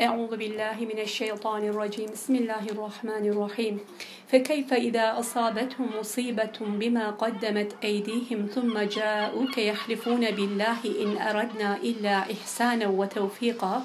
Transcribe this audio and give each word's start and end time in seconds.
أعوذ 0.00 0.36
بالله 0.36 0.76
من 0.80 0.98
الشيطان 0.98 1.68
الرجيم. 1.68 2.08
بسم 2.12 2.34
الله 2.34 2.64
الرحمن 2.72 3.24
الرحيم. 3.32 3.80
فكيف 4.32 4.72
إذا 4.72 5.18
أصابتهم 5.20 5.88
مصيبة 6.00 6.56
بما 6.60 7.10
قدمت 7.10 7.76
أيديهم 7.84 8.46
ثم 8.54 8.78
جاءوك 8.78 9.58
يحلفون 9.58 10.30
بالله 10.30 10.80
إن 11.02 11.10
أردنا 11.20 11.76
إلا 11.76 12.16
إحسانا 12.32 12.86
وتوفيقا؟ 12.88 13.82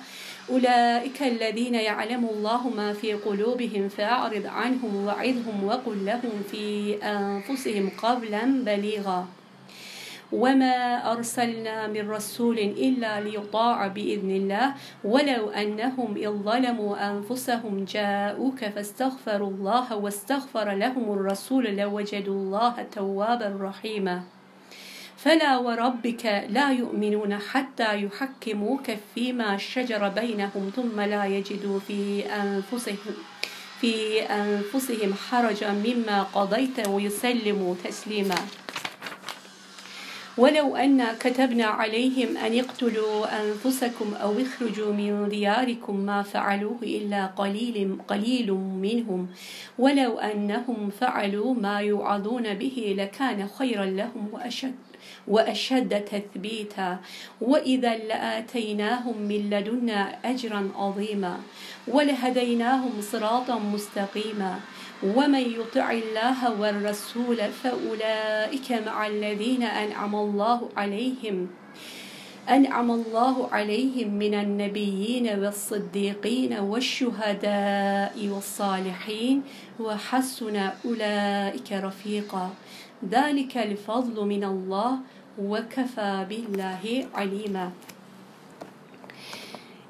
أولئك 0.50 1.24
الذين 1.24 1.76
يعلم 1.76 2.26
الله 2.26 2.70
ما 2.70 2.94
في 2.94 3.14
قلوبهم 3.14 3.90
فأعرض 3.90 4.46
عنهم 4.46 5.06
وعظهم 5.06 5.64
وقل 5.64 6.06
لهم 6.06 6.44
في 6.52 6.96
أنفسهم 7.04 7.90
قولا 7.90 8.44
بليغا. 8.64 9.28
وما 10.32 11.12
أرسلنا 11.12 11.88
من 11.88 12.10
رسول 12.10 12.60
إلا 12.60 13.22
ليطاع 13.22 13.88
بإذن 13.88 14.32
الله 14.32 14.74
ولو 15.04 15.50
أنهم 15.50 16.16
إذ 16.16 16.30
ظلموا 16.30 17.12
أنفسهم 17.12 17.86
جاءوك 17.86 18.66
فاستغفروا 18.66 19.50
الله 19.50 19.96
واستغفر 19.96 20.72
لهم 20.72 21.14
الرسول 21.14 21.76
لوجدوا 21.76 22.36
الله 22.36 22.86
توابا 22.92 23.58
رحيما 23.62 24.22
فلا 25.18 25.58
وربك 25.58 26.46
لا 26.50 26.72
يؤمنون 26.72 27.38
حتى 27.38 28.04
يحكموك 28.04 28.92
فيما 29.16 29.58
شجر 29.58 30.10
بينهم 30.10 30.72
ثم 30.76 31.02
لا 31.02 31.26
يجدوا 31.26 31.80
في 31.80 32.26
أنفسهم 32.26 33.16
في 33.82 34.22
أنفسهم 34.22 35.14
حرجا 35.14 35.72
مما 35.72 36.24
قضيت 36.24 36.88
ويسلموا 36.88 37.76
تسليما 37.84 38.36
ولو 40.38 40.76
أن 40.76 41.06
كتبنا 41.20 41.66
عليهم 41.66 42.38
أن 42.38 42.54
يقتلوا 42.54 43.42
أنفسكم 43.42 44.14
أو 44.14 44.34
اخرجوا 44.42 44.94
من 44.94 45.30
دياركم 45.30 46.00
ما 46.00 46.22
فعلوه 46.22 46.78
إلا 46.84 47.26
قليل 47.26 47.98
قليل 48.08 48.52
منهم. 48.54 49.28
ولو 49.80 50.20
أنهم 50.20 50.90
فعلوا 50.90 51.54
ما 51.54 51.80
يوعظون 51.80 52.54
به 52.54 52.96
لكان 52.98 53.48
خيرا 53.48 53.86
لهم 53.86 54.30
وأشد 54.32 54.76
وأشد 55.28 56.02
تثبيتا. 56.06 56.98
وإذا 57.42 57.96
لآتيناهم 57.96 59.22
من 59.22 59.50
لدنا 59.50 60.18
أجرا 60.26 60.72
عظيما. 60.76 61.38
ولهديناهم 61.88 63.02
صراطا 63.02 63.60
مستقيما. 63.60 64.60
ومن 65.04 65.46
يطع 65.60 65.92
الله 65.92 66.62
والرسول 66.62 67.38
فأولئك 67.64 68.72
مع 68.72 69.08
الذين 69.08 69.64
أنعم 69.64 70.16
الله 70.16 70.70
عليهم 70.78 71.48
أنعم 72.50 72.92
الله 72.92 73.50
عليهم 73.52 74.14
من 74.14 74.34
النبيين 74.34 75.40
والصديقين 75.40 76.54
والشهداء 76.60 78.30
والصالحين 78.34 79.42
وحسن 79.80 80.56
أولئك 80.86 81.72
رفيقا 81.72 82.50
ذلك 83.12 83.58
الفضل 83.58 84.26
من 84.26 84.44
الله 84.44 84.92
وكفى 85.40 86.26
بالله 86.30 87.06
عليما 87.14 87.72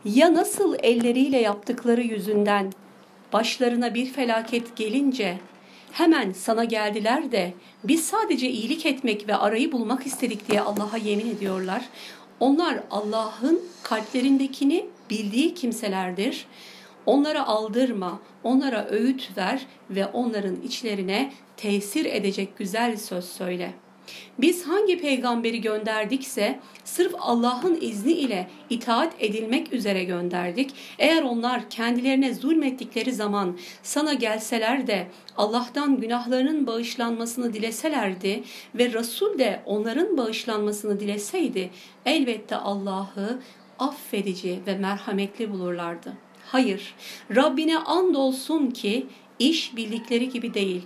Ya 0.05 0.33
nasıl 0.33 0.75
elleriyle 0.83 1.37
yaptıkları 1.41 2.01
yüzünden 2.01 2.71
başlarına 3.35 3.93
bir 3.93 4.05
felaket 4.05 4.75
gelince 4.75 5.37
hemen 5.91 6.31
sana 6.31 6.63
geldiler 6.63 7.31
de 7.31 7.53
biz 7.83 8.05
sadece 8.05 8.49
iyilik 8.49 8.85
etmek 8.85 9.27
ve 9.27 9.35
arayı 9.35 9.71
bulmak 9.71 10.05
istedik 10.05 10.49
diye 10.49 10.61
Allah'a 10.61 10.97
yemin 10.97 11.29
ediyorlar. 11.29 11.85
Onlar 12.39 12.79
Allah'ın 12.91 13.61
kalplerindekini 13.83 14.85
bildiği 15.09 15.53
kimselerdir. 15.53 16.45
Onlara 17.05 17.47
aldırma, 17.47 18.19
onlara 18.43 18.87
öğüt 18.89 19.37
ver 19.37 19.65
ve 19.89 20.05
onların 20.05 20.61
içlerine 20.61 21.33
tesir 21.57 22.05
edecek 22.05 22.57
güzel 22.57 22.97
söz 22.97 23.25
söyle. 23.25 23.73
Biz 24.37 24.67
hangi 24.67 25.01
peygamberi 25.01 25.61
gönderdikse 25.61 26.59
sırf 26.83 27.13
Allah'ın 27.19 27.77
izni 27.81 28.11
ile 28.11 28.47
itaat 28.69 29.13
edilmek 29.19 29.73
üzere 29.73 30.03
gönderdik. 30.03 30.71
Eğer 30.99 31.23
onlar 31.23 31.69
kendilerine 31.69 32.33
zulmettikleri 32.33 33.13
zaman 33.13 33.57
sana 33.83 34.13
gelseler 34.13 34.87
de 34.87 35.07
Allah'tan 35.37 35.99
günahlarının 35.99 36.67
bağışlanmasını 36.67 37.53
dileselerdi 37.53 38.43
ve 38.75 38.93
Resul 38.93 39.39
de 39.39 39.61
onların 39.65 40.17
bağışlanmasını 40.17 40.99
dileseydi 40.99 41.69
elbette 42.05 42.55
Allah'ı 42.55 43.39
affedici 43.79 44.59
ve 44.67 44.77
merhametli 44.77 45.51
bulurlardı. 45.51 46.13
Hayır, 46.45 46.93
Rabbine 47.35 47.77
andolsun 47.77 48.71
ki 48.71 49.05
iş 49.39 49.75
bildikleri 49.75 50.29
gibi 50.29 50.53
değil. 50.53 50.81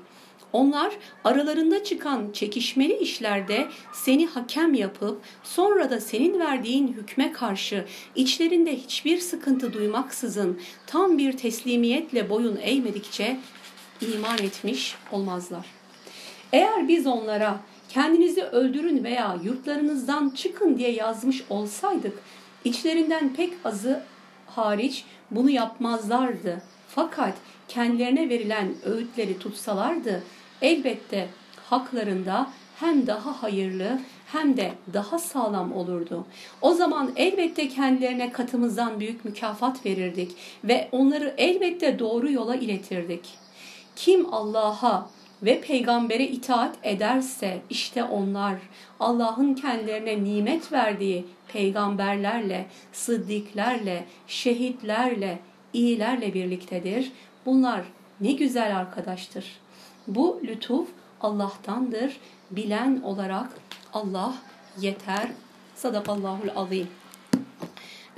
Onlar 0.53 0.93
aralarında 1.23 1.83
çıkan 1.83 2.31
çekişmeli 2.33 2.97
işlerde 2.97 3.67
seni 3.93 4.27
hakem 4.27 4.73
yapıp 4.73 5.21
sonra 5.43 5.89
da 5.89 5.99
senin 5.99 6.39
verdiğin 6.39 6.87
hükme 6.87 7.31
karşı 7.31 7.85
içlerinde 8.15 8.75
hiçbir 8.75 9.17
sıkıntı 9.17 9.73
duymaksızın 9.73 10.59
tam 10.87 11.17
bir 11.17 11.37
teslimiyetle 11.37 12.29
boyun 12.29 12.57
eğmedikçe 12.61 13.39
iman 14.01 14.37
etmiş 14.37 14.95
olmazlar. 15.11 15.65
Eğer 16.53 16.87
biz 16.87 17.07
onlara 17.07 17.59
kendinizi 17.89 18.43
öldürün 18.43 19.03
veya 19.03 19.37
yurtlarınızdan 19.43 20.29
çıkın 20.29 20.77
diye 20.77 20.91
yazmış 20.91 21.43
olsaydık 21.49 22.19
içlerinden 22.65 23.33
pek 23.33 23.53
azı 23.65 24.03
hariç 24.47 25.05
bunu 25.31 25.49
yapmazlardı. 25.49 26.61
Fakat 26.87 27.33
kendilerine 27.67 28.29
verilen 28.29 28.73
öğütleri 28.85 29.39
tutsalardı 29.39 30.23
elbette 30.61 31.27
haklarında 31.69 32.49
hem 32.79 33.07
daha 33.07 33.43
hayırlı 33.43 33.99
hem 34.31 34.57
de 34.57 34.71
daha 34.93 35.19
sağlam 35.19 35.73
olurdu. 35.73 36.25
O 36.61 36.73
zaman 36.73 37.11
elbette 37.15 37.67
kendilerine 37.69 38.31
katımızdan 38.31 38.99
büyük 38.99 39.25
mükafat 39.25 39.85
verirdik 39.85 40.31
ve 40.63 40.89
onları 40.91 41.33
elbette 41.37 41.99
doğru 41.99 42.31
yola 42.31 42.55
iletirdik. 42.55 43.29
Kim 43.95 44.33
Allah'a 44.33 45.09
ve 45.43 45.61
peygambere 45.61 46.23
itaat 46.23 46.75
ederse 46.83 47.61
işte 47.69 48.03
onlar 48.03 48.55
Allah'ın 48.99 49.53
kendilerine 49.53 50.23
nimet 50.23 50.71
verdiği 50.71 51.25
peygamberlerle, 51.47 52.65
sıddiklerle, 52.93 54.05
şehitlerle, 54.27 55.39
iyilerle 55.73 56.33
birliktedir. 56.33 57.11
Bunlar 57.45 57.81
ne 58.21 58.31
güzel 58.31 58.77
arkadaştır. 58.77 59.45
Bu 60.09 60.41
lütuf 60.43 60.87
Allah'tandır. 61.21 62.17
Bilen 62.51 63.01
olarak 63.01 63.49
Allah 63.93 64.33
yeter. 64.79 65.27
Sadakallahul 65.75 66.49
azim. 66.55 66.87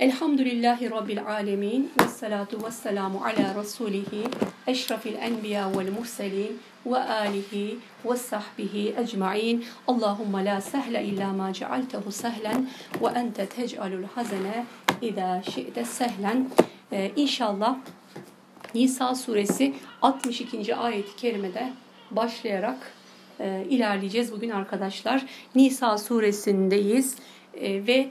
Elhamdülillahi 0.00 0.90
Rabbil 0.90 1.26
alemin. 1.26 1.92
Ve 2.00 2.08
salatu 2.08 2.66
ve 2.66 2.70
selamu 2.70 3.24
ala 3.24 3.60
Resulihi. 3.60 4.24
Eşrafil 4.66 5.14
enbiya 5.14 5.78
vel 5.78 5.92
murselin. 5.92 6.60
Ve 6.86 6.98
alihi 6.98 7.78
ve 8.04 8.16
sahbihi 8.16 8.94
ecma'in. 8.98 9.64
Allahümme 9.88 10.44
la 10.44 10.60
sehle 10.60 11.04
illa 11.04 11.32
ma 11.32 11.52
cealtehu 11.52 12.12
sehlen. 12.12 12.70
Ve 13.02 13.06
ente 13.06 13.46
tec'alul 13.46 14.04
hazene 14.14 14.66
idâ 15.02 15.42
şi'te 15.42 15.84
sehlen. 15.84 16.48
Ee, 16.92 17.12
inşallah 17.16 17.76
Nisa 18.74 19.14
suresi 19.14 19.74
62. 20.02 20.76
ayet-i 20.76 21.16
kerimede 21.16 21.72
başlayarak 22.10 22.92
e, 23.40 23.64
ilerleyeceğiz 23.70 24.32
bugün 24.32 24.50
arkadaşlar. 24.50 25.26
Nisa 25.54 25.98
suresindeyiz 25.98 27.16
e, 27.54 27.86
ve 27.86 28.08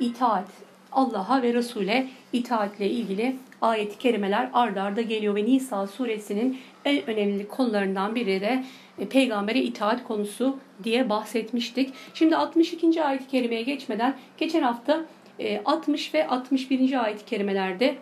itaat 0.00 0.48
Allah'a 0.92 1.42
ve 1.42 1.54
Resul'e 1.54 2.08
itaatle 2.32 2.90
ilgili 2.90 3.36
ayet-i 3.62 3.98
kerimeler 3.98 4.50
ardarda 4.52 4.82
arda 4.82 5.02
geliyor 5.02 5.34
ve 5.34 5.44
Nisa 5.44 5.86
suresinin 5.86 6.58
en 6.84 7.10
önemli 7.10 7.48
konularından 7.48 8.14
biri 8.14 8.40
de 8.40 8.64
e, 8.98 9.08
peygambere 9.08 9.58
itaat 9.58 10.04
konusu 10.04 10.58
diye 10.84 11.08
bahsetmiştik. 11.08 11.94
Şimdi 12.14 12.36
62. 12.36 13.04
ayet-i 13.04 13.28
kerimeye 13.28 13.62
geçmeden 13.62 14.16
geçen 14.38 14.62
hafta 14.62 15.04
e, 15.38 15.62
60 15.64 16.14
ve 16.14 16.28
61. 16.28 17.04
ayet-i 17.04 17.24
kerimelerde 17.24 17.96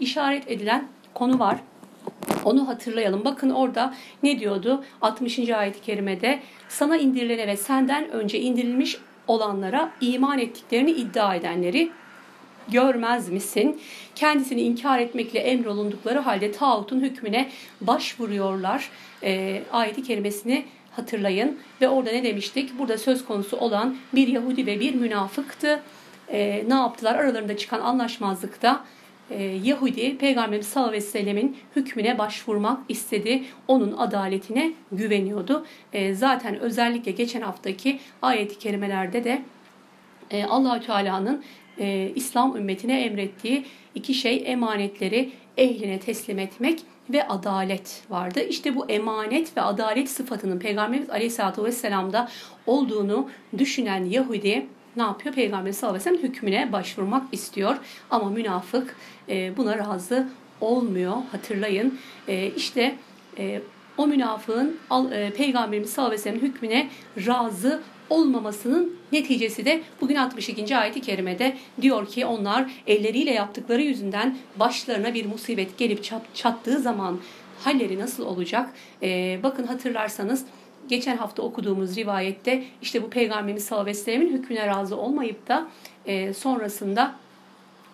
işaret 0.00 0.50
edilen 0.50 0.88
konu 1.14 1.38
var. 1.38 1.56
Onu 2.44 2.68
hatırlayalım. 2.68 3.24
Bakın 3.24 3.50
orada 3.50 3.94
ne 4.22 4.40
diyordu? 4.40 4.84
60. 5.00 5.38
ayet-i 5.38 5.80
kerimede 5.80 6.40
sana 6.68 6.96
indirilene 6.96 7.46
ve 7.46 7.56
senden 7.56 8.10
önce 8.10 8.40
indirilmiş 8.40 8.96
olanlara 9.26 9.92
iman 10.00 10.38
ettiklerini 10.38 10.90
iddia 10.90 11.34
edenleri 11.34 11.90
görmez 12.68 13.28
misin? 13.28 13.80
Kendisini 14.14 14.60
inkar 14.60 14.98
etmekle 14.98 15.38
emrolundukları 15.40 16.18
halde 16.18 16.52
tağutun 16.52 17.00
hükmüne 17.00 17.50
başvuruyorlar. 17.80 18.90
E, 19.22 19.62
ayeti 19.72 20.02
kerimesini 20.02 20.64
hatırlayın. 20.96 21.58
Ve 21.80 21.88
orada 21.88 22.10
ne 22.10 22.22
demiştik? 22.24 22.78
Burada 22.78 22.98
söz 22.98 23.24
konusu 23.24 23.56
olan 23.56 23.96
bir 24.14 24.28
Yahudi 24.28 24.66
ve 24.66 24.80
bir 24.80 24.94
münafıktı. 24.94 25.82
E, 26.28 26.64
ne 26.68 26.74
yaptılar? 26.74 27.14
Aralarında 27.14 27.56
çıkan 27.56 27.80
anlaşmazlıkta 27.80 28.84
e, 29.32 29.42
Yahudi 29.42 30.18
Peygamberimiz 30.18 30.66
sallallahu 30.66 30.90
aleyhi 30.90 31.04
ve 31.04 31.10
sellemin 31.10 31.56
hükmüne 31.76 32.18
başvurmak 32.18 32.80
istedi. 32.88 33.42
Onun 33.68 33.92
adaletine 33.92 34.72
güveniyordu. 34.92 35.66
E, 35.92 36.14
zaten 36.14 36.60
özellikle 36.60 37.12
geçen 37.12 37.40
haftaki 37.40 38.00
ayet-i 38.22 38.58
kerimelerde 38.58 39.24
de 39.24 39.42
e, 40.30 40.44
Allahü 40.44 40.86
Teala'nın 40.86 41.44
e, 41.78 42.12
İslam 42.14 42.56
ümmetine 42.56 43.00
emrettiği 43.00 43.64
iki 43.94 44.14
şey 44.14 44.42
emanetleri 44.46 45.30
ehline 45.56 46.00
teslim 46.00 46.38
etmek 46.38 46.80
ve 47.10 47.28
adalet 47.28 48.02
vardı. 48.10 48.40
İşte 48.48 48.76
bu 48.76 48.90
emanet 48.90 49.56
ve 49.56 49.60
adalet 49.60 50.10
sıfatının 50.10 50.58
Peygamberimiz 50.58 51.10
Aleyhisselatü 51.10 51.64
Vesselam'da 51.64 52.28
olduğunu 52.66 53.30
düşünen 53.58 54.04
Yahudi 54.04 54.66
ne 54.96 55.02
yapıyor? 55.02 55.34
Peygamber 55.34 55.72
sallallahu 55.72 56.00
aleyhi 56.00 56.14
ve 56.14 56.18
sellem 56.18 56.30
hükmüne 56.30 56.72
başvurmak 56.72 57.22
istiyor. 57.32 57.76
Ama 58.10 58.30
münafık 58.30 58.96
e, 59.28 59.56
buna 59.56 59.78
razı 59.78 60.28
olmuyor. 60.60 61.16
Hatırlayın. 61.32 61.98
E, 62.28 62.46
işte 62.56 62.94
e, 63.38 63.60
o 63.98 64.06
münafığın 64.06 64.76
e, 65.12 65.30
Peygamberimiz 65.30 65.90
sallallahu 65.90 66.14
aleyhi 66.14 66.26
ve 66.26 66.30
sellem 66.30 66.48
hükmüne 66.48 66.88
razı 67.26 67.82
olmamasının 68.10 68.96
neticesi 69.12 69.64
de 69.64 69.82
bugün 70.00 70.16
62. 70.16 70.76
ayeti 70.76 71.00
kerimede 71.00 71.56
diyor 71.82 72.06
ki 72.06 72.26
onlar 72.26 72.70
elleriyle 72.86 73.30
yaptıkları 73.30 73.82
yüzünden 73.82 74.36
başlarına 74.56 75.14
bir 75.14 75.26
musibet 75.26 75.78
gelip 75.78 76.10
çattığı 76.34 76.78
zaman 76.78 77.18
halleri 77.64 77.98
nasıl 77.98 78.26
olacak? 78.26 78.70
Ee, 79.02 79.40
bakın 79.42 79.66
hatırlarsanız 79.66 80.44
geçen 80.88 81.16
hafta 81.16 81.42
okuduğumuz 81.42 81.96
rivayette 81.96 82.64
işte 82.82 83.02
bu 83.02 83.10
Peygamberimiz 83.10 83.64
sallallahu 83.64 83.90
aleyhi 83.90 84.20
ve 84.20 84.26
hükmüne 84.26 84.66
razı 84.66 84.96
olmayıp 84.96 85.48
da 85.48 85.68
e, 86.06 86.34
sonrasında 86.34 87.14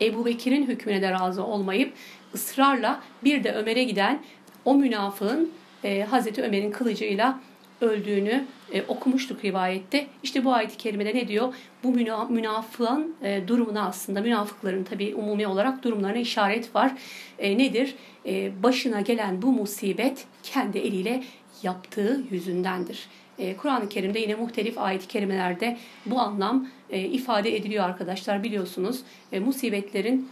Ebu 0.01 0.25
Bekir'in 0.25 0.67
hükmüne 0.67 1.03
de 1.03 1.11
razı 1.11 1.45
olmayıp 1.45 1.93
ısrarla 2.35 3.01
bir 3.25 3.45
de 3.45 3.53
Ömer'e 3.53 3.85
giden 3.85 4.23
o 4.65 4.75
münafığın 4.75 5.51
e, 5.85 6.03
Hazreti 6.03 6.43
Ömer'in 6.43 6.71
kılıcıyla 6.71 7.41
öldüğünü 7.81 8.45
e, 8.73 8.83
okumuştuk 8.83 9.45
rivayette. 9.45 10.07
İşte 10.23 10.45
bu 10.45 10.53
ayet-i 10.53 10.77
kerimede 10.77 11.15
ne 11.15 11.29
diyor? 11.29 11.55
Bu 11.85 11.93
müna, 11.93 12.25
münafığın 12.25 13.17
e, 13.23 13.49
durumuna 13.49 13.87
aslında 13.87 14.21
münafıkların 14.21 14.85
tabi 14.85 15.15
umumi 15.15 15.47
olarak 15.47 15.83
durumlarına 15.85 16.19
işaret 16.19 16.75
var. 16.75 16.93
E, 17.39 17.59
nedir? 17.59 17.95
E, 18.27 18.63
başına 18.63 19.01
gelen 19.01 19.43
bu 19.43 19.53
musibet 19.53 20.25
kendi 20.43 20.79
eliyle 20.79 21.25
yaptığı 21.63 22.23
yüzündendir. 22.31 23.09
E, 23.39 23.57
Kur'an-ı 23.57 23.89
Kerim'de 23.89 24.19
yine 24.19 24.35
muhtelif 24.35 24.79
ayet-i 24.79 25.09
kerimelerde 25.09 25.77
bu 26.07 26.21
anlam 26.21 26.69
e, 26.91 27.01
ifade 27.01 27.57
ediliyor 27.57 27.85
arkadaşlar 27.85 28.43
biliyorsunuz. 28.43 29.01
E, 29.33 29.41
musibetlerin 29.41 30.29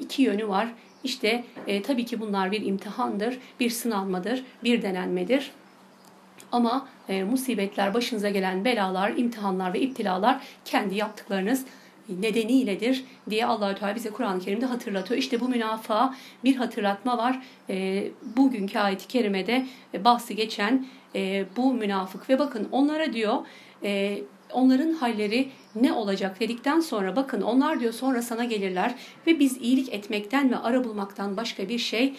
iki 0.00 0.22
yönü 0.22 0.48
var. 0.48 0.68
İşte 1.04 1.44
tabii 1.86 2.04
ki 2.04 2.20
bunlar 2.20 2.52
bir 2.52 2.66
imtihandır, 2.66 3.38
bir 3.60 3.70
sınanmadır, 3.70 4.44
bir 4.64 4.82
denenmedir. 4.82 5.50
Ama 6.52 6.88
musibetler, 7.08 7.94
başınıza 7.94 8.30
gelen 8.30 8.64
belalar, 8.64 9.16
imtihanlar 9.16 9.74
ve 9.74 9.80
iptilalar 9.80 10.40
kendi 10.64 10.94
yaptıklarınız 10.94 11.64
nedeniyledir 12.08 13.04
diye 13.30 13.46
Allahü 13.46 13.78
Teala 13.78 13.94
bize 13.94 14.10
Kur'an-ı 14.10 14.40
Kerim'de 14.40 14.66
hatırlatıyor. 14.66 15.18
İşte 15.18 15.40
bu 15.40 15.48
münafığa 15.48 16.14
bir 16.44 16.56
hatırlatma 16.56 17.18
var. 17.18 17.42
E, 17.70 18.04
bugünkü 18.36 18.78
ayet-i 18.78 19.08
kerimede 19.08 19.66
e, 19.94 20.04
bahsi 20.04 20.36
geçen 20.36 20.86
e, 21.14 21.44
bu 21.56 21.74
münafık 21.74 22.30
ve 22.30 22.38
bakın 22.38 22.68
onlara 22.72 23.12
diyor 23.12 23.36
e, 23.82 24.18
onların 24.52 24.92
halleri 24.92 25.48
ne 25.74 25.92
olacak 25.92 26.40
dedikten 26.40 26.80
sonra 26.80 27.16
bakın 27.16 27.42
onlar 27.42 27.80
diyor 27.80 27.92
sonra 27.92 28.22
sana 28.22 28.44
gelirler 28.44 28.94
ve 29.26 29.38
biz 29.38 29.56
iyilik 29.56 29.92
etmekten 29.92 30.50
ve 30.50 30.56
ara 30.56 30.84
bulmaktan 30.84 31.36
başka 31.36 31.68
bir 31.68 31.78
şey 31.78 32.14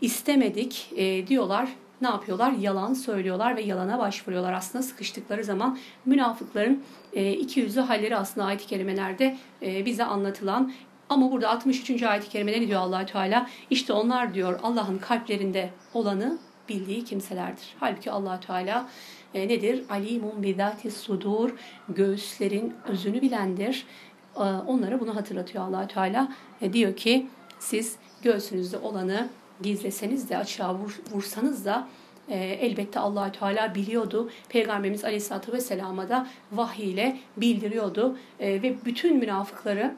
istemedik 0.00 0.92
e, 0.96 1.26
diyorlar 1.26 1.68
ne 2.00 2.08
yapıyorlar? 2.08 2.52
Yalan 2.52 2.94
söylüyorlar 2.94 3.56
ve 3.56 3.62
yalana 3.62 3.98
başvuruyorlar. 3.98 4.52
Aslında 4.52 4.82
sıkıştıkları 4.82 5.44
zaman 5.44 5.78
münafıkların 6.04 6.82
e, 7.12 7.32
iki 7.32 7.60
yüzlü 7.60 7.80
halleri 7.80 8.16
aslında 8.16 8.46
ayet-i 8.46 8.66
kerimelerde 8.66 9.36
e, 9.62 9.84
bize 9.86 10.04
anlatılan 10.04 10.72
ama 11.08 11.32
burada 11.32 11.50
63. 11.50 12.02
ayet-i 12.02 12.28
kerimede 12.28 12.60
ne 12.60 12.68
diyor 12.68 12.80
allah 12.80 13.06
Teala? 13.06 13.46
İşte 13.70 13.92
onlar 13.92 14.34
diyor 14.34 14.60
Allah'ın 14.62 14.98
kalplerinde 14.98 15.70
olanı 15.94 16.38
bildiği 16.68 17.04
kimselerdir. 17.04 17.74
Halbuki 17.80 18.10
allah 18.10 18.40
Teala 18.40 18.88
e, 19.34 19.48
nedir? 19.48 19.84
Alimun 19.90 20.42
bidati 20.42 20.90
sudur. 20.90 21.50
Göğüslerin 21.88 22.74
özünü 22.88 23.22
bilendir. 23.22 23.86
E, 24.36 24.40
onlara 24.40 25.00
bunu 25.00 25.16
hatırlatıyor 25.16 25.64
allah 25.64 25.86
Teala. 25.86 26.32
E, 26.62 26.72
diyor 26.72 26.96
ki 26.96 27.26
siz 27.58 27.96
göğsünüzde 28.22 28.78
olanı 28.78 29.28
gizleseniz 29.62 30.30
de 30.30 30.38
açığa 30.38 30.74
vur, 30.74 31.00
vursanız 31.12 31.64
da 31.64 31.88
e, 32.28 32.36
elbette 32.38 33.00
allah 33.00 33.32
Teala 33.32 33.74
biliyordu. 33.74 34.30
Peygamberimiz 34.48 35.04
Aleyhisselatü 35.04 35.52
Vesselam'a 35.52 36.08
da 36.08 36.26
vahiy 36.52 36.92
ile 36.92 37.16
bildiriyordu. 37.36 38.18
E, 38.40 38.62
ve 38.62 38.74
bütün 38.84 39.16
münafıkları 39.16 39.94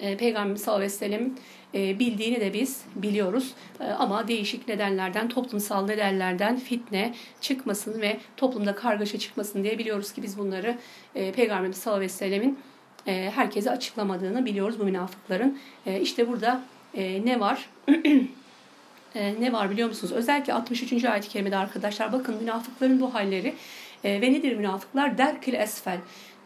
e, 0.00 0.16
Peygamberimiz 0.16 0.62
sallallahu 0.62 0.78
aleyhi 0.78 0.92
ve 0.92 0.96
sellem 0.96 1.34
e, 1.74 1.98
bildiğini 1.98 2.40
de 2.40 2.52
biz 2.52 2.82
biliyoruz. 2.94 3.54
E, 3.80 3.84
ama 3.84 4.28
değişik 4.28 4.68
nedenlerden, 4.68 5.28
toplumsal 5.28 5.86
nedenlerden 5.86 6.56
fitne 6.56 7.14
çıkmasın 7.40 8.00
ve 8.00 8.18
toplumda 8.36 8.74
kargaşa 8.74 9.18
çıkmasın 9.18 9.64
diye 9.64 9.78
biliyoruz 9.78 10.12
ki 10.12 10.22
biz 10.22 10.38
bunları 10.38 10.78
e, 11.14 11.32
Peygamberimiz 11.32 11.76
sallallahu 11.76 11.98
aleyhi 11.98 12.12
ve 12.12 12.16
sellemin 12.16 12.58
e, 13.06 13.30
herkese 13.34 13.70
açıklamadığını 13.70 14.46
biliyoruz 14.46 14.80
bu 14.80 14.84
münafıkların. 14.84 15.58
E, 15.86 16.00
işte 16.00 16.28
burada 16.28 16.62
e, 16.94 17.24
ne 17.24 17.40
var? 17.40 17.68
e, 19.18 19.40
ne 19.40 19.52
var 19.52 19.70
biliyor 19.70 19.88
musunuz? 19.88 20.12
Özellikle 20.12 20.52
63. 20.52 21.04
ayet-i 21.04 21.28
kerimede 21.28 21.56
arkadaşlar 21.56 22.12
bakın 22.12 22.36
münafıkların 22.36 23.00
bu 23.00 23.14
halleri 23.14 23.54
e, 24.04 24.20
ve 24.20 24.32
nedir 24.32 24.56
münafıklar? 24.56 25.18
Derkil 25.18 25.54
esfel. 25.54 25.98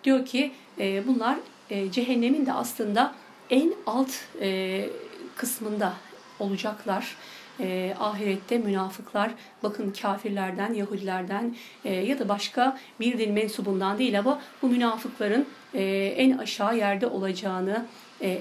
Diyor 0.05 0.27
ki 0.27 0.53
e, 0.79 1.07
bunlar 1.07 1.37
e, 1.71 1.91
cehennemin 1.91 2.47
de 2.47 2.53
aslında 2.53 3.15
en 3.51 3.73
alt 3.87 4.11
e, 4.41 4.89
kısmında 5.37 5.93
olacaklar. 6.41 7.17
E, 7.61 7.95
ahirette 8.01 8.59
münafıklar 8.59 9.31
bakın 9.63 9.95
kafirlerden, 10.03 10.75
Yahudilerden 10.75 11.57
e, 11.85 11.95
ya 11.95 12.19
da 12.19 12.29
başka 12.29 12.79
bir 13.01 13.19
din 13.19 13.33
mensubundan 13.33 13.99
değil 13.99 14.19
ama 14.19 14.41
bu 14.63 14.69
münafıkların 14.69 15.47
e, 15.75 15.83
en 16.17 16.39
aşağı 16.39 16.77
yerde 16.77 17.07
olacağını 17.07 17.87
e, 18.23 18.39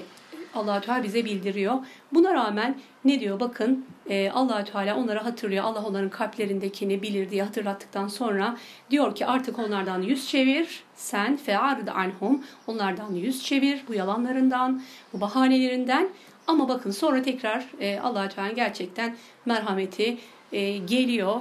allah 0.54 0.80
Teala 0.80 1.02
bize 1.02 1.24
bildiriyor. 1.24 1.74
Buna 2.12 2.34
rağmen 2.34 2.78
ne 3.04 3.20
diyor? 3.20 3.40
Bakın 3.40 3.84
e, 4.08 4.30
allah 4.30 4.64
Teala 4.64 4.96
onları 4.96 5.18
hatırlıyor. 5.18 5.64
Allah 5.64 5.84
onların 5.84 6.10
kalplerindekini 6.10 7.02
bilir 7.02 7.30
diye 7.30 7.42
hatırlattıktan 7.42 8.08
sonra 8.08 8.56
diyor 8.90 9.14
ki 9.14 9.26
artık 9.26 9.58
onlardan 9.58 10.02
yüz 10.02 10.28
çevir. 10.28 10.82
Sen 10.94 11.36
fe'arid 11.36 11.88
anhum. 11.88 12.44
Onlardan 12.66 13.14
yüz 13.14 13.44
çevir 13.44 13.82
bu 13.88 13.94
yalanlarından, 13.94 14.82
bu 15.12 15.20
bahanelerinden. 15.20 16.08
Ama 16.46 16.68
bakın 16.68 16.90
sonra 16.90 17.22
tekrar 17.22 17.66
e, 17.80 18.00
allah 18.00 18.28
Teala 18.28 18.52
gerçekten 18.52 19.16
merhameti 19.46 20.18
e, 20.52 20.78
geliyor. 20.78 21.40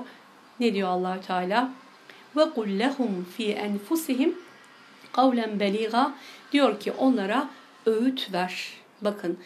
Ne 0.60 0.74
diyor 0.74 0.90
allah 0.90 1.22
Teala? 1.22 1.70
Ve 2.36 2.50
kul 2.50 2.68
lehum 2.80 3.28
fi 3.38 3.52
enfusihim 3.52 4.36
kavlen 5.14 5.60
beliga 5.60 6.14
diyor 6.52 6.80
ki 6.80 6.92
onlara 6.92 7.50
öğüt 7.86 8.34
ver 8.34 8.74
Bakın 9.02 9.38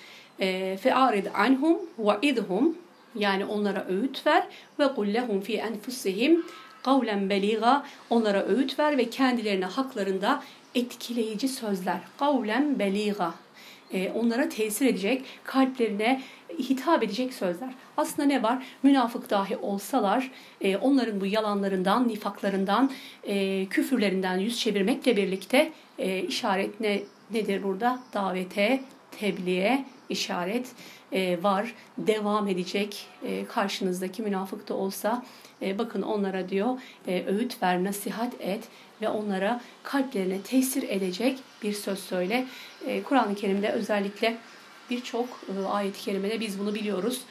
fe'arid 0.82 1.26
anhum 1.34 1.78
ve 2.00 2.12
idhum 2.22 2.76
yani 3.16 3.46
onlara 3.46 3.86
öğüt 3.90 4.28
ver 4.28 4.48
ve 4.80 4.88
kul 4.94 5.08
lehum 5.08 5.42
fi 5.42 5.54
enfusihim 5.54 6.46
kavlen 6.84 7.30
beliga 7.30 7.86
onlara 8.10 8.46
öğüt 8.46 8.80
ver 8.80 8.98
ve 8.98 9.10
kendilerine 9.10 9.66
haklarında 9.66 10.44
etkileyici 10.76 11.48
sözler. 11.48 12.00
Kavlen 12.20 12.80
beliga 12.80 13.34
e, 13.94 14.12
onlara 14.12 14.50
tesir 14.50 14.86
edecek, 14.86 15.26
kalplerine 15.44 16.22
hitap 16.60 17.04
edecek 17.04 17.34
sözler. 17.34 17.70
Aslında 17.98 18.28
ne 18.28 18.44
var? 18.44 18.66
Münafık 18.84 19.30
dahi 19.30 19.58
olsalar 19.58 20.32
e, 20.62 20.78
onların 20.78 21.22
bu 21.22 21.26
yalanlarından, 21.26 22.08
nifaklarından, 22.08 22.92
e, 23.24 23.66
küfürlerinden 23.66 24.38
yüz 24.38 24.60
çevirmekle 24.60 25.18
birlikte 25.18 25.72
e, 26.00 26.22
işaret 26.22 26.80
ne, 26.80 27.02
nedir 27.32 27.64
burada? 27.64 28.00
Davete, 28.14 28.84
tebliğe 29.20 29.86
işaret 30.10 30.68
e, 31.12 31.44
var. 31.44 31.74
Devam 31.98 32.48
edecek 32.48 33.08
e, 33.24 33.46
karşınızdaki 33.46 34.22
münafık 34.22 34.70
da 34.70 34.74
olsa 34.74 35.26
e, 35.62 35.78
bakın 35.78 36.02
onlara 36.02 36.50
diyor 36.50 36.80
e, 37.08 37.26
öğüt 37.28 37.64
ver, 37.64 37.84
nasihat 37.84 38.34
et 38.40 38.64
ve 39.02 39.10
onlara 39.10 39.62
kalplerine 39.84 40.42
tesir 40.42 40.90
edecek 40.90 41.40
bir 41.64 41.74
söz 41.74 42.00
söyle. 42.00 42.46
E, 42.86 43.04
Kur'an-ı 43.04 43.36
Kerim'de 43.36 43.70
özellikle 43.70 44.38
birçok 44.90 45.28
ayet-i 45.70 46.02
kerimede 46.02 46.40
biz 46.40 46.60
bunu 46.60 46.76
biliyoruz. 46.76 47.22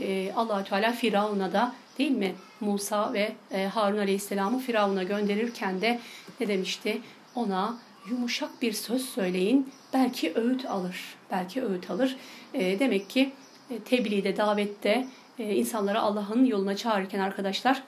E, 0.00 0.32
allah 0.36 0.64
Teala 0.64 0.92
Firavun'a 0.92 1.52
da 1.52 1.74
değil 1.98 2.10
mi 2.10 2.34
Musa 2.60 3.12
ve 3.12 3.32
Harun 3.74 3.98
Aleyhisselam'ı 3.98 4.58
Firavun'a 4.58 5.02
gönderirken 5.02 5.80
de 5.80 6.00
ne 6.40 6.48
demişti? 6.48 7.00
Ona 7.34 7.78
yumuşak 8.10 8.62
bir 8.62 8.72
söz 8.72 9.08
söyleyin 9.08 9.72
belki 9.92 10.32
öğüt 10.34 10.66
alır. 10.66 11.14
Belki 11.30 11.64
öğüt 11.64 11.90
alır. 11.90 12.16
E, 12.54 12.78
demek 12.78 13.10
ki 13.10 13.32
e, 13.70 13.78
tebliğde, 13.78 14.36
davette 14.36 15.06
e, 15.38 15.54
insanlara 15.54 16.00
Allah'ın 16.00 16.44
yoluna 16.44 16.76
çağırırken 16.76 17.20
arkadaşlar 17.20 17.82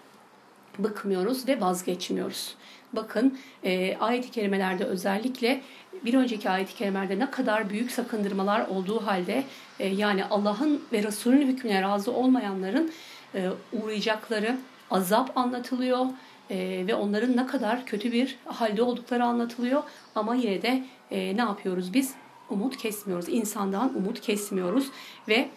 bıkmıyoruz 0.79 1.49
ve 1.49 1.61
vazgeçmiyoruz. 1.61 2.55
Bakın 2.93 3.39
e, 3.65 3.97
ayet-i 3.97 4.31
kerimelerde 4.31 4.85
özellikle 4.85 5.61
bir 6.05 6.15
önceki 6.15 6.51
ayet-i 6.51 6.75
kerimelerde 6.75 7.19
ne 7.19 7.31
kadar 7.31 7.71
büyük 7.71 7.91
sakındırmalar 7.91 8.67
olduğu 8.67 9.07
halde 9.07 9.45
e, 9.79 9.89
yani 9.89 10.25
Allah'ın 10.25 10.83
ve 10.93 11.03
Resulünün 11.03 11.47
hükmüne 11.47 11.83
razı 11.83 12.13
olmayanların 12.13 12.93
e, 13.35 13.49
uğrayacakları 13.73 14.57
azap 14.91 15.37
anlatılıyor 15.37 16.07
e, 16.51 16.85
ve 16.87 16.95
onların 16.95 17.37
ne 17.37 17.47
kadar 17.47 17.87
kötü 17.87 18.13
bir 18.13 18.39
halde 18.45 18.83
oldukları 18.83 19.25
anlatılıyor 19.25 19.83
ama 20.15 20.35
yine 20.35 20.63
de 20.63 20.85
e, 21.11 21.37
ne 21.37 21.41
yapıyoruz 21.41 21.95
biz? 21.95 22.15
Umut 22.51 22.77
kesmiyoruz. 22.77 23.29
İnsandan 23.29 23.97
umut 23.97 24.21
kesmiyoruz 24.21 24.91
ve 25.29 25.49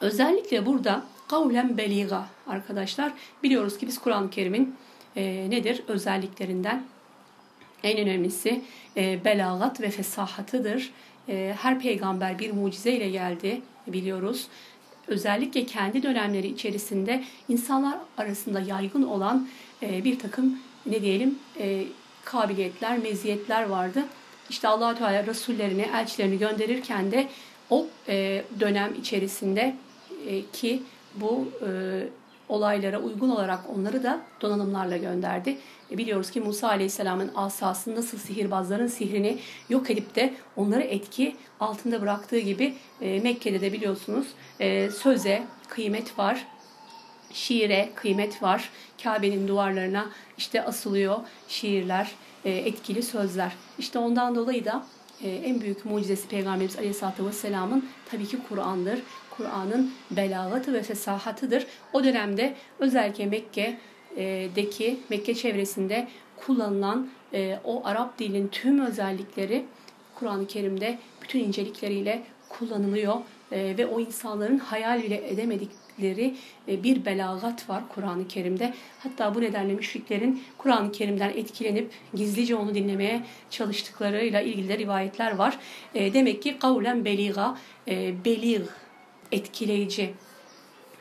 özellikle 0.00 0.66
burada 0.66 1.04
kavlen 1.28 1.78
beliga 1.78 2.26
arkadaşlar 2.46 3.12
biliyoruz 3.42 3.78
ki 3.78 3.86
biz 3.86 3.98
Kur'an-ı 3.98 4.30
Kerim'in 4.30 4.76
e, 5.16 5.50
nedir? 5.50 5.82
Özelliklerinden 5.88 6.84
en 7.82 7.98
önemlisi 7.98 8.64
e, 8.96 9.24
belagat 9.24 9.80
ve 9.80 9.90
fesahatıdır. 9.90 10.92
E, 11.28 11.54
her 11.60 11.80
peygamber 11.80 12.38
bir 12.38 12.52
mucize 12.52 12.92
ile 12.92 13.10
geldi 13.10 13.60
biliyoruz. 13.86 14.46
Özellikle 15.06 15.66
kendi 15.66 16.02
dönemleri 16.02 16.46
içerisinde 16.46 17.24
insanlar 17.48 17.98
arasında 18.16 18.60
yaygın 18.60 19.02
olan 19.02 19.48
e, 19.82 20.04
bir 20.04 20.18
takım 20.18 20.58
ne 20.86 21.02
diyelim 21.02 21.38
e, 21.58 21.84
kabiliyetler, 22.24 22.98
meziyetler 22.98 23.62
vardı. 23.62 24.04
İşte 24.50 24.68
allah 24.68 24.94
Teala 24.94 25.26
Resullerini, 25.26 25.88
elçilerini 25.94 26.38
gönderirken 26.38 27.12
de 27.12 27.28
o 27.70 27.86
e, 28.08 28.44
dönem 28.60 28.94
içerisinde 28.94 29.74
e, 30.26 30.42
ki 30.52 30.82
bu 31.14 31.48
e, 31.66 31.68
olaylara 32.48 33.00
uygun 33.00 33.30
olarak 33.30 33.60
onları 33.76 34.02
da 34.02 34.20
donanımlarla 34.40 34.96
gönderdi. 34.96 35.58
E, 35.90 35.98
biliyoruz 35.98 36.30
ki 36.30 36.40
Musa 36.40 36.68
Aleyhisselam'ın 36.68 37.30
asasını 37.36 37.96
nasıl 37.96 38.18
sihirbazların 38.18 38.86
sihrini 38.86 39.38
yok 39.68 39.90
edip 39.90 40.14
de 40.14 40.34
onları 40.56 40.82
etki 40.82 41.36
altında 41.60 42.02
bıraktığı 42.02 42.38
gibi 42.38 42.74
e, 43.00 43.20
Mekke'de 43.20 43.60
de 43.60 43.72
biliyorsunuz 43.72 44.26
e, 44.60 44.90
söze 44.90 45.42
kıymet 45.68 46.18
var, 46.18 46.46
şiire 47.32 47.88
kıymet 47.94 48.42
var. 48.42 48.70
Kabe'nin 49.02 49.48
duvarlarına 49.48 50.06
işte 50.38 50.64
asılıyor 50.64 51.18
şiirler, 51.48 52.10
etkili 52.50 53.02
sözler. 53.02 53.52
İşte 53.78 53.98
ondan 53.98 54.34
dolayı 54.34 54.64
da 54.64 54.84
e, 55.22 55.30
en 55.30 55.60
büyük 55.60 55.84
mucizesi 55.84 56.28
Peygamberimiz 56.28 56.76
Aleyhisselatü 56.76 57.26
Vesselam'ın 57.26 57.84
tabii 58.10 58.26
ki 58.26 58.38
Kur'an'dır. 58.48 58.98
Kur'an'ın 59.30 59.92
belagatı 60.10 60.72
ve 60.72 60.82
fesahatıdır. 60.82 61.66
O 61.92 62.04
dönemde 62.04 62.54
özellikle 62.78 63.26
Mekke'deki, 63.26 65.00
Mekke 65.10 65.34
çevresinde 65.34 66.08
kullanılan 66.36 67.08
e, 67.32 67.58
o 67.64 67.86
Arap 67.86 68.18
dilinin 68.18 68.48
tüm 68.48 68.86
özellikleri 68.86 69.64
Kur'an-ı 70.14 70.46
Kerim'de 70.46 70.98
bütün 71.22 71.40
incelikleriyle 71.40 72.22
kullanılıyor 72.48 73.16
e, 73.52 73.74
ve 73.78 73.86
o 73.86 74.00
insanların 74.00 74.58
hayal 74.58 75.02
bile 75.02 75.28
edemedikleri 75.30 75.83
e, 76.02 76.82
bir 76.82 77.04
belagat 77.04 77.68
var 77.68 77.82
Kur'an-ı 77.94 78.28
Kerim'de. 78.28 78.74
Hatta 78.98 79.34
bu 79.34 79.40
nedenle 79.40 79.72
müşriklerin 79.72 80.42
Kur'an-ı 80.58 80.92
Kerim'den 80.92 81.30
etkilenip 81.30 81.90
gizlice 82.14 82.56
onu 82.56 82.74
dinlemeye 82.74 83.22
çalıştıklarıyla 83.50 84.40
ilgili 84.40 84.68
de 84.68 84.78
rivayetler 84.78 85.34
var. 85.34 85.58
E, 85.94 86.14
demek 86.14 86.42
ki 86.42 86.58
kavlen 86.58 87.04
beliga, 87.04 87.58
e, 87.88 88.24
belig 88.24 88.66
etkileyici 89.32 90.14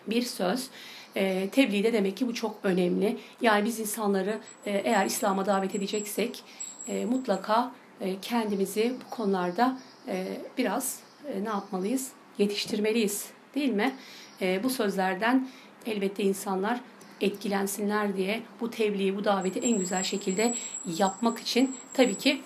bir 0.08 0.22
söz. 0.22 0.70
E, 1.16 1.50
tebliğde 1.50 1.94
demek 1.94 2.18
ki 2.18 2.28
bu 2.28 2.34
çok 2.34 2.56
önemli. 2.64 3.18
Yani 3.42 3.66
biz 3.66 3.80
insanları 3.80 4.40
e, 4.66 4.72
eğer 4.72 5.06
İslam'a 5.06 5.46
davet 5.46 5.76
edeceksek 5.76 6.44
e, 6.88 7.06
mutlaka 7.06 7.72
e, 8.02 8.20
kendimizi 8.22 8.94
bu 9.06 9.16
konularda 9.16 9.78
e, 10.08 10.28
biraz 10.58 11.00
e, 11.34 11.44
ne 11.44 11.50
yapmalıyız? 11.50 12.12
Yetiştirmeliyiz 12.38 13.26
değil 13.56 13.74
mi? 13.74 13.96
E, 14.42 14.64
bu 14.64 14.70
sözlerden 14.70 15.48
elbette 15.86 16.24
insanlar 16.24 16.80
etkilensinler 17.22 18.18
diye 18.18 18.42
bu 18.62 18.70
tebliği, 18.70 19.16
bu 19.16 19.24
daveti 19.24 19.60
en 19.60 19.78
güzel 19.78 20.04
şekilde 20.04 20.56
yapmak 20.86 21.40
için 21.40 21.76
tabii 21.94 22.16
ki 22.16 22.42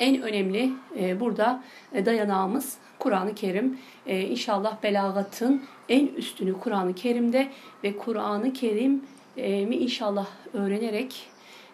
en 0.00 0.22
önemli 0.22 0.72
e, 0.98 1.20
burada 1.20 1.62
e, 1.92 2.06
dayanağımız 2.06 2.76
Kur'an-ı 2.98 3.34
Kerim. 3.34 3.78
E, 4.06 4.20
inşallah 4.20 4.82
belagatın 4.82 5.62
en 5.88 6.06
üstünü 6.06 6.60
Kur'an-ı 6.60 6.94
Kerim'de 6.94 7.48
ve 7.84 7.96
Kur'an-ı 7.96 8.52
Kerim'i 8.52 9.76
inşallah 9.76 10.26
öğrenerek 10.52 11.28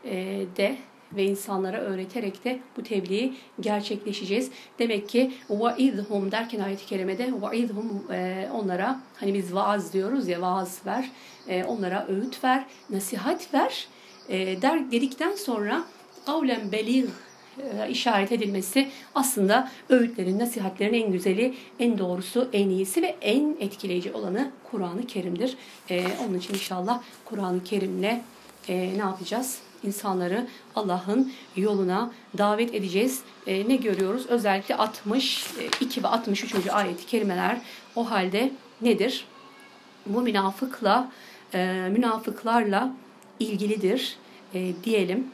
e, 0.05 0.45
de 0.57 0.77
ve 1.17 1.25
insanlara 1.25 1.79
öğreterek 1.79 2.45
de 2.45 2.59
bu 2.77 2.83
tebliği 2.83 3.35
gerçekleşeceğiz. 3.61 4.51
Demek 4.79 5.09
ki 5.09 5.33
vaizhum 5.51 6.33
derken 6.33 6.61
ayet-i 6.61 6.87
kerimede 6.87 7.33
vaizhum 7.41 8.05
e, 8.13 8.49
onlara 8.55 9.01
hani 9.17 9.35
biz 9.35 9.55
vaaz 9.55 9.93
diyoruz 9.93 10.29
ya 10.29 10.41
vaaz 10.41 10.81
ver, 10.87 11.11
e, 11.49 11.65
onlara 11.65 12.07
öğüt 12.09 12.45
ver, 12.45 12.65
nasihat 12.91 13.55
ver 13.55 13.87
e, 14.29 14.63
der 14.63 14.91
dedikten 14.91 15.35
sonra 15.35 15.85
kavlen 16.27 16.73
beligh 16.73 17.11
e, 17.59 17.91
işaret 17.91 18.33
edilmesi 18.33 18.89
aslında 19.15 19.71
öğütlerin, 19.89 20.39
nasihatlerin 20.39 20.95
en 20.95 21.13
güzeli, 21.13 21.55
en 21.79 21.99
doğrusu, 21.99 22.49
en 22.53 22.69
iyisi 22.69 23.03
ve 23.03 23.17
en 23.21 23.57
etkileyici 23.61 24.13
olanı 24.13 24.51
Kur'an-ı 24.71 25.07
Kerim'dir. 25.07 25.57
Ee, 25.91 26.07
onun 26.27 26.39
için 26.39 26.55
inşallah 26.55 27.03
Kur'an-ı 27.25 27.65
Kerim'le 27.65 28.21
e, 28.69 28.77
ne 28.77 29.03
yapacağız? 29.03 29.59
İnsanları 29.85 30.47
Allah'ın 30.77 31.33
yoluna 31.57 32.11
davet 32.39 32.75
edeceğiz. 32.75 33.23
E, 33.47 33.69
ne 33.69 33.77
görüyoruz? 33.77 34.27
Özellikle 34.27 34.77
62 34.77 36.03
ve 36.03 36.09
63. 36.09 36.69
ayeti 36.71 37.07
kerimeler 37.07 37.61
o 37.97 38.11
halde 38.11 38.53
nedir? 38.81 39.25
Bu 40.07 40.23
münafıkla, 40.23 41.11
e, 41.55 41.89
münafıklarla 41.93 42.93
ilgilidir 43.41 44.17
e, 44.55 44.73
diyelim. 44.85 45.27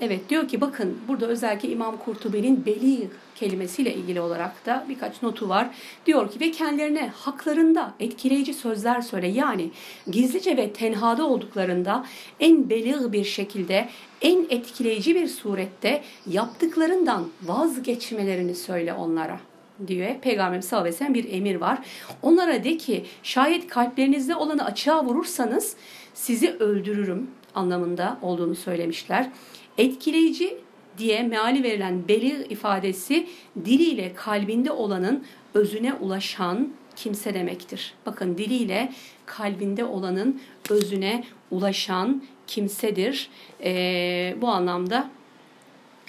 Evet 0.00 0.28
diyor 0.30 0.48
ki 0.48 0.60
bakın 0.60 0.98
burada 1.08 1.26
özellikle 1.26 1.68
İmam 1.68 1.96
Kurtubi'nin 1.96 2.66
beli 2.66 3.08
kelimesiyle 3.34 3.94
ilgili 3.94 4.20
olarak 4.20 4.66
da 4.66 4.86
birkaç 4.88 5.22
notu 5.22 5.48
var. 5.48 5.68
Diyor 6.06 6.32
ki 6.32 6.40
ve 6.40 6.50
kendilerine 6.50 7.08
haklarında 7.08 7.94
etkileyici 8.00 8.54
sözler 8.54 9.00
söyle. 9.00 9.26
Yani 9.26 9.70
gizlice 10.10 10.56
ve 10.56 10.72
tenhada 10.72 11.26
olduklarında 11.26 12.06
en 12.40 12.70
belirg 12.70 13.12
bir 13.12 13.24
şekilde 13.24 13.88
en 14.22 14.46
etkileyici 14.50 15.14
bir 15.14 15.28
surette 15.28 16.02
yaptıklarından 16.26 17.28
vazgeçmelerini 17.42 18.54
söyle 18.54 18.94
onlara 18.94 19.40
diyor. 19.86 20.08
Peygamberimiz 20.22 20.64
sallallahu 20.64 20.88
aleyhi 20.88 21.10
ve 21.10 21.14
bir 21.14 21.32
emir 21.32 21.56
var. 21.56 21.78
Onlara 22.22 22.64
de 22.64 22.76
ki 22.76 23.04
şayet 23.22 23.66
kalplerinizde 23.66 24.36
olanı 24.36 24.64
açığa 24.64 25.04
vurursanız 25.04 25.76
sizi 26.14 26.50
öldürürüm 26.50 27.30
anlamında 27.54 28.18
olduğunu 28.22 28.54
söylemişler. 28.54 29.30
Etkileyici 29.78 30.58
diye 30.98 31.22
meali 31.22 31.62
verilen 31.62 32.08
belir 32.08 32.50
ifadesi 32.50 33.28
diliyle 33.64 34.14
kalbinde 34.14 34.70
olanın 34.70 35.24
özüne 35.54 35.94
ulaşan 35.94 36.72
kimse 36.96 37.34
demektir. 37.34 37.94
Bakın 38.06 38.38
diliyle 38.38 38.92
kalbinde 39.26 39.84
olanın 39.84 40.40
özüne 40.70 41.24
ulaşan 41.50 42.22
kimsedir. 42.46 43.28
Ee, 43.64 44.36
bu 44.40 44.48
anlamda 44.48 45.10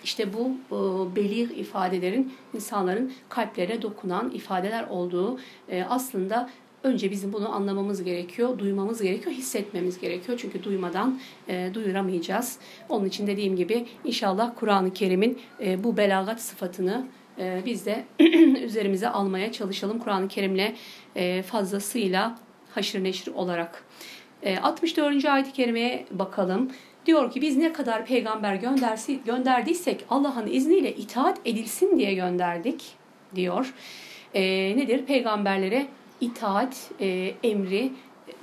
işte 0.04 0.34
bu 0.34 0.52
e, 0.72 1.16
belir 1.16 1.50
ifadelerin 1.50 2.34
insanların 2.54 3.14
kalplere 3.30 3.82
dokunan 3.82 4.32
ifadeler 4.32 4.88
olduğu 4.88 5.40
e, 5.70 5.84
aslında 5.84 6.50
önce 6.86 7.12
bizim 7.12 7.34
bunu 7.34 7.56
anlamamız 7.56 8.04
gerekiyor, 8.04 8.60
duymamız 8.60 9.02
gerekiyor, 9.02 9.36
hissetmemiz 9.36 10.00
gerekiyor. 10.00 10.40
Çünkü 10.42 10.64
duymadan 10.64 11.20
e, 11.48 11.70
duyuramayacağız. 11.74 12.58
Onun 12.90 13.06
için 13.06 13.28
dediğim 13.28 13.56
gibi 13.56 13.86
inşallah 14.04 14.52
Kur'an-ı 14.56 14.94
Kerim'in 14.94 15.40
e, 15.60 15.84
bu 15.84 15.98
belagat 15.98 16.42
sıfatını 16.42 17.08
e, 17.40 17.62
biz 17.66 17.86
de 17.86 18.06
üzerimize 18.64 19.10
almaya 19.10 19.52
çalışalım. 19.52 20.00
Kur'an-ı 20.00 20.28
Kerim'le 20.28 20.74
e, 21.16 21.42
fazlasıyla 21.42 22.40
haşır 22.76 23.04
neşir 23.04 23.34
olarak. 23.34 23.84
E, 24.44 24.58
64. 24.58 25.26
ayet-i 25.26 25.54
kerimeye 25.54 26.06
bakalım. 26.12 26.72
Diyor 27.06 27.32
ki 27.32 27.42
biz 27.42 27.58
ne 27.58 27.74
kadar 27.74 28.06
peygamber 28.06 28.56
göndersi, 28.56 29.20
gönderdiysek 29.26 30.06
Allah'ın 30.10 30.48
izniyle 30.48 30.96
itaat 30.96 31.40
edilsin 31.46 32.00
diye 32.00 32.14
gönderdik 32.14 32.84
diyor. 33.36 33.74
E, 34.34 34.42
nedir? 34.78 35.06
Peygamberlere 35.06 35.88
itaat 36.22 36.92
e, 37.00 37.34
emri 37.44 37.92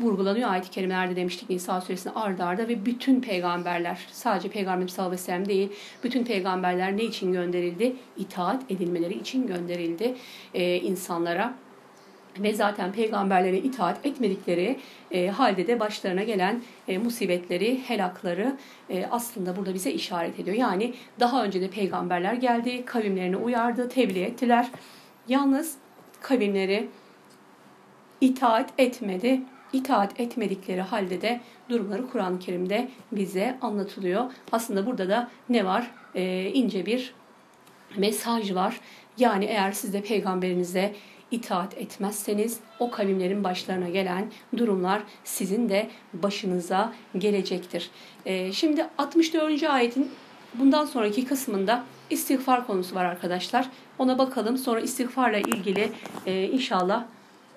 vurgulanıyor 0.01 0.51
ayet-i 0.51 0.71
kerimelerde 0.71 1.17
demiştik 1.17 1.51
Nisa 1.51 1.81
suresinde 1.81 2.15
ardarda 2.15 2.47
arda 2.47 2.69
ve 2.69 2.87
bütün 2.87 3.21
peygamberler 3.21 4.07
sadece 4.13 4.49
peygamber 4.49 4.89
sallallahu 4.89 5.15
aleyhi 5.15 5.23
ve 5.23 5.27
sellem 5.27 5.49
değil 5.49 5.69
bütün 6.05 6.25
peygamberler 6.25 6.97
ne 6.97 7.03
için 7.03 7.33
gönderildi? 7.33 7.97
İtaat 8.17 8.63
edilmeleri 8.71 9.19
için 9.19 9.47
gönderildi 9.47 10.15
e, 10.55 10.77
insanlara 10.77 11.55
ve 12.39 12.55
zaten 12.55 12.93
peygamberlere 12.93 13.59
itaat 13.59 14.07
etmedikleri 14.07 14.79
e, 15.11 15.29
halde 15.29 15.67
de 15.67 15.81
başlarına 15.81 16.23
gelen 16.23 16.63
e, 16.89 16.99
musibetleri, 16.99 17.81
helakları 17.89 18.57
e, 18.91 19.07
aslında 19.11 19.57
burada 19.57 19.75
bize 19.75 19.91
işaret 19.91 20.41
ediyor. 20.41 20.57
Yani 20.57 20.95
daha 21.21 21.45
önce 21.45 21.61
de 21.61 21.71
peygamberler 21.71 22.35
geldi, 22.35 22.85
kavimlerini 22.85 23.37
uyardı, 23.37 23.89
tebliğ 23.89 24.23
ettiler. 24.23 24.71
Yalnız 25.29 25.75
kavimleri 26.21 26.89
itaat 28.23 28.71
etmedi. 28.79 29.41
İtaat 29.73 30.21
etmedikleri 30.21 30.81
halde 30.81 31.23
de 31.23 31.41
durumları 31.69 32.11
Kur'an-ı 32.11 32.39
Kerim'de 32.39 32.89
bize 33.13 33.59
anlatılıyor. 33.63 34.33
Aslında 34.53 34.87
burada 34.87 35.09
da 35.09 35.31
ne 35.49 35.65
var? 35.65 35.91
E, 36.15 36.51
ince 36.55 36.87
bir 36.87 37.15
mesaj 37.97 38.55
var. 38.55 38.81
Yani 39.19 39.45
eğer 39.45 39.73
siz 39.73 39.93
de 39.93 40.03
peygamberinize 40.03 40.95
itaat 41.31 41.79
etmezseniz 41.79 42.59
o 42.79 42.91
kavimlerin 42.91 43.45
başlarına 43.45 43.89
gelen 43.89 44.31
durumlar 44.57 45.03
sizin 45.25 45.69
de 45.69 45.91
başınıza 46.13 46.93
gelecektir. 47.19 47.91
E, 48.27 48.53
şimdi 48.53 48.87
64. 48.99 49.63
ayetin 49.63 50.11
bundan 50.55 50.85
sonraki 50.85 51.25
kısmında 51.25 51.85
istiğfar 52.11 52.67
konusu 52.67 52.95
var 52.95 53.05
arkadaşlar. 53.05 53.69
Ona 53.99 54.19
bakalım. 54.19 54.59
Sonra 54.59 54.81
istiğfarla 54.81 55.39
ilgili 55.39 55.93
e, 56.27 56.43
inşallah 56.43 57.05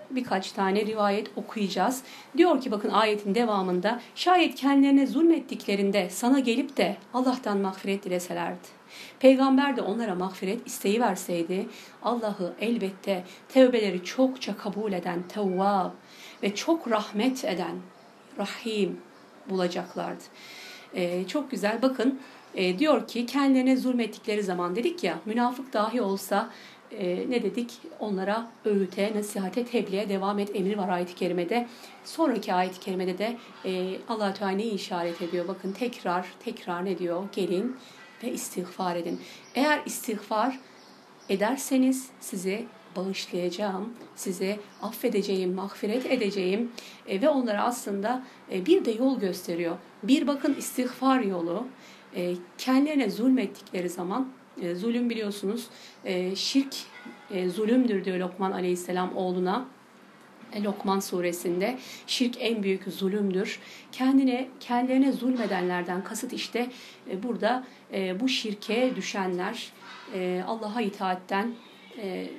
birkaç 0.09 0.51
tane 0.51 0.85
rivayet 0.85 1.27
okuyacağız. 1.35 2.03
Diyor 2.37 2.61
ki 2.61 2.71
bakın 2.71 2.89
ayetin 2.89 3.35
devamında 3.35 4.01
şayet 4.15 4.55
kendilerine 4.55 5.07
zulmettiklerinde 5.07 6.09
sana 6.09 6.39
gelip 6.39 6.77
de 6.77 6.97
Allah'tan 7.13 7.57
mağfiret 7.57 8.03
dileselerdi. 8.03 8.67
Peygamber 9.19 9.77
de 9.77 9.81
onlara 9.81 10.15
mağfiret 10.15 10.67
isteği 10.67 11.01
verseydi 11.01 11.67
Allah'ı 12.03 12.53
elbette 12.59 13.23
tevbeleri 13.49 14.03
çokça 14.03 14.57
kabul 14.57 14.93
eden 14.93 15.23
Tevvab 15.23 15.91
ve 16.43 16.55
çok 16.55 16.91
rahmet 16.91 17.45
eden 17.45 17.75
Rahim 18.37 18.99
bulacaklardı. 19.49 20.23
Ee, 20.93 21.27
çok 21.27 21.51
güzel 21.51 21.81
bakın 21.81 22.19
e, 22.55 22.79
diyor 22.79 23.07
ki 23.07 23.25
kendilerine 23.25 23.77
zulmettikleri 23.77 24.43
zaman 24.43 24.75
dedik 24.75 25.03
ya 25.03 25.19
münafık 25.25 25.73
dahi 25.73 26.01
olsa 26.01 26.49
e, 26.99 27.29
ne 27.29 27.43
dedik? 27.43 27.71
Onlara 27.99 28.51
öğüte, 28.65 29.11
nasihate, 29.15 29.65
tebliğe 29.65 30.09
devam 30.09 30.39
et 30.39 30.55
emri 30.55 30.77
var 30.77 30.89
ayet-i 30.89 31.15
kerimede. 31.15 31.67
Sonraki 32.03 32.53
ayet-i 32.53 32.79
kerimede 32.79 33.17
de 33.17 33.37
e, 33.65 33.97
allah 34.09 34.33
Teala 34.33 34.51
neyi 34.51 34.73
işaret 34.73 35.21
ediyor? 35.21 35.47
Bakın 35.47 35.71
tekrar, 35.71 36.25
tekrar 36.45 36.85
ne 36.85 36.97
diyor? 36.97 37.23
Gelin 37.31 37.75
ve 38.23 38.31
istiğfar 38.31 38.95
edin. 38.95 39.19
Eğer 39.55 39.81
istiğfar 39.85 40.59
ederseniz 41.29 42.09
sizi 42.19 42.65
bağışlayacağım, 42.95 43.93
size 44.15 44.59
affedeceğim, 44.81 45.53
mağfiret 45.53 46.05
edeceğim 46.05 46.71
e, 47.07 47.21
ve 47.21 47.29
onlara 47.29 47.63
aslında 47.63 48.23
e, 48.51 48.65
bir 48.65 48.85
de 48.85 48.91
yol 48.91 49.19
gösteriyor. 49.19 49.77
Bir 50.03 50.27
bakın 50.27 50.55
istiğfar 50.59 51.19
yolu, 51.19 51.67
e, 52.15 52.33
kendilerine 52.57 53.09
zulmettikleri 53.09 53.89
zaman 53.89 54.27
e, 54.61 54.75
zulüm 54.75 55.09
biliyorsunuz 55.09 55.67
e, 56.05 56.35
şirk 56.35 56.75
e, 57.31 57.49
zulümdür 57.49 58.05
diyor 58.05 58.17
Lokman 58.17 58.51
Aleyhisselam 58.51 59.17
oğluna. 59.17 59.65
Lokman 60.63 60.99
suresinde 60.99 61.77
şirk 62.07 62.35
en 62.39 62.63
büyük 62.63 62.83
zulümdür. 62.83 63.59
Kendine 63.91 64.47
kendilerine 64.59 65.11
zulmedenlerden 65.11 66.03
kasıt 66.03 66.33
işte 66.33 66.67
burada 67.23 67.63
bu 68.19 68.29
şirke 68.29 68.95
düşenler, 68.95 69.71
Allah'a 70.47 70.81
itaatten 70.81 71.53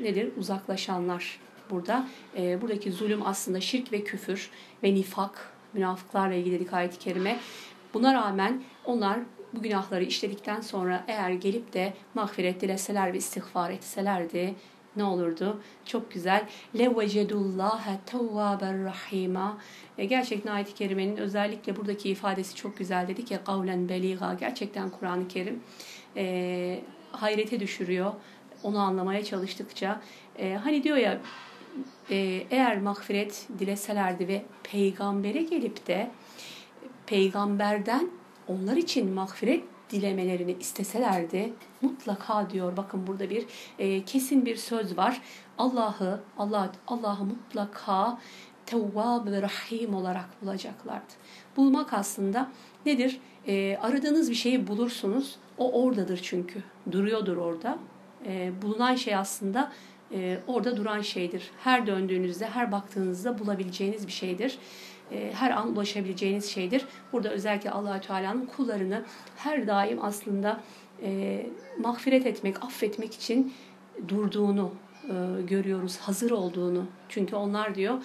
nedir? 0.00 0.30
Uzaklaşanlar 0.36 1.40
burada. 1.70 2.06
Buradaki 2.36 2.92
zulüm 2.92 3.26
aslında 3.26 3.60
şirk 3.60 3.92
ve 3.92 4.04
küfür 4.04 4.50
ve 4.82 4.94
nifak, 4.94 5.52
münafıklarla 5.72 6.34
ilgili 6.34 6.54
dedik 6.54 6.72
ayet-i 6.72 6.98
kerime. 6.98 7.38
Buna 7.94 8.14
rağmen 8.14 8.62
onlar 8.84 9.18
bu 9.52 9.62
günahları 9.62 10.04
işledikten 10.04 10.60
sonra 10.60 11.04
eğer 11.08 11.30
gelip 11.30 11.72
de 11.72 11.94
mağfiret 12.14 12.60
dileseler 12.60 13.12
ve 13.12 13.18
istiğfar 13.18 13.70
etselerdi 13.70 14.54
ne 14.96 15.04
olurdu? 15.04 15.60
Çok 15.84 16.10
güzel. 16.12 16.48
Levvecedullaha 16.78 18.00
tevvaber 18.06 18.84
rahima. 18.84 19.58
E, 19.98 20.04
gerçekten 20.04 20.52
ayet-i 20.52 20.74
kerimenin 20.74 21.16
özellikle 21.16 21.76
buradaki 21.76 22.08
ifadesi 22.08 22.54
çok 22.54 22.78
güzel. 22.78 23.08
Dedik 23.08 23.30
ya 23.30 23.44
kavlen 23.44 23.88
beliga. 23.88 24.34
Gerçekten 24.40 24.90
Kur'an-ı 24.90 25.28
Kerim 25.28 25.60
e, 26.16 26.80
hayrete 27.12 27.60
düşürüyor. 27.60 28.12
Onu 28.62 28.78
anlamaya 28.78 29.24
çalıştıkça. 29.24 30.00
E, 30.38 30.54
hani 30.54 30.82
diyor 30.82 30.96
ya 30.96 31.18
e, 32.10 32.46
eğer 32.50 32.80
mağfiret 32.80 33.46
dileselerdi 33.58 34.28
ve 34.28 34.42
peygambere 34.62 35.42
gelip 35.42 35.86
de 35.86 36.10
peygamberden 37.06 38.10
onlar 38.48 38.76
için 38.76 39.14
mağfiret 39.14 39.64
dilemelerini 39.90 40.56
isteselerdi 40.60 41.52
mutlaka 41.82 42.50
diyor 42.50 42.76
bakın 42.76 43.06
burada 43.06 43.30
bir 43.30 43.46
e, 43.78 44.04
kesin 44.04 44.46
bir 44.46 44.56
söz 44.56 44.96
var. 44.96 45.22
Allah'ı 45.58 46.20
Allah 46.38 46.72
Allah'ı 46.86 47.24
mutlaka 47.24 48.18
Tevvab 48.66 49.26
ve 49.26 49.42
Rahim 49.42 49.94
olarak 49.94 50.42
bulacaklardı. 50.42 51.12
Bulmak 51.56 51.92
aslında 51.92 52.52
nedir? 52.86 53.20
E, 53.46 53.76
aradığınız 53.82 54.30
bir 54.30 54.34
şeyi 54.34 54.66
bulursunuz. 54.66 55.36
O 55.58 55.82
oradadır 55.82 56.20
çünkü. 56.22 56.62
Duruyordur 56.92 57.36
orada. 57.36 57.78
E, 58.26 58.62
bulunan 58.62 58.94
şey 58.94 59.16
aslında 59.16 59.72
e, 60.12 60.38
orada 60.46 60.76
duran 60.76 61.00
şeydir. 61.00 61.50
Her 61.64 61.86
döndüğünüzde, 61.86 62.46
her 62.46 62.72
baktığınızda 62.72 63.38
bulabileceğiniz 63.38 64.06
bir 64.06 64.12
şeydir. 64.12 64.58
E, 65.12 65.32
her 65.34 65.50
an 65.50 65.72
ulaşabileceğiniz 65.72 66.50
şeydir. 66.50 66.86
Burada 67.12 67.30
özellikle 67.30 67.70
Allahü 67.70 68.00
Teala'nın 68.00 68.46
kullarını 68.46 69.04
her 69.36 69.66
daim 69.66 70.04
aslında 70.04 70.60
e, 71.02 71.46
mağfiret 71.78 72.26
etmek, 72.26 72.64
affetmek 72.64 73.14
için 73.14 73.54
durduğunu 74.08 74.70
e, 75.04 75.42
görüyoruz, 75.42 75.96
hazır 75.96 76.30
olduğunu. 76.30 76.86
Çünkü 77.08 77.36
onlar 77.36 77.74
diyor 77.74 77.98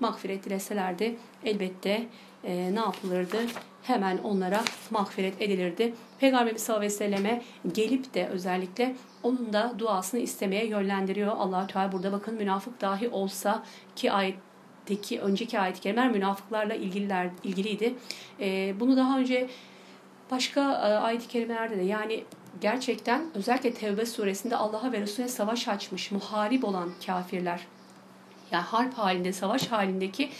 mağfiret 0.00 0.44
dileselerdi 0.44 1.16
elbette 1.44 2.06
e, 2.44 2.74
ne 2.74 2.80
yapılırdı? 2.80 3.36
Hemen 3.82 4.18
onlara 4.18 4.64
mağfiret 4.90 5.42
edilirdi. 5.42 5.94
Peygamberimiz 6.18 6.62
sallallahu 6.62 6.84
aleyhi 6.84 6.94
ve 6.94 6.98
selleme 6.98 7.42
gelip 7.72 8.14
de 8.14 8.28
özellikle 8.28 8.96
onun 9.22 9.52
da 9.52 9.74
duasını 9.78 10.20
istemeye 10.20 10.66
yönlendiriyor. 10.66 11.32
allah 11.38 11.66
Teala 11.66 11.92
burada 11.92 12.12
bakın 12.12 12.34
münafık 12.34 12.80
dahi 12.80 13.08
olsa 13.08 13.62
ki 13.96 14.12
ayet 14.12 14.47
ayetteki 14.88 15.20
önceki 15.20 15.60
ayet-i 15.60 15.80
kerimeler 15.80 16.10
münafıklarla 16.10 16.74
ilgililer, 16.74 17.30
ilgiliydi. 17.44 17.94
E, 18.40 18.74
bunu 18.80 18.96
daha 18.96 19.18
önce 19.18 19.48
başka 20.30 20.60
e, 20.60 20.94
ayet-i 20.94 21.28
kerimelerde 21.28 21.76
de 21.76 21.82
yani 21.82 22.24
gerçekten 22.60 23.22
özellikle 23.34 23.74
Tevbe 23.74 24.06
suresinde 24.06 24.56
Allah'a 24.56 24.92
ve 24.92 25.00
Resulüne 25.00 25.28
savaş 25.28 25.68
açmış, 25.68 26.10
muharip 26.10 26.64
olan 26.64 26.90
kafirler. 27.06 27.60
Yani 28.50 28.64
harp 28.64 28.94
halinde, 28.94 29.32
savaş 29.32 29.66
halindeki 29.66 30.30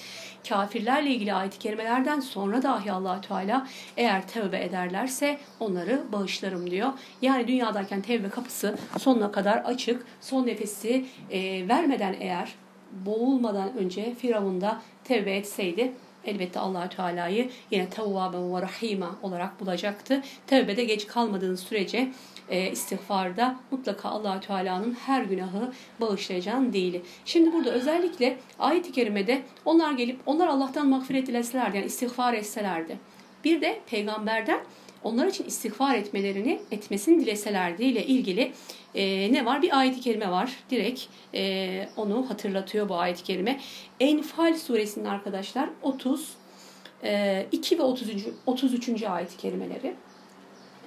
kafirlerle 0.49 1.11
ilgili 1.11 1.35
ayet-i 1.35 1.59
kerimelerden 1.59 2.21
sonra 2.21 2.63
dahi 2.63 2.93
allah 2.93 3.21
Teala 3.21 3.67
eğer 3.97 4.29
tevbe 4.29 4.65
ederlerse 4.65 5.39
onları 5.61 6.03
bağışlarım 6.13 6.71
diyor. 6.71 6.93
Yani 7.23 7.49
dünyadayken 7.49 8.03
tevbe 8.03 8.29
kapısı 8.29 8.79
sonuna 8.99 9.33
kadar 9.33 9.57
açık, 9.57 10.07
son 10.21 10.47
nefesi 10.47 11.07
e, 11.31 11.69
vermeden 11.69 12.17
eğer 12.21 12.55
boğulmadan 12.92 13.77
önce 13.77 14.14
Firavun 14.14 14.61
da 14.61 14.83
tevbe 15.05 15.37
etseydi 15.37 15.92
elbette 16.29 16.61
allah 16.61 16.88
Teala'yı 16.88 17.51
yine 17.70 17.90
tevvaben 17.90 18.55
ve 18.55 18.62
rahima 18.62 19.18
olarak 19.22 19.61
bulacaktı. 19.61 20.22
Tevbede 20.46 20.85
geç 20.85 21.07
kalmadığınız 21.07 21.61
sürece 21.61 22.12
e, 22.48 22.70
istiğfarda 22.70 23.57
mutlaka 23.70 24.09
allah 24.09 24.40
Teala'nın 24.40 24.96
her 25.07 25.22
günahı 25.22 25.72
bağışlayacağını 26.01 26.72
değil. 26.72 27.01
Şimdi 27.24 27.53
burada 27.53 27.70
özellikle 27.70 28.37
ayet-i 28.59 28.92
kerimede 28.92 29.42
onlar 29.64 29.92
gelip 29.92 30.20
onlar 30.27 30.46
Allah'tan 30.46 30.88
mağfiret 30.88 31.27
dileselerdi 31.27 31.77
yani 31.77 31.87
istiğfar 31.87 32.35
etselerdi. 32.35 32.98
Bir 33.44 33.61
de 33.61 33.81
peygamberden 33.90 34.61
onlar 35.05 35.27
için 35.27 35.44
istiğfar 35.44 35.94
etmelerini 35.94 36.61
etmesini 36.70 37.20
dileselerdi 37.20 37.85
ile 37.85 38.07
ilgili 38.07 38.53
e, 38.94 39.33
ne 39.33 39.46
var? 39.46 39.62
Bir 39.62 39.79
ayet-i 39.79 40.01
kerime 40.01 40.31
var. 40.31 40.53
Direkt 40.70 41.03
e, 41.35 41.88
onu 41.96 42.31
hatırlatıyor 42.31 42.88
bu 42.88 42.94
ayet-i 42.96 43.24
kerime. 43.24 43.61
Enfal 44.01 44.55
suresinin 44.55 45.05
arkadaşlar 45.05 45.68
30 45.83 46.33
e, 47.05 47.46
2 47.53 47.79
ve 47.79 47.83
33. 47.83 48.27
33. 48.46 49.03
ayet-i 49.03 49.37
kerimeleri. 49.37 49.94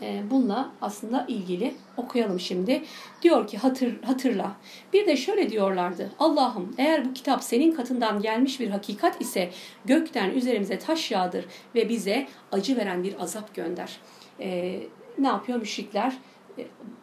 e, 0.01 0.23
bununla 0.31 0.71
aslında 0.81 1.25
ilgili 1.27 1.73
okuyalım 1.97 2.39
şimdi. 2.39 2.83
Diyor 3.21 3.47
ki 3.47 3.57
hatır, 3.57 4.03
hatırla. 4.03 4.51
Bir 4.93 5.07
de 5.07 5.17
şöyle 5.17 5.49
diyorlardı. 5.49 6.11
Allah'ım 6.19 6.75
eğer 6.77 7.05
bu 7.05 7.13
kitap 7.13 7.43
senin 7.43 7.71
katından 7.71 8.21
gelmiş 8.21 8.59
bir 8.59 8.69
hakikat 8.69 9.21
ise 9.21 9.49
gökten 9.85 10.29
üzerimize 10.29 10.79
taş 10.79 11.11
yağdır 11.11 11.45
ve 11.75 11.89
bize 11.89 12.27
acı 12.51 12.77
veren 12.77 13.03
bir 13.03 13.23
azap 13.23 13.55
gönder. 13.55 13.97
E, 14.39 14.79
ne 15.17 15.27
yapıyor 15.27 15.59
müşrikler? 15.59 16.13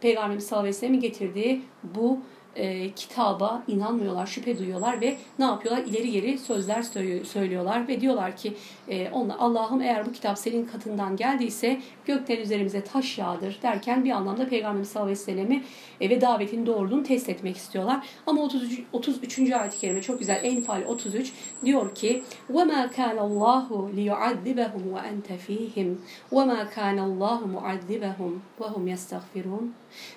Peygamberimiz 0.01 0.47
sallallahu 0.47 0.63
aleyhi 0.63 0.77
ve 0.77 0.81
sellem'in 0.81 1.01
getirdiği 1.01 1.63
bu 1.83 2.19
e, 2.58 2.92
kitaba 2.92 3.64
inanmıyorlar, 3.68 4.28
şüphe 4.28 4.60
duyuyorlar 4.60 5.02
ve 5.02 5.18
ne 5.40 5.46
yapıyorlar? 5.46 5.84
İleri 5.84 6.12
geri 6.12 6.38
sözler 6.38 6.84
söylüyorlar 7.24 7.88
ve 7.88 8.02
diyorlar 8.02 8.38
ki 8.38 8.54
e, 8.90 9.10
Allah'ım 9.40 9.82
eğer 9.82 10.06
bu 10.06 10.12
kitap 10.12 10.38
senin 10.38 10.66
katından 10.66 11.16
geldiyse 11.16 11.82
gökten 12.06 12.38
üzerimize 12.38 12.84
taş 12.84 13.18
yağdır 13.18 13.60
derken 13.64 14.06
bir 14.06 14.12
anlamda 14.12 14.50
Peygamberimiz 14.50 14.90
sallallahu 14.90 15.12
aleyhi 15.12 15.28
ve 15.28 15.32
sellem'i 15.32 15.64
e, 16.02 16.10
ve 16.10 16.22
davetin 16.22 16.66
doğruluğunu 16.66 17.04
test 17.04 17.30
etmek 17.30 17.58
istiyorlar. 17.58 18.08
Ama 18.28 18.42
33. 18.42 18.84
33. 18.94 19.52
ayet-i 19.52 19.80
kerime 19.80 20.02
çok 20.02 20.20
güzel. 20.20 20.40
Enfal 20.44 20.84
33 20.88 21.32
diyor 21.66 21.96
ki 21.96 22.24
وَمَا 22.52 22.90
كَانَ 22.90 23.18
اللّٰهُ 23.18 23.92
لِيُعَذِّبَهُمْ 23.96 24.84
وَاَنْتَ 24.94 25.28
ف۪يهِمْ 25.48 25.96
وَمَا 26.32 26.66
كَانَ 26.76 27.00
اللّٰهُ 27.00 27.40
مُعَذِّبَهُمْ 27.56 28.40
وَهُمْ 28.60 28.88
يَسْتَغْفِرُونَ 28.88 29.68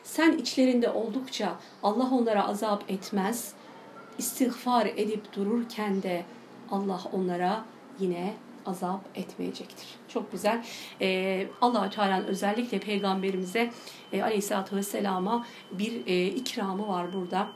Sen 0.05 0.33
içlerinde 0.33 0.91
oldukça 0.91 1.57
Allah 1.83 2.11
onlara 2.32 2.48
azap 2.48 2.92
etmez. 2.92 3.54
İstiğfar 4.18 4.86
edip 4.86 5.34
dururken 5.34 6.04
de 6.04 6.26
Allah 6.72 7.02
onlara 7.14 7.66
yine 8.00 8.34
azap 8.66 9.02
etmeyecektir. 9.16 9.88
Çok 10.08 10.32
güzel. 10.32 10.64
Ee, 11.02 11.48
allah 11.62 11.90
Teala'nın 11.90 12.26
özellikle 12.26 12.80
peygamberimize 12.80 13.72
e, 14.14 14.24
aleyhissalatü 14.24 14.76
vesselama 14.76 15.46
bir 15.72 16.08
e, 16.08 16.28
ikramı 16.28 16.88
var 16.88 17.14
burada. 17.14 17.48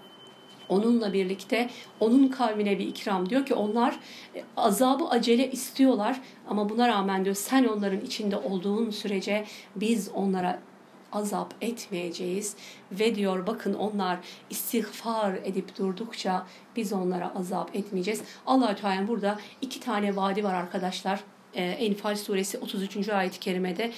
Onunla 0.69 1.13
birlikte 1.13 1.69
onun 1.99 2.27
kavmine 2.27 2.79
bir 2.79 2.87
ikram 2.87 3.29
diyor 3.29 3.45
ki 3.45 3.53
onlar 3.53 3.99
e, 4.35 4.43
azabı 4.57 5.07
acele 5.07 5.51
istiyorlar 5.51 6.21
ama 6.49 6.69
buna 6.69 6.87
rağmen 6.87 7.25
diyor 7.25 7.35
sen 7.35 7.65
onların 7.65 8.01
içinde 8.01 8.37
olduğun 8.37 8.89
sürece 8.89 9.45
biz 9.75 10.09
onlara 10.09 10.59
azap 11.15 11.53
etmeyeceğiz 11.61 12.55
ve 12.91 13.15
diyor 13.15 13.47
bakın 13.47 13.73
onlar 13.73 14.19
istiğfar 14.49 15.33
edip 15.33 15.77
durdukça 15.77 16.45
biz 16.75 16.93
onlara 16.93 17.35
azap 17.35 17.75
etmeyeceğiz. 17.75 18.21
allah 18.45 18.75
Teala 18.75 19.07
burada 19.07 19.39
iki 19.61 19.79
tane 19.79 20.15
vaadi 20.15 20.43
var 20.43 20.53
arkadaşlar. 20.53 21.23
Ee, 21.53 21.63
Enfal 21.63 22.15
suresi 22.15 22.57
33. 22.57 23.09
ayet-i 23.09 23.39
kerimede 23.39 23.91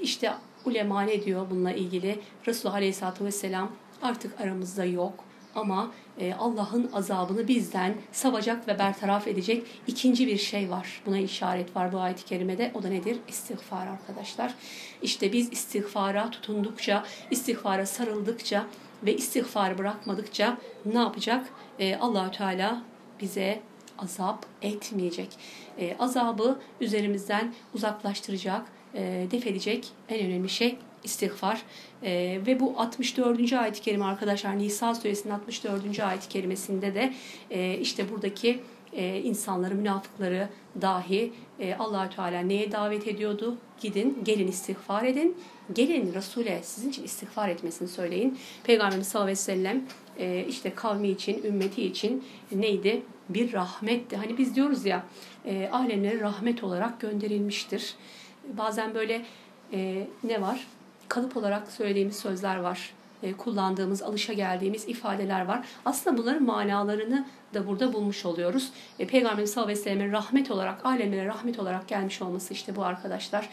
işte 0.00 0.32
ulema 0.64 1.02
ne 1.02 1.24
diyor 1.24 1.46
bununla 1.50 1.72
ilgili? 1.72 2.20
Resulullah 2.46 2.76
Aleyhisselatü 2.76 3.24
Vesselam 3.24 3.72
artık 4.02 4.40
aramızda 4.40 4.84
yok 4.84 5.24
ama 5.54 5.90
Allah'ın 6.38 6.90
azabını 6.92 7.48
bizden 7.48 7.94
savacak 8.12 8.68
ve 8.68 8.78
bertaraf 8.78 9.28
edecek 9.28 9.66
ikinci 9.86 10.26
bir 10.26 10.38
şey 10.38 10.70
var. 10.70 11.02
Buna 11.06 11.18
işaret 11.18 11.76
var 11.76 11.92
bu 11.92 11.98
ayet-i 11.98 12.24
kerimede. 12.24 12.70
O 12.74 12.82
da 12.82 12.88
nedir? 12.88 13.16
İstiğfar 13.28 13.86
arkadaşlar. 13.86 14.54
İşte 15.02 15.32
biz 15.32 15.52
istiğfara 15.52 16.30
tutundukça, 16.30 17.04
istiğfara 17.30 17.86
sarıldıkça 17.86 18.66
ve 19.02 19.16
istiğfarı 19.16 19.78
bırakmadıkça 19.78 20.58
ne 20.86 20.98
yapacak? 20.98 21.48
E, 21.78 21.96
Allahü 21.96 22.30
Teala 22.30 22.82
bize 23.20 23.60
azap 23.98 24.46
etmeyecek. 24.62 25.28
E, 25.78 25.96
azabı 25.98 26.58
üzerimizden 26.80 27.54
uzaklaştıracak, 27.74 28.66
e, 28.94 29.26
def 29.30 29.46
edecek 29.46 29.88
en 30.08 30.26
önemli 30.26 30.48
şey 30.48 30.78
istiğfar. 31.04 31.62
E, 32.02 32.40
ve 32.46 32.60
bu 32.60 32.74
64. 32.80 33.52
ayet-i 33.52 33.80
kerime 33.80 34.04
arkadaşlar 34.04 34.58
Nisa 34.58 34.94
suresinin 34.94 35.32
64. 35.32 36.00
ayet-i 36.00 36.28
kerimesinde 36.28 36.94
de 36.94 37.14
e, 37.50 37.78
işte 37.78 38.10
buradaki 38.10 38.60
e, 38.92 39.18
insanları, 39.18 39.74
münafıkları 39.74 40.48
dahi 40.80 41.32
e, 41.60 41.74
Allahü 41.74 42.10
Teala 42.16 42.40
neye 42.40 42.72
davet 42.72 43.08
ediyordu? 43.08 43.56
Gidin, 43.80 44.18
gelin 44.24 44.48
istiğfar 44.48 45.04
edin. 45.04 45.36
Gelin 45.72 46.14
Resul'e 46.14 46.60
sizin 46.62 46.90
için 46.90 47.04
istiğfar 47.04 47.48
etmesini 47.48 47.88
söyleyin. 47.88 48.38
Peygamberimiz 48.64 49.08
sallallahu 49.08 49.24
aleyhi 49.24 49.38
ve 49.38 49.42
sellem 49.42 49.84
e, 50.18 50.46
işte 50.48 50.74
kavmi 50.74 51.08
için, 51.08 51.42
ümmeti 51.44 51.82
için 51.82 52.24
neydi? 52.52 53.02
Bir 53.28 53.52
rahmetti. 53.52 54.16
Hani 54.16 54.38
biz 54.38 54.56
diyoruz 54.56 54.86
ya 54.86 55.06
e, 55.44 55.68
alemlere 55.72 56.20
rahmet 56.20 56.64
olarak 56.64 57.00
gönderilmiştir. 57.00 57.94
Bazen 58.48 58.94
böyle 58.94 59.24
e, 59.72 60.06
ne 60.24 60.40
var? 60.40 60.66
Kalıp 61.08 61.36
olarak 61.36 61.72
söylediğimiz 61.72 62.16
sözler 62.16 62.56
var. 62.56 62.92
E, 63.22 63.32
kullandığımız, 63.32 64.02
alışa 64.02 64.32
geldiğimiz 64.32 64.88
ifadeler 64.88 65.44
var. 65.44 65.66
Aslında 65.84 66.18
bunların 66.18 66.42
manalarını 66.42 67.26
da 67.54 67.66
burada 67.66 67.92
bulmuş 67.92 68.24
oluyoruz. 68.24 68.70
E, 68.98 69.06
Peygamberimiz 69.06 69.52
sallallahu 69.52 69.70
aleyhi 69.70 69.86
ve 69.86 69.90
sellem'in 69.90 70.12
rahmet 70.12 70.50
olarak, 70.50 70.86
alemlere 70.86 71.26
rahmet 71.26 71.58
olarak 71.58 71.88
gelmiş 71.88 72.22
olması 72.22 72.54
işte 72.54 72.76
bu 72.76 72.84
arkadaşlar. 72.84 73.48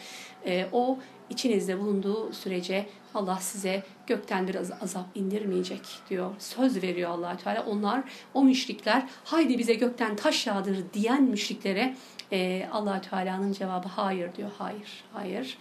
E, 0.46 0.66
o 0.72 0.98
içinizde 1.30 1.78
bulunduğu 1.78 2.32
sürece 2.32 2.86
Allah 3.14 3.36
size 3.36 3.82
gökten 4.06 4.48
bir 4.48 4.54
azap 4.82 5.06
indirmeyecek 5.14 5.82
diyor. 6.10 6.30
Söz 6.38 6.82
veriyor 6.82 7.10
allah 7.10 7.36
Teala. 7.36 7.64
Onlar, 7.66 8.02
o 8.34 8.44
müşrikler 8.44 9.02
haydi 9.24 9.58
bize 9.58 9.74
gökten 9.74 10.16
taş 10.16 10.46
yağdır 10.46 10.76
diyen 10.94 11.22
müşriklere 11.22 11.96
e, 12.32 12.68
allah 12.72 13.00
Teala'nın 13.00 13.52
cevabı 13.52 13.88
hayır 13.88 14.34
diyor. 14.36 14.50
Hayır, 14.58 15.04
hayır 15.12 15.58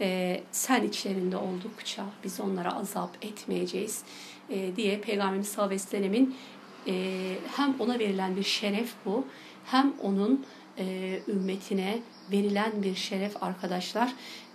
e, 0.00 0.40
sen 0.52 0.82
içlerinde 0.82 1.36
oldukça 1.36 2.04
biz 2.24 2.40
onlara 2.40 2.76
azap 2.76 3.24
etmeyeceğiz 3.24 4.02
e, 4.50 4.76
diye 4.76 5.00
Peygamberimiz 5.00 5.48
sallallahu 5.48 5.96
aleyhi 5.96 6.28
e, 6.86 7.34
hem 7.56 7.74
ona 7.78 7.98
verilen 7.98 8.36
bir 8.36 8.42
şeref 8.42 8.92
bu 9.04 9.24
hem 9.64 9.92
onun 10.02 10.46
e, 10.78 11.18
ümmetine 11.28 11.98
verilen 12.32 12.82
bir 12.82 12.94
şeref 12.94 13.42
arkadaşlar. 13.42 14.12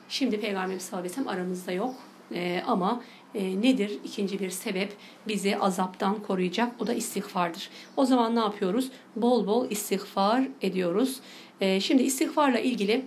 Şimdi 0.09 0.39
Peygamberimiz 0.39 0.83
sallallahu 0.83 1.11
aleyhi 1.11 1.29
aramızda 1.29 1.71
yok 1.71 1.95
e, 2.33 2.63
ama 2.67 3.01
e, 3.35 3.61
nedir? 3.61 3.99
ikinci 4.03 4.39
bir 4.39 4.49
sebep 4.49 4.93
bizi 5.27 5.57
azaptan 5.57 6.23
koruyacak. 6.23 6.71
O 6.79 6.87
da 6.87 6.93
istiğfardır. 6.93 7.69
O 7.97 8.05
zaman 8.05 8.35
ne 8.35 8.39
yapıyoruz? 8.39 8.91
Bol 9.15 9.47
bol 9.47 9.69
istiğfar 9.69 10.47
ediyoruz. 10.61 11.19
E, 11.61 11.79
şimdi 11.79 12.03
istiğfarla 12.03 12.59
ilgili 12.59 13.05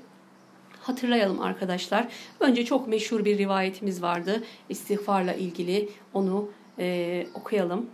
hatırlayalım 0.84 1.40
arkadaşlar. 1.40 2.08
Önce 2.40 2.64
çok 2.64 2.88
meşhur 2.88 3.24
bir 3.24 3.38
rivayetimiz 3.38 4.02
vardı. 4.02 4.42
İstiğfarla 4.68 5.34
ilgili 5.34 5.88
onu 6.14 6.50
e, 6.78 7.26
okuyalım. 7.34 7.90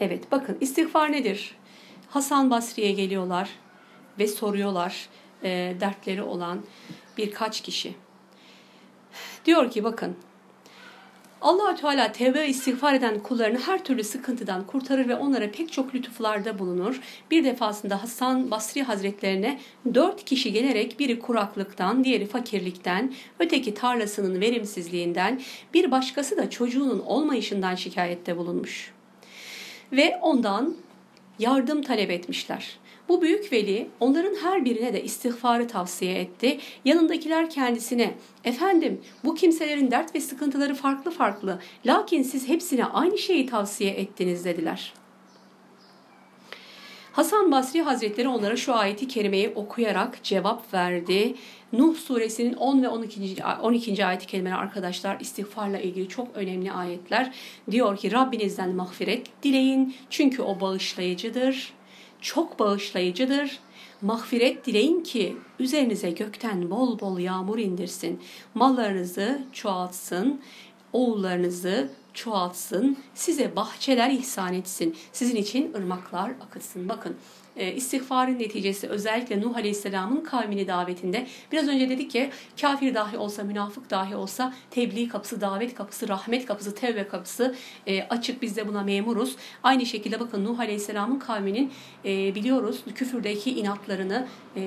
Evet 0.00 0.32
bakın 0.32 0.56
istiğfar 0.60 1.12
nedir? 1.12 1.56
Hasan 2.10 2.50
Basri'ye 2.50 2.92
geliyorlar 2.92 3.50
ve 4.18 4.26
soruyorlar 4.26 5.08
e, 5.42 5.76
dertleri 5.80 6.22
olan 6.22 6.62
birkaç 7.18 7.60
kişi. 7.60 7.94
Diyor 9.44 9.70
ki 9.70 9.84
bakın 9.84 10.16
allah 11.44 11.74
Teala 11.74 12.12
tevbe 12.12 12.40
ve 12.40 12.48
istiğfar 12.48 12.94
eden 12.94 13.18
kullarını 13.18 13.58
her 13.58 13.84
türlü 13.84 14.04
sıkıntıdan 14.04 14.66
kurtarır 14.66 15.08
ve 15.08 15.16
onlara 15.16 15.50
pek 15.50 15.72
çok 15.72 15.94
lütuflarda 15.94 16.58
bulunur. 16.58 17.00
Bir 17.30 17.44
defasında 17.44 18.02
Hasan 18.02 18.50
Basri 18.50 18.82
Hazretlerine 18.82 19.60
dört 19.94 20.24
kişi 20.24 20.52
gelerek 20.52 20.98
biri 20.98 21.18
kuraklıktan, 21.18 22.04
diğeri 22.04 22.26
fakirlikten, 22.26 23.14
öteki 23.38 23.74
tarlasının 23.74 24.40
verimsizliğinden, 24.40 25.40
bir 25.74 25.90
başkası 25.90 26.36
da 26.36 26.50
çocuğunun 26.50 27.00
olmayışından 27.00 27.74
şikayette 27.74 28.36
bulunmuş. 28.36 28.92
Ve 29.92 30.18
ondan 30.22 30.76
yardım 31.38 31.82
talep 31.82 32.10
etmişler. 32.10 32.78
Bu 33.08 33.22
büyük 33.22 33.52
veli 33.52 33.88
onların 34.00 34.34
her 34.34 34.64
birine 34.64 34.92
de 34.92 35.04
istiğfarı 35.04 35.68
tavsiye 35.68 36.14
etti. 36.14 36.58
Yanındakiler 36.84 37.50
kendisine 37.50 38.14
efendim 38.44 39.00
bu 39.24 39.34
kimselerin 39.34 39.90
dert 39.90 40.14
ve 40.14 40.20
sıkıntıları 40.20 40.74
farklı 40.74 41.10
farklı 41.10 41.58
lakin 41.86 42.22
siz 42.22 42.48
hepsine 42.48 42.84
aynı 42.84 43.18
şeyi 43.18 43.46
tavsiye 43.46 43.90
ettiniz 43.90 44.44
dediler. 44.44 44.92
Hasan 47.12 47.52
Basri 47.52 47.82
Hazretleri 47.82 48.28
onlara 48.28 48.56
şu 48.56 48.74
ayeti 48.74 49.08
kerimeyi 49.08 49.48
okuyarak 49.48 50.18
cevap 50.22 50.74
verdi. 50.74 51.34
Nuh 51.72 51.96
suresinin 51.96 52.54
10 52.54 52.82
ve 52.82 52.88
12. 52.88 53.36
12. 53.62 54.06
ayeti 54.06 54.54
arkadaşlar 54.54 55.20
istiğfarla 55.20 55.78
ilgili 55.78 56.08
çok 56.08 56.28
önemli 56.34 56.72
ayetler. 56.72 57.34
Diyor 57.70 57.96
ki 57.96 58.12
Rabbinizden 58.12 58.74
mağfiret 58.74 59.26
dileyin 59.42 59.94
çünkü 60.10 60.42
o 60.42 60.60
bağışlayıcıdır, 60.60 61.72
çok 62.24 62.58
bağışlayıcıdır. 62.58 63.58
Mağfiret 64.02 64.66
dileyin 64.66 65.02
ki 65.02 65.36
üzerinize 65.58 66.10
gökten 66.10 66.70
bol 66.70 67.00
bol 67.00 67.18
yağmur 67.18 67.58
indirsin. 67.58 68.20
Mallarınızı 68.54 69.42
çoğaltsın, 69.52 70.40
oğullarınızı 70.92 71.88
çoğaltsın, 72.14 72.96
size 73.14 73.56
bahçeler 73.56 74.10
ihsan 74.10 74.54
etsin, 74.54 74.96
sizin 75.12 75.36
için 75.36 75.74
ırmaklar 75.74 76.30
akıtsın. 76.30 76.88
Bakın 76.88 77.16
e, 77.56 77.72
istiğfarın 77.72 78.38
neticesi 78.38 78.88
özellikle 78.88 79.40
Nuh 79.40 79.56
Aleyhisselam'ın 79.56 80.20
kavmini 80.20 80.68
davetinde 80.68 81.26
biraz 81.52 81.68
önce 81.68 81.90
dedik 81.90 82.10
ki 82.10 82.30
kafir 82.60 82.94
dahi 82.94 83.16
olsa 83.16 83.44
münafık 83.44 83.90
dahi 83.90 84.16
olsa 84.16 84.54
tebliğ 84.70 85.08
kapısı, 85.08 85.40
davet 85.40 85.74
kapısı, 85.74 86.08
rahmet 86.08 86.46
kapısı, 86.46 86.74
tevbe 86.74 87.08
kapısı 87.08 87.54
e, 87.86 88.02
açık 88.02 88.42
biz 88.42 88.56
de 88.56 88.68
buna 88.68 88.82
memuruz. 88.82 89.36
Aynı 89.62 89.86
şekilde 89.86 90.20
bakın 90.20 90.44
Nuh 90.44 90.58
Aleyhisselam'ın 90.58 91.18
kavminin 91.18 91.72
e, 92.04 92.34
biliyoruz 92.34 92.84
küfürdeki 92.94 93.50
inatlarını 93.60 94.26
e, 94.56 94.60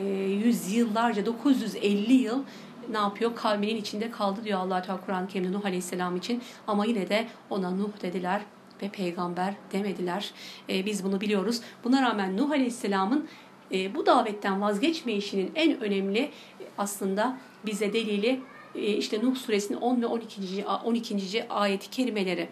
yüzyıllarca 0.43 1.25
950 1.25 2.13
yıl 2.13 2.43
ne 2.91 2.97
yapıyor? 2.97 3.35
Kavminin 3.35 3.75
içinde 3.75 4.11
kaldı 4.11 4.43
diyor 4.43 4.59
Allah 4.59 4.81
Teala 4.81 5.01
Kur'an-ı 5.05 5.27
Kerim'de 5.27 5.51
Nuh 5.51 5.65
Aleyhisselam 5.65 6.15
için. 6.15 6.41
Ama 6.67 6.85
yine 6.85 7.09
de 7.09 7.27
ona 7.49 7.71
Nuh 7.71 8.01
dediler 8.01 8.41
ve 8.81 8.89
peygamber 8.89 9.53
demediler. 9.71 10.31
E, 10.69 10.85
biz 10.85 11.03
bunu 11.03 11.21
biliyoruz. 11.21 11.61
Buna 11.83 12.01
rağmen 12.01 12.37
Nuh 12.37 12.51
Aleyhisselam'ın 12.51 13.27
e, 13.71 13.95
bu 13.95 14.05
davetten 14.05 14.61
vazgeçmeyişinin 14.61 15.51
en 15.55 15.79
önemli 15.79 16.19
e, 16.19 16.31
aslında 16.77 17.37
bize 17.65 17.93
delili 17.93 18.39
e, 18.75 18.81
işte 18.81 19.19
Nuh 19.23 19.35
suresinin 19.35 19.77
10 19.77 20.01
ve 20.01 20.05
12. 20.05 20.65
12. 20.85 21.47
ayeti 21.49 21.89
kerimeleri. 21.89 22.49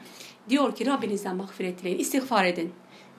Diyor 0.49 0.75
ki 0.75 0.85
Rabbinizden 0.85 1.35
mağfiret 1.35 1.81
dileyin, 1.81 1.99
istiğfar 1.99 2.45
edin. 2.45 2.73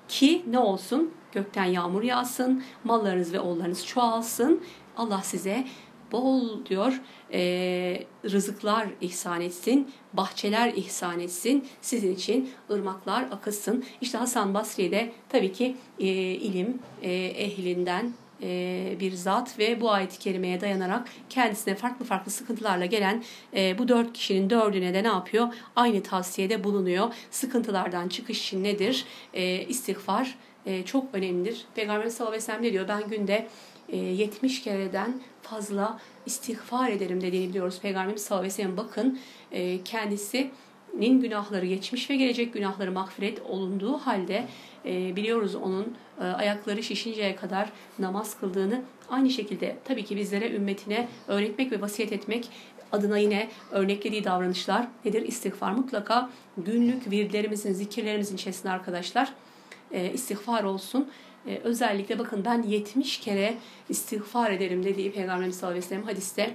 Ki 0.08 0.42
ne 0.46 0.58
olsun? 0.58 1.10
Gökten 1.32 1.64
yağmur 1.64 2.02
yağsın, 2.02 2.62
mallarınız 2.84 3.32
ve 3.32 3.40
oğullarınız 3.40 3.86
çoğalsın. 3.86 4.62
Allah 4.96 5.20
size 5.22 5.66
bol 6.12 6.64
diyor 6.66 7.00
e, 7.32 8.02
rızıklar 8.24 8.88
ihsan 9.00 9.40
etsin, 9.40 9.90
bahçeler 10.12 10.72
ihsan 10.74 11.20
etsin, 11.20 11.68
sizin 11.80 12.14
için 12.14 12.50
ırmaklar 12.70 13.22
akısın. 13.22 13.84
İşte 14.00 14.18
Hasan 14.18 14.54
Basri 14.54 14.90
de 14.90 15.12
tabii 15.28 15.52
ki 15.52 15.76
e, 15.98 16.06
ilim 16.32 16.78
e, 17.02 17.12
ehlinden 17.12 18.12
e, 18.42 18.96
bir 19.00 19.12
zat 19.12 19.58
ve 19.58 19.80
bu 19.80 19.90
ayet-i 19.90 20.18
kerimeye 20.18 20.60
dayanarak 20.60 21.08
kendisine 21.28 21.74
farklı 21.74 22.04
farklı 22.04 22.30
sıkıntılarla 22.30 22.86
gelen 22.86 23.24
e, 23.56 23.78
bu 23.78 23.88
dört 23.88 24.12
kişinin 24.12 24.50
dördüne 24.50 24.94
de 24.94 25.02
ne 25.02 25.08
yapıyor? 25.08 25.48
Aynı 25.76 26.02
tavsiyede 26.02 26.64
bulunuyor. 26.64 27.14
Sıkıntılardan 27.30 28.08
çıkış 28.08 28.40
için 28.40 28.64
nedir? 28.64 29.04
E, 29.34 29.60
istiğfar 29.60 30.38
çok 30.84 31.04
önemlidir. 31.12 31.64
Peygamber 31.74 32.08
sallallahu 32.08 32.34
aleyhi 32.34 32.42
ve 32.42 32.52
sellem 32.52 32.72
diyor? 32.72 32.88
Ben 32.88 33.08
günde 33.08 33.46
70 33.92 34.62
kereden 34.62 35.20
fazla 35.50 35.98
istiğfar 36.26 36.90
ederim 36.90 37.20
dediğini 37.20 37.48
biliyoruz. 37.48 37.80
Peygamberimiz 37.82 38.22
sallallahu 38.22 38.44
aleyhi 38.44 38.58
ve 38.58 38.62
sellem 38.62 38.76
bakın 38.76 39.18
kendisinin 39.84 41.20
günahları 41.20 41.66
geçmiş 41.66 42.10
ve 42.10 42.16
gelecek 42.16 42.52
günahları 42.52 42.92
mağfiret 42.92 43.40
olunduğu 43.40 43.98
halde 43.98 44.46
biliyoruz 44.84 45.54
onun 45.54 45.96
ayakları 46.20 46.82
şişinceye 46.82 47.36
kadar 47.36 47.72
namaz 47.98 48.40
kıldığını 48.40 48.82
aynı 49.08 49.30
şekilde 49.30 49.76
tabii 49.84 50.04
ki 50.04 50.16
bizlere 50.16 50.54
ümmetine 50.54 51.08
öğretmek 51.28 51.72
ve 51.72 51.80
vasiyet 51.80 52.12
etmek 52.12 52.48
adına 52.92 53.18
yine 53.18 53.48
örneklediği 53.70 54.24
davranışlar 54.24 54.86
nedir? 55.04 55.22
İstiğfar 55.22 55.72
mutlaka 55.72 56.30
günlük 56.56 57.10
virdlerimizin, 57.10 57.72
zikirlerimizin 57.72 58.34
içerisinde 58.34 58.72
arkadaşlar 58.72 59.32
istiğfar 60.14 60.64
olsun. 60.64 61.10
Ee, 61.46 61.60
özellikle 61.64 62.18
bakın 62.18 62.44
ben 62.44 62.62
70 62.62 63.20
kere 63.20 63.54
istiğfar 63.88 64.50
ederim 64.50 64.84
dediği 64.84 65.12
Peygamberimiz 65.12 65.56
sallallahu 65.56 65.78
aleyhi 65.78 65.84
ve 65.84 65.88
sellem 65.88 66.06
hadiste 66.06 66.54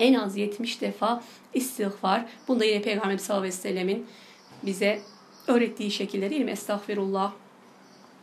en 0.00 0.14
az 0.14 0.36
70 0.36 0.80
defa 0.80 1.22
istiğfar. 1.54 2.26
Bunda 2.48 2.64
yine 2.64 2.82
Peygamberimiz 2.82 3.22
sallallahu 3.22 3.42
aleyhi 3.42 3.58
ve 3.58 3.62
sellemin 3.62 4.06
bize 4.62 5.00
öğrettiği 5.46 5.90
şekilde 5.90 6.30
değil 6.30 6.44
mi? 6.44 6.50
Estağfirullah. 6.50 7.32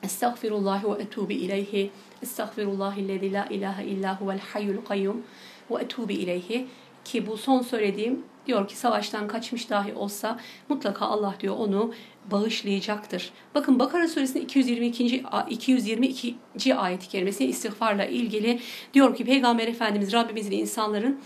Estağfirullah 0.03 0.83
ve 0.83 1.01
etubu 1.01 1.31
ileyhi. 1.31 1.91
Estağfirullah 2.21 2.97
illezi 2.97 3.33
la 3.33 3.45
ilahe 3.45 3.85
illa 3.85 4.21
huvel 4.21 4.39
hayyul 4.39 4.85
kayyum 4.85 5.23
ve 5.71 5.81
etubu 5.81 6.11
ileyhi. 6.11 6.67
Ki 7.05 7.27
bu 7.27 7.37
son 7.37 7.61
söylediğim 7.61 8.23
diyor 8.47 8.67
ki 8.67 8.77
savaştan 8.77 9.27
kaçmış 9.27 9.69
dahi 9.69 9.93
olsa 9.93 10.39
mutlaka 10.69 11.05
Allah 11.05 11.35
diyor 11.39 11.55
onu 11.57 11.93
bağışlayacaktır. 12.31 13.31
Bakın 13.55 13.79
Bakara 13.79 14.07
suresinin 14.07 14.43
222. 14.43 15.23
222. 15.49 16.75
ayet-i 16.75 17.09
kerimesi 17.09 17.45
istiğfarla 17.45 18.05
ilgili 18.05 18.59
diyor 18.93 19.15
ki 19.15 19.25
Peygamber 19.25 19.67
Efendimiz 19.67 20.13
Rabbimizin 20.13 20.51
insanların 20.51 21.19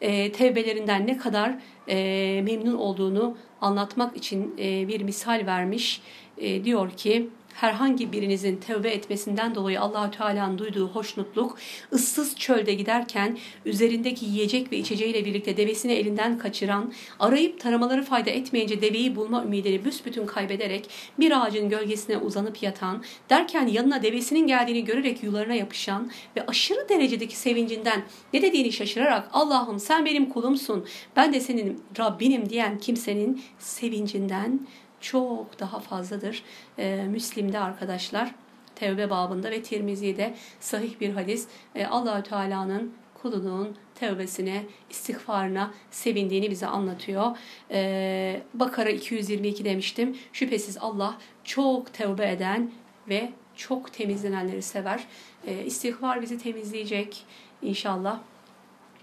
e, 0.00 0.32
tevbelerinden 0.32 1.06
ne 1.06 1.16
kadar 1.18 1.54
e, 1.88 2.40
memnun 2.44 2.74
olduğunu 2.74 3.36
anlatmak 3.60 4.16
için 4.16 4.54
e, 4.58 4.88
bir 4.88 5.00
misal 5.00 5.46
vermiş. 5.46 6.00
E, 6.38 6.64
diyor 6.64 6.90
ki 6.90 7.28
herhangi 7.54 8.12
birinizin 8.12 8.56
tövbe 8.56 8.90
etmesinden 8.90 9.54
dolayı 9.54 9.80
Allahü 9.80 10.10
Teala'nın 10.10 10.58
duyduğu 10.58 10.88
hoşnutluk 10.88 11.58
ıssız 11.92 12.36
çölde 12.36 12.74
giderken 12.74 13.38
üzerindeki 13.64 14.26
yiyecek 14.26 14.72
ve 14.72 14.76
içeceğiyle 14.76 15.24
birlikte 15.24 15.56
devesini 15.56 15.92
elinden 15.92 16.38
kaçıran, 16.38 16.92
arayıp 17.20 17.60
taramaları 17.60 18.02
fayda 18.02 18.30
etmeyince 18.30 18.82
deveyi 18.82 19.16
bulma 19.16 19.44
ümidini 19.44 19.84
büsbütün 19.84 20.26
kaybederek 20.26 20.90
bir 21.18 21.42
ağacın 21.42 21.68
gölgesine 21.68 22.18
uzanıp 22.18 22.62
yatan, 22.62 23.02
derken 23.30 23.66
yanına 23.66 24.02
devesinin 24.02 24.46
geldiğini 24.46 24.84
görerek 24.84 25.22
yularına 25.22 25.54
yapışan 25.54 26.10
ve 26.36 26.46
aşırı 26.46 26.88
derecedeki 26.88 27.36
sevincinden 27.36 28.02
ne 28.32 28.42
dediğini 28.42 28.72
şaşırarak 28.72 29.28
Allah'ım 29.32 29.80
sen 29.80 30.04
benim 30.04 30.28
kulumsun, 30.28 30.86
ben 31.16 31.32
de 31.32 31.40
senin 31.40 31.82
Rabbinim 31.98 32.48
diyen 32.48 32.78
kimsenin 32.78 33.42
sevincinden 33.58 34.60
çok 35.02 35.60
daha 35.60 35.80
fazladır. 35.80 36.42
E, 36.78 37.06
Müslim'de 37.10 37.58
arkadaşlar 37.58 38.34
Tevbe 38.74 39.10
babında 39.10 39.50
ve 39.50 39.62
Tirmizi'de 39.62 40.34
sahih 40.60 41.00
bir 41.00 41.10
hadis 41.10 41.48
e, 41.74 41.86
Allahü 41.86 42.22
Teala'nın 42.22 42.92
kulunun 43.22 43.76
tevbesine, 43.94 44.64
istiğfarına 44.90 45.74
sevindiğini 45.90 46.50
bize 46.50 46.66
anlatıyor. 46.66 47.36
Ee, 47.70 48.42
Bakara 48.54 48.90
222 48.90 49.64
demiştim. 49.64 50.16
Şüphesiz 50.32 50.78
Allah 50.78 51.18
çok 51.44 51.94
tevbe 51.94 52.30
eden 52.30 52.70
ve 53.08 53.32
çok 53.56 53.92
temizlenenleri 53.92 54.62
sever. 54.62 55.04
Ee, 55.46 55.64
istiğfar 55.64 56.22
bizi 56.22 56.38
temizleyecek 56.38 57.24
inşallah 57.62 58.20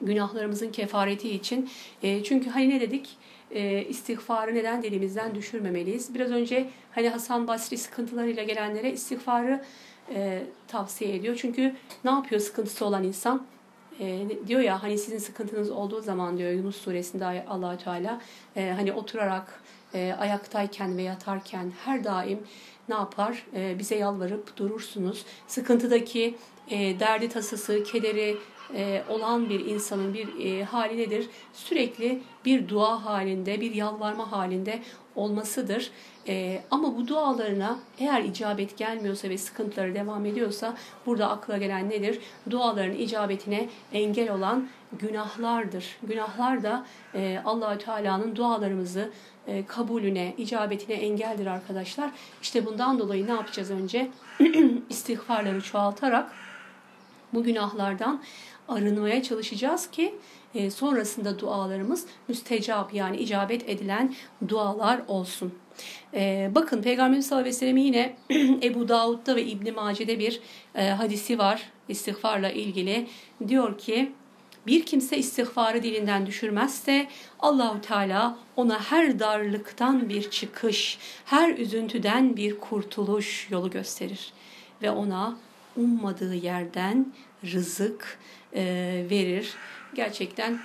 günahlarımızın 0.01 0.71
kefareti 0.71 1.29
için. 1.29 1.69
E, 2.03 2.23
çünkü 2.23 2.49
hani 2.49 2.69
ne 2.69 2.81
dedik? 2.81 3.17
E, 3.51 3.85
istiğfarı 3.85 4.55
neden 4.55 4.83
dilimizden 4.83 5.35
düşürmemeliyiz? 5.35 6.15
Biraz 6.15 6.31
önce 6.31 6.69
hani 6.91 7.09
Hasan 7.09 7.47
Basri 7.47 7.77
sıkıntılarıyla 7.77 8.43
gelenlere 8.43 8.91
istiğfarı 8.91 9.61
e, 10.13 10.43
tavsiye 10.67 11.15
ediyor. 11.15 11.35
Çünkü 11.41 11.75
ne 12.03 12.11
yapıyor 12.11 12.41
sıkıntısı 12.41 12.85
olan 12.85 13.03
insan? 13.03 13.45
E, 13.99 14.27
diyor 14.47 14.61
ya 14.61 14.83
hani 14.83 14.97
sizin 14.97 15.17
sıkıntınız 15.17 15.71
olduğu 15.71 16.01
zaman 16.01 16.37
diyor 16.37 16.51
Yunus 16.51 16.75
suresinde 16.75 17.45
allah 17.49 17.77
Teala 17.77 18.21
e, 18.55 18.73
hani 18.75 18.93
oturarak 18.93 19.63
e, 19.93 20.15
ayaktayken 20.19 20.97
ve 20.97 21.01
yatarken 21.01 21.71
her 21.85 22.03
daim 22.03 22.39
ne 22.89 22.95
yapar? 22.95 23.45
E, 23.55 23.79
bize 23.79 23.95
yalvarıp 23.95 24.57
durursunuz. 24.57 25.25
Sıkıntıdaki 25.47 26.35
e, 26.69 26.99
derdi 26.99 27.29
tasası, 27.29 27.83
kederi, 27.83 28.37
e, 28.75 29.03
olan 29.09 29.49
bir 29.49 29.65
insanın 29.65 30.13
bir 30.13 30.45
e, 30.45 30.63
hali 30.63 30.97
nedir? 30.97 31.29
Sürekli 31.53 32.21
bir 32.45 32.69
dua 32.69 33.05
halinde, 33.05 33.61
bir 33.61 33.75
yalvarma 33.75 34.31
halinde 34.31 34.79
olmasıdır. 35.15 35.91
E, 36.27 36.61
ama 36.71 36.97
bu 36.97 37.07
dualarına 37.07 37.79
eğer 37.99 38.23
icabet 38.23 38.77
gelmiyorsa 38.77 39.29
ve 39.29 39.37
sıkıntıları 39.37 39.95
devam 39.95 40.25
ediyorsa 40.25 40.77
burada 41.05 41.29
akla 41.29 41.57
gelen 41.57 41.89
nedir? 41.89 42.19
Duaların 42.49 42.95
icabetine 42.95 43.69
engel 43.93 44.31
olan 44.31 44.67
günahlardır. 44.99 45.97
Günahlar 46.03 46.63
da 46.63 46.85
e, 47.15 47.41
Allahü 47.45 47.77
Teala'nın 47.77 48.35
dualarımızı 48.35 49.09
kabulüne, 49.67 50.33
icabetine 50.37 50.95
engeldir 50.95 51.45
arkadaşlar. 51.45 52.11
İşte 52.41 52.65
bundan 52.65 52.99
dolayı 52.99 53.27
ne 53.27 53.31
yapacağız 53.31 53.71
önce? 53.71 54.11
İstiğfarları 54.89 55.61
çoğaltarak 55.61 56.31
bu 57.33 57.43
günahlardan 57.43 58.21
arınmaya 58.69 59.23
çalışacağız 59.23 59.91
ki 59.91 60.15
e, 60.55 60.71
sonrasında 60.71 61.39
dualarımız 61.39 62.05
müstecap 62.27 62.93
yani 62.93 63.17
icabet 63.17 63.69
edilen 63.69 64.15
dualar 64.47 65.01
olsun. 65.07 65.53
E, 66.13 66.51
bakın 66.55 66.81
Peygamberimiz 66.81 67.27
sallallahu 67.27 67.41
aleyhi 67.41 67.55
ve 67.55 67.59
sellem 67.59 67.77
yine 67.77 68.15
Ebu 68.63 68.87
Davud'da 68.89 69.35
ve 69.35 69.45
İbn 69.45 69.73
Mace'de 69.73 70.19
bir 70.19 70.39
e, 70.75 70.89
hadisi 70.89 71.39
var 71.39 71.69
istiğfarla 71.87 72.51
ilgili. 72.51 73.07
Diyor 73.47 73.77
ki 73.77 74.11
bir 74.67 74.85
kimse 74.85 75.17
istiğfarı 75.17 75.83
dilinden 75.83 76.25
düşürmezse 76.25 77.07
Allahu 77.39 77.81
Teala 77.81 78.37
ona 78.55 78.79
her 78.79 79.19
darlıktan 79.19 80.09
bir 80.09 80.29
çıkış, 80.29 80.97
her 81.25 81.57
üzüntüden 81.57 82.37
bir 82.37 82.59
kurtuluş 82.59 83.47
yolu 83.51 83.69
gösterir 83.69 84.33
ve 84.81 84.91
ona 84.91 85.37
ummadığı 85.77 86.35
yerden 86.35 87.13
rızık 87.43 88.19
e, 88.55 88.63
verir. 89.09 89.53
Gerçekten 89.93 90.59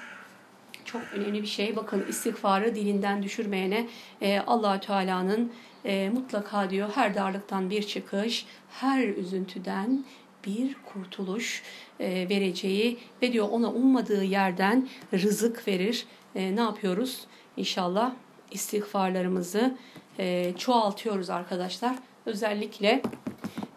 çok 0.84 1.02
önemli 1.12 1.42
bir 1.42 1.46
şey. 1.46 1.76
Bakın 1.76 2.04
istiğfarı 2.08 2.74
dilinden 2.74 3.22
düşürmeyene 3.22 3.86
e, 4.20 4.38
allah 4.38 4.80
Teala'nın 4.80 5.52
e, 5.84 6.10
mutlaka 6.14 6.70
diyor 6.70 6.88
her 6.94 7.14
darlıktan 7.14 7.70
bir 7.70 7.82
çıkış, 7.82 8.46
her 8.70 9.08
üzüntüden 9.08 10.04
bir 10.46 10.76
kurtuluş 10.84 11.62
e, 12.00 12.28
vereceği 12.28 12.98
ve 13.22 13.32
diyor 13.32 13.48
ona 13.50 13.72
ummadığı 13.72 14.24
yerden 14.24 14.88
rızık 15.12 15.68
verir. 15.68 16.06
E, 16.34 16.56
ne 16.56 16.60
yapıyoruz? 16.60 17.26
İnşallah 17.56 18.12
istiğfarlarımızı 18.50 19.76
e, 20.18 20.52
çoğaltıyoruz 20.58 21.30
arkadaşlar. 21.30 21.96
Özellikle 22.26 23.02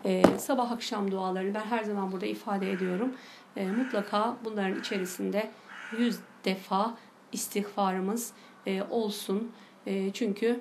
e, 0.06 0.24
sabah 0.38 0.72
akşam 0.72 1.12
dualarını 1.12 1.54
ben 1.54 1.66
her 1.66 1.84
zaman 1.84 2.12
burada 2.12 2.26
ifade 2.26 2.72
ediyorum. 2.72 3.14
E, 3.58 3.66
mutlaka 3.66 4.38
bunların 4.46 4.80
içerisinde 4.80 5.52
yüz 5.98 6.20
defa 6.46 6.98
istiğfarımız 7.32 8.32
e, 8.66 8.84
olsun. 8.90 9.52
E, 9.86 10.14
çünkü 10.14 10.60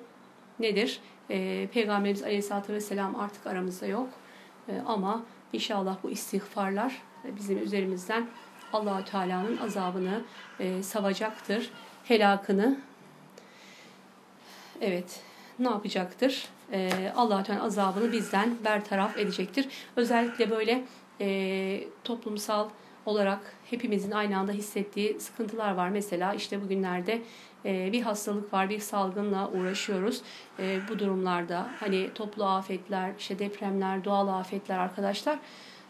nedir? 0.59 0.99
E, 1.29 1.67
Peygamberimiz 1.73 2.23
Aleyhisselatü 2.23 2.73
Vesselam 2.73 3.15
artık 3.15 3.47
aramızda 3.47 3.85
yok. 3.85 4.09
E, 4.69 4.81
ama 4.87 5.23
inşallah 5.53 5.97
bu 6.03 6.09
istiğfarlar 6.09 7.01
bizim 7.23 7.63
üzerimizden 7.63 8.27
Allahü 8.73 9.05
Teala'nın 9.05 9.57
azabını 9.57 10.21
e, 10.59 10.83
savacaktır. 10.83 11.69
Helakını 12.03 12.79
evet 14.81 15.21
ne 15.59 15.69
yapacaktır? 15.69 16.47
E, 16.71 17.11
allah 17.15 17.43
Teala 17.43 17.63
azabını 17.63 18.11
bizden 18.11 18.55
bertaraf 18.65 19.17
edecektir. 19.17 19.67
Özellikle 19.95 20.49
böyle 20.51 20.83
e, 21.21 21.83
toplumsal 22.03 22.69
olarak 23.07 23.39
hepimizin 23.69 24.11
aynı 24.11 24.37
anda 24.37 24.51
hissettiği 24.51 25.19
sıkıntılar 25.19 25.71
var. 25.71 25.89
Mesela 25.89 26.33
işte 26.33 26.63
bugünlerde 26.63 27.21
e, 27.65 27.89
bir 27.91 28.01
hastalık 28.01 28.53
var, 28.53 28.69
bir 28.69 28.79
salgınla 28.79 29.51
uğraşıyoruz. 29.51 30.21
E, 30.59 30.79
bu 30.89 30.99
durumlarda 30.99 31.69
hani 31.79 32.09
toplu 32.15 32.45
afetler, 32.45 33.11
işte 33.19 33.39
depremler, 33.39 34.03
doğal 34.03 34.27
afetler 34.27 34.77
arkadaşlar 34.77 35.39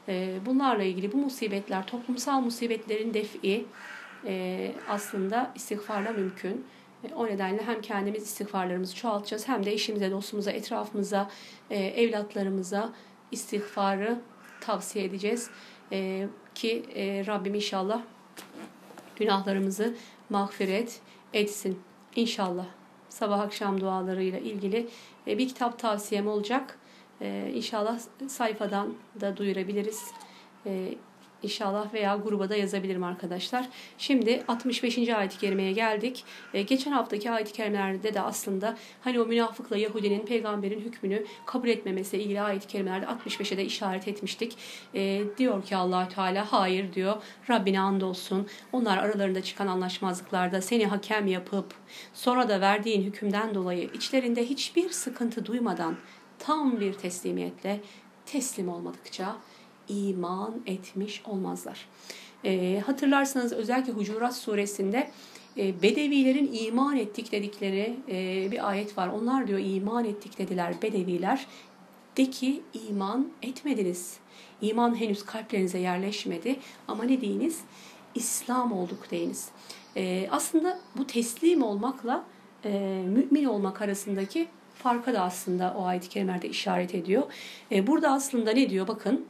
e, 0.07 0.39
bunlarla 0.45 0.83
ilgili 0.83 1.11
bu 1.11 1.17
musibetler, 1.17 1.87
toplumsal 1.87 2.41
musibetlerin 2.41 3.13
defi 3.13 3.65
aslında 4.89 5.51
istiğfarla 5.55 6.11
mümkün. 6.11 6.65
O 7.15 7.25
nedenle 7.25 7.63
hem 7.65 7.81
kendimiz 7.81 8.23
istiğfarlarımızı 8.23 8.95
çoğaltacağız 8.95 9.47
hem 9.47 9.65
de 9.65 9.71
eşimize, 9.71 10.11
dostumuza, 10.11 10.51
etrafımıza, 10.51 11.29
evlatlarımıza 11.69 12.93
istiğfarı 13.31 14.19
tavsiye 14.61 15.05
edeceğiz. 15.05 15.49
Ki 16.55 16.83
Rabbim 17.27 17.55
inşallah 17.55 18.01
günahlarımızı 19.15 19.95
mağfiret 20.29 21.01
etsin. 21.33 21.79
İnşallah. 22.15 22.65
Sabah 23.09 23.39
akşam 23.39 23.81
dualarıyla 23.81 24.39
ilgili 24.39 24.87
bir 25.27 25.47
kitap 25.47 25.79
tavsiyem 25.79 26.27
olacak. 26.27 26.79
İnşallah 27.53 27.99
sayfadan 28.27 28.93
da 29.21 29.37
duyurabiliriz. 29.37 30.03
İnşallah 31.43 31.93
veya 31.93 32.15
gruba 32.15 32.49
da 32.49 32.55
yazabilirim 32.55 33.03
arkadaşlar. 33.03 33.69
Şimdi 33.97 34.43
65. 34.47 34.97
ayet-i 35.09 35.37
kerimeye 35.37 35.71
geldik. 35.71 36.23
E, 36.53 36.61
geçen 36.61 36.91
haftaki 36.91 37.31
ayet-i 37.31 37.53
kerimelerde 37.53 38.13
de 38.13 38.21
aslında 38.21 38.77
hani 39.01 39.19
o 39.21 39.25
münafıkla 39.25 39.77
Yahudinin 39.77 40.25
peygamberin 40.25 40.79
hükmünü 40.79 41.25
kabul 41.45 41.67
etmemesiyle 41.67 42.23
ilgili 42.23 42.41
ayet-i 42.41 42.67
kerimelerde 42.67 43.05
65'e 43.05 43.57
de 43.57 43.65
işaret 43.65 44.07
etmiştik. 44.07 44.57
E, 44.95 45.23
diyor 45.37 45.63
ki 45.63 45.75
allah 45.75 46.09
Teala 46.09 46.51
hayır 46.51 46.93
diyor. 46.93 47.15
Rabbine 47.49 47.79
andolsun. 47.79 48.47
Onlar 48.71 48.97
aralarında 48.97 49.43
çıkan 49.43 49.67
anlaşmazlıklarda 49.67 50.61
seni 50.61 50.85
hakem 50.85 51.27
yapıp 51.27 51.73
sonra 52.13 52.49
da 52.49 52.61
verdiğin 52.61 53.03
hükümden 53.03 53.55
dolayı 53.55 53.89
içlerinde 53.93 54.45
hiçbir 54.45 54.89
sıkıntı 54.89 55.45
duymadan 55.45 55.97
tam 56.39 56.79
bir 56.79 56.93
teslimiyetle 56.93 57.79
teslim 58.25 58.69
olmadıkça 58.69 59.35
iman 59.89 60.55
etmiş 60.65 61.21
olmazlar. 61.25 61.87
E, 62.43 62.79
hatırlarsanız 62.85 63.53
özellikle 63.53 63.93
Hucurat 63.93 64.35
suresinde 64.35 65.11
e, 65.57 65.81
Bedevilerin 65.81 66.49
iman 66.53 66.97
ettik 66.97 67.31
dedikleri 67.31 67.95
e, 68.09 68.51
bir 68.51 68.69
ayet 68.69 68.97
var. 68.97 69.07
Onlar 69.07 69.47
diyor 69.47 69.59
iman 69.59 70.05
ettik 70.05 70.37
dediler 70.37 70.75
Bedeviler. 70.81 71.47
De 72.17 72.29
ki 72.29 72.61
iman 72.89 73.27
etmediniz. 73.41 74.17
İman 74.61 74.99
henüz 74.99 75.25
kalplerinize 75.25 75.79
yerleşmedi 75.79 76.59
ama 76.87 77.03
ne 77.03 77.21
deyiniz? 77.21 77.61
İslam 78.15 78.71
olduk 78.71 79.11
deyiniz. 79.11 79.49
E, 79.95 80.27
aslında 80.31 80.79
bu 80.97 81.07
teslim 81.07 81.63
olmakla 81.63 82.23
e, 82.65 83.03
mümin 83.07 83.45
olmak 83.45 83.81
arasındaki 83.81 84.47
farka 84.75 85.13
da 85.13 85.21
aslında 85.21 85.75
o 85.77 85.85
ayet-i 85.85 86.09
kerimelerde 86.09 86.49
işaret 86.49 86.95
ediyor. 86.95 87.23
E, 87.71 87.87
burada 87.87 88.11
aslında 88.11 88.51
ne 88.51 88.69
diyor 88.69 88.87
bakın 88.87 89.25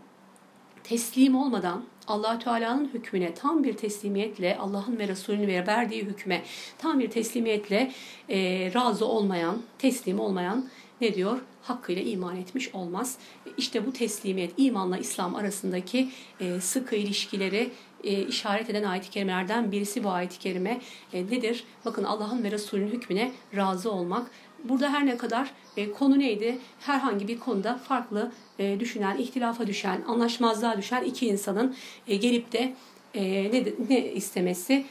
teslim 0.89 1.35
olmadan 1.35 1.83
allah 2.07 2.39
Teala'nın 2.39 2.89
hükmüne 2.93 3.33
tam 3.33 3.63
bir 3.63 3.73
teslimiyetle 3.73 4.57
Allah'ın 4.57 4.99
ve 4.99 5.07
Resulünün 5.07 5.47
verdiği 5.47 6.03
hükme 6.03 6.43
tam 6.77 6.99
bir 6.99 7.09
teslimiyetle 7.09 7.91
e, 8.29 8.71
razı 8.73 9.05
olmayan, 9.05 9.61
teslim 9.77 10.19
olmayan 10.19 10.69
ne 11.01 11.13
diyor? 11.13 11.39
Hakkıyla 11.61 12.01
iman 12.01 12.35
etmiş 12.35 12.75
olmaz. 12.75 13.17
İşte 13.57 13.85
bu 13.85 13.93
teslimiyet 13.93 14.53
imanla 14.57 14.97
İslam 14.97 15.35
arasındaki 15.35 16.09
e, 16.39 16.59
sıkı 16.59 16.95
ilişkileri 16.95 17.71
e, 18.03 18.23
işaret 18.23 18.69
eden 18.69 18.83
ayet-i 18.83 19.09
kerimelerden 19.09 19.71
birisi 19.71 20.03
bu 20.03 20.09
ayet-i 20.09 20.39
kerime 20.39 20.81
e, 21.13 21.25
nedir? 21.25 21.63
Bakın 21.85 22.03
Allah'ın 22.03 22.43
ve 22.43 22.51
Resulünün 22.51 22.91
hükmüne 22.91 23.31
razı 23.55 23.91
olmak. 23.91 24.31
Burada 24.63 24.93
her 24.93 25.05
ne 25.05 25.17
kadar 25.17 25.51
e, 25.77 25.91
konu 25.91 26.19
neydi? 26.19 26.57
Herhangi 26.79 27.27
bir 27.27 27.39
konuda 27.39 27.77
farklı 27.77 28.31
e, 28.59 28.79
düşünen, 28.79 29.17
ihtilafa 29.17 29.67
düşen, 29.67 30.01
anlaşmazlığa 30.07 30.77
düşen 30.77 31.03
iki 31.03 31.27
insanın 31.27 31.75
e, 32.07 32.15
gelip 32.15 32.51
de 32.51 32.73
e, 33.13 33.51
ne, 33.51 33.65
ne 33.89 34.11
istemesi? 34.11 34.85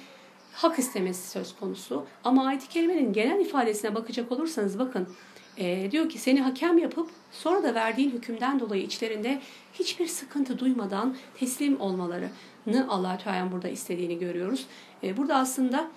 Hak 0.53 0.79
istemesi 0.79 1.31
söz 1.31 1.57
konusu. 1.57 2.07
Ama 2.25 2.47
ayet-i 2.47 2.69
kerimenin 2.69 3.13
genel 3.13 3.41
ifadesine 3.41 3.95
bakacak 3.95 4.33
olursanız 4.33 4.79
bakın 4.79 5.09
e, 5.57 5.91
diyor 5.91 6.09
ki 6.09 6.19
seni 6.19 6.41
hakem 6.41 6.79
yapıp 6.79 7.11
sonra 7.33 7.63
da 7.63 7.75
verdiğin 7.75 8.11
hükümden 8.11 8.61
dolayı 8.61 8.83
içlerinde 8.83 9.41
hiçbir 9.73 10.07
sıkıntı 10.07 10.59
duymadan 10.59 11.17
teslim 11.39 11.81
olmalarını 11.81 12.87
Allah 12.89 13.19
Teala 13.19 13.53
burada 13.53 13.69
istediğini 13.69 14.19
görüyoruz. 14.19 14.67
E, 15.03 15.17
burada 15.17 15.37
aslında 15.37 15.89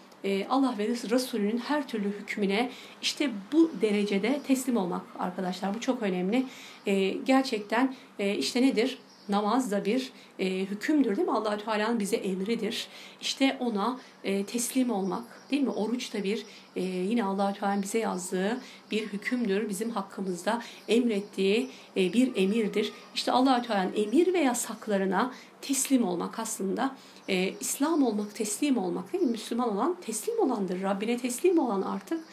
Allah 0.49 0.75
ve 0.77 0.87
Resulünün 0.87 1.57
her 1.57 1.87
türlü 1.87 2.07
hükmüne 2.07 2.69
işte 3.01 3.29
bu 3.53 3.71
derecede 3.81 4.39
teslim 4.47 4.77
olmak 4.77 5.01
arkadaşlar. 5.19 5.73
Bu 5.75 5.79
çok 5.79 6.01
önemli. 6.01 6.45
E, 6.85 7.09
gerçekten 7.09 7.95
e, 8.19 8.35
işte 8.35 8.61
nedir? 8.61 8.97
namaz 9.29 9.71
da 9.71 9.85
bir 9.85 10.11
e, 10.39 10.49
hükümdür 10.49 11.15
değil 11.15 11.27
mi? 11.27 11.33
allah 11.33 11.57
Teala'nın 11.57 11.99
bize 11.99 12.15
emridir. 12.15 12.87
İşte 13.21 13.57
ona 13.59 13.99
e, 14.23 14.45
teslim 14.45 14.89
olmak 14.89 15.23
değil 15.51 15.61
mi? 15.61 15.69
Oruç 15.69 16.13
da 16.13 16.23
bir 16.23 16.45
e, 16.75 16.81
yine 16.81 17.23
allah 17.23 17.53
Teala'nın 17.53 17.81
bize 17.81 17.99
yazdığı 17.99 18.61
bir 18.91 19.07
hükümdür. 19.07 19.69
Bizim 19.69 19.89
hakkımızda 19.89 20.61
emrettiği 20.87 21.69
bir 21.95 22.35
emirdir. 22.35 22.93
İşte 23.15 23.31
allah 23.31 23.61
Teala'nın 23.61 23.93
emir 23.95 24.33
ve 24.33 24.39
yasaklarına 24.39 25.33
teslim 25.61 26.03
olmak 26.03 26.39
aslında 26.39 26.95
e, 27.29 27.53
İslam 27.59 28.03
olmak, 28.03 28.35
teslim 28.35 28.77
olmak 28.77 29.13
değil 29.13 29.23
mi? 29.23 29.31
Müslüman 29.31 29.73
olan 29.73 29.97
teslim 30.01 30.39
olandır. 30.39 30.81
Rabbine 30.81 31.17
teslim 31.17 31.59
olan 31.59 31.81
artık 31.81 32.23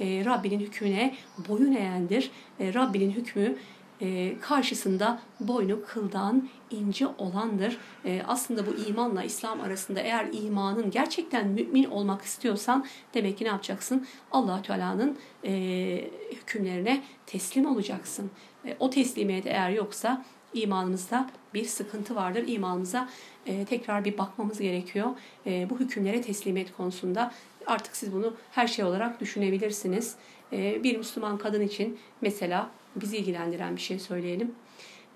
e, 0.00 0.24
Rabbinin 0.24 0.60
hükmüne 0.60 1.14
boyun 1.48 1.72
eğendir. 1.72 2.30
E, 2.60 2.74
Rabbinin 2.74 3.10
hükmü 3.10 3.56
e, 4.00 4.38
karşısında 4.40 5.20
boynu 5.40 5.84
kıldan 5.86 6.48
ince 6.70 7.06
olandır. 7.06 7.78
E, 8.04 8.22
aslında 8.26 8.66
bu 8.66 8.74
imanla 8.88 9.22
İslam 9.22 9.60
arasında 9.60 10.00
eğer 10.00 10.28
imanın 10.32 10.90
gerçekten 10.90 11.48
mümin 11.48 11.84
olmak 11.84 12.22
istiyorsan 12.22 12.86
demek 13.14 13.38
ki 13.38 13.44
ne 13.44 13.48
yapacaksın? 13.48 14.06
allah 14.32 14.62
Teala'nın 14.62 15.18
e, 15.44 16.10
hükümlerine 16.32 17.02
teslim 17.26 17.66
olacaksın. 17.66 18.30
E, 18.64 18.76
o 18.80 18.90
teslimiyet 18.90 19.46
eğer 19.46 19.70
yoksa 19.70 20.24
imanımızda 20.54 21.30
bir 21.54 21.64
sıkıntı 21.64 22.14
vardır. 22.14 22.44
İmanımıza 22.46 23.08
e, 23.46 23.64
tekrar 23.64 24.04
bir 24.04 24.18
bakmamız 24.18 24.60
gerekiyor. 24.60 25.06
E, 25.46 25.70
bu 25.70 25.80
hükümlere 25.80 26.22
teslimiyet 26.22 26.76
konusunda 26.76 27.32
artık 27.66 27.96
siz 27.96 28.12
bunu 28.12 28.34
her 28.50 28.66
şey 28.66 28.84
olarak 28.84 29.20
düşünebilirsiniz. 29.20 30.16
E, 30.52 30.82
bir 30.82 30.96
Müslüman 30.96 31.38
kadın 31.38 31.62
için 31.62 31.98
mesela 32.20 32.70
bizi 32.96 33.16
ilgilendiren 33.16 33.76
bir 33.76 33.80
şey 33.80 33.98
söyleyelim. 33.98 34.54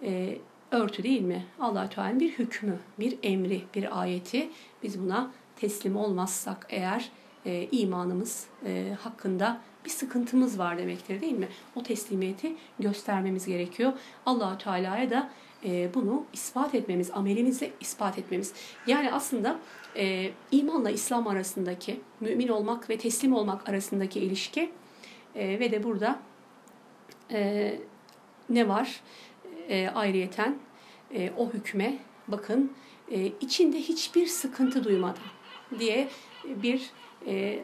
E, 0.02 0.38
örtü 0.70 1.02
değil 1.02 1.20
mi? 1.20 1.46
allah 1.60 1.88
Teala'nın 1.88 2.20
bir 2.20 2.32
hükmü, 2.32 2.78
bir 2.98 3.18
emri, 3.22 3.62
bir 3.74 4.00
ayeti. 4.00 4.50
Biz 4.82 5.00
buna 5.00 5.30
teslim 5.56 5.96
olmazsak 5.96 6.66
eğer 6.70 7.10
e, 7.46 7.68
imanımız 7.72 8.46
e, 8.66 8.96
hakkında 9.00 9.60
bir 9.84 9.90
sıkıntımız 9.90 10.58
var 10.58 10.78
demektir 10.78 11.20
değil 11.20 11.38
mi? 11.38 11.48
O 11.76 11.82
teslimiyeti 11.82 12.56
göstermemiz 12.78 13.46
gerekiyor. 13.46 13.92
allah 14.26 14.58
Teala'ya 14.58 15.10
da 15.10 15.30
e, 15.64 15.94
bunu 15.94 16.24
ispat 16.32 16.74
etmemiz, 16.74 17.10
amelimizle 17.14 17.70
ispat 17.80 18.18
etmemiz. 18.18 18.52
Yani 18.86 19.12
aslında 19.12 19.58
e, 19.96 20.30
imanla 20.50 20.90
İslam 20.90 21.26
arasındaki, 21.26 22.00
mümin 22.20 22.48
olmak 22.48 22.90
ve 22.90 22.98
teslim 22.98 23.32
olmak 23.32 23.68
arasındaki 23.68 24.20
ilişki 24.20 24.72
e, 25.34 25.60
ve 25.60 25.70
de 25.70 25.82
burada 25.82 26.18
e, 27.30 27.74
ne 28.50 28.68
var 28.68 29.00
e, 29.68 29.88
ayrıyeten 29.88 30.56
e, 31.14 31.30
o 31.36 31.50
hükme 31.50 31.98
bakın 32.28 32.72
e, 33.10 33.26
içinde 33.26 33.78
hiçbir 33.78 34.26
sıkıntı 34.26 34.84
duymadan 34.84 35.22
diye 35.78 36.08
bir 36.44 36.90
e, 37.26 37.62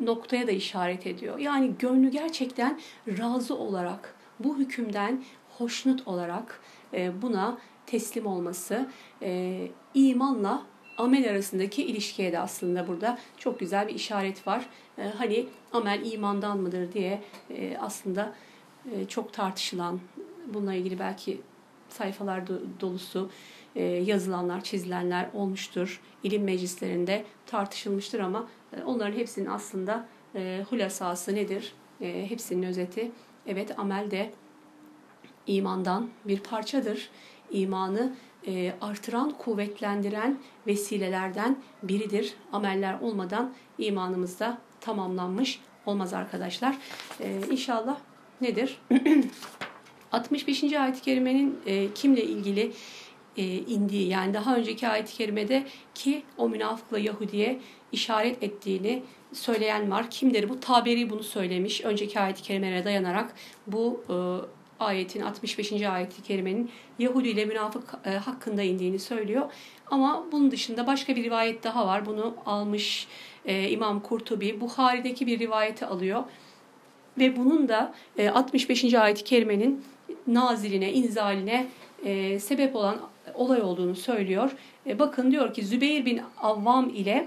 noktaya 0.00 0.46
da 0.46 0.50
işaret 0.50 1.06
ediyor. 1.06 1.38
Yani 1.38 1.72
gönlü 1.78 2.10
gerçekten 2.10 2.80
razı 3.18 3.56
olarak 3.56 4.14
bu 4.40 4.58
hükümden 4.58 5.24
hoşnut 5.58 6.08
olarak 6.08 6.60
e, 6.94 7.22
buna 7.22 7.58
teslim 7.86 8.26
olması 8.26 8.88
e, 9.22 9.60
imanla 9.94 10.62
amel 10.98 11.30
arasındaki 11.30 11.84
ilişkiye 11.84 12.32
de 12.32 12.38
aslında 12.38 12.88
burada 12.88 13.18
çok 13.38 13.60
güzel 13.60 13.88
bir 13.88 13.94
işaret 13.94 14.46
var. 14.46 14.66
E, 14.98 15.02
hani 15.02 15.46
amel 15.72 16.12
imandan 16.12 16.58
mıdır 16.58 16.92
diye 16.92 17.22
e, 17.50 17.76
aslında 17.80 18.34
e, 18.92 19.04
çok 19.04 19.32
tartışılan 19.32 20.00
bununla 20.46 20.74
ilgili 20.74 20.98
belki 20.98 21.40
sayfalar 21.88 22.42
dolusu 22.80 23.30
e, 23.76 23.82
yazılanlar, 23.82 24.64
çizilenler 24.64 25.28
olmuştur. 25.34 26.00
İlim 26.22 26.44
meclislerinde 26.44 27.24
tartışılmıştır 27.46 28.20
ama 28.20 28.48
onların 28.86 29.18
hepsinin 29.18 29.46
aslında 29.46 30.06
e, 30.34 30.64
hulasası 30.70 31.34
nedir? 31.34 31.74
E, 32.00 32.30
hepsinin 32.30 32.62
özeti 32.62 33.10
evet 33.46 33.78
amel 33.78 34.10
de 34.10 34.30
imandan 35.46 36.08
bir 36.24 36.40
parçadır. 36.40 37.08
İmanı 37.50 38.12
e, 38.46 38.72
artıran, 38.80 39.30
kuvvetlendiren 39.38 40.38
vesilelerden 40.66 41.56
biridir. 41.82 42.34
Ameller 42.52 43.00
olmadan 43.00 43.54
imanımız 43.78 44.40
da 44.40 44.58
tamamlanmış 44.80 45.60
olmaz 45.86 46.14
arkadaşlar. 46.14 46.78
E, 47.20 47.40
inşallah 47.50 47.98
nedir? 48.40 48.80
65. 50.12 50.62
ayet-i 50.72 51.02
kerimenin 51.02 51.58
e, 51.66 51.94
kimle 51.94 52.24
ilgili 52.24 52.72
e, 53.36 53.42
indiği 53.56 54.08
yani 54.08 54.34
daha 54.34 54.56
önceki 54.56 54.88
ayet-i 54.88 55.14
kerimede 55.14 55.66
ki 55.94 56.22
o 56.38 56.48
münafıkla 56.48 56.98
Yahudi'ye 56.98 57.60
işaret 57.92 58.42
ettiğini 58.42 59.02
söyleyen 59.32 59.90
var. 59.90 60.10
Kimdir 60.10 60.48
bu? 60.48 60.60
Taberi 60.60 61.10
bunu 61.10 61.22
söylemiş. 61.22 61.80
Önceki 61.84 62.20
ayet-i 62.20 62.42
kerimelere 62.42 62.84
dayanarak 62.84 63.34
bu 63.66 64.04
e, 64.08 64.14
ayetin 64.84 65.20
65. 65.20 65.72
ayet-i 65.72 66.22
kerimenin 66.22 66.70
Yahudi 66.98 67.28
ile 67.28 67.44
münafık 67.44 67.94
e, 68.04 68.10
hakkında 68.10 68.62
indiğini 68.62 68.98
söylüyor. 68.98 69.52
Ama 69.90 70.24
bunun 70.32 70.50
dışında 70.50 70.86
başka 70.86 71.16
bir 71.16 71.24
rivayet 71.24 71.64
daha 71.64 71.86
var. 71.86 72.06
Bunu 72.06 72.34
almış 72.46 73.08
e, 73.44 73.68
İmam 73.70 74.00
Kurtubi. 74.00 74.60
Buhari'deki 74.60 75.26
bir 75.26 75.38
rivayeti 75.38 75.86
alıyor. 75.86 76.24
Ve 77.18 77.36
bunun 77.36 77.68
da 77.68 77.94
e, 78.18 78.28
65. 78.28 78.94
ayet-i 78.94 79.24
kerimenin 79.24 79.84
naziline, 80.26 80.92
inzaline 80.92 81.66
e, 82.04 82.40
sebep 82.40 82.76
olan 82.76 82.98
olay 83.34 83.62
olduğunu 83.62 83.96
söylüyor. 83.96 84.50
E, 84.86 84.98
bakın 84.98 85.30
diyor 85.30 85.54
ki 85.54 85.64
Zübeyir 85.64 86.04
bin 86.04 86.20
Avvam 86.42 86.88
ile 86.88 87.26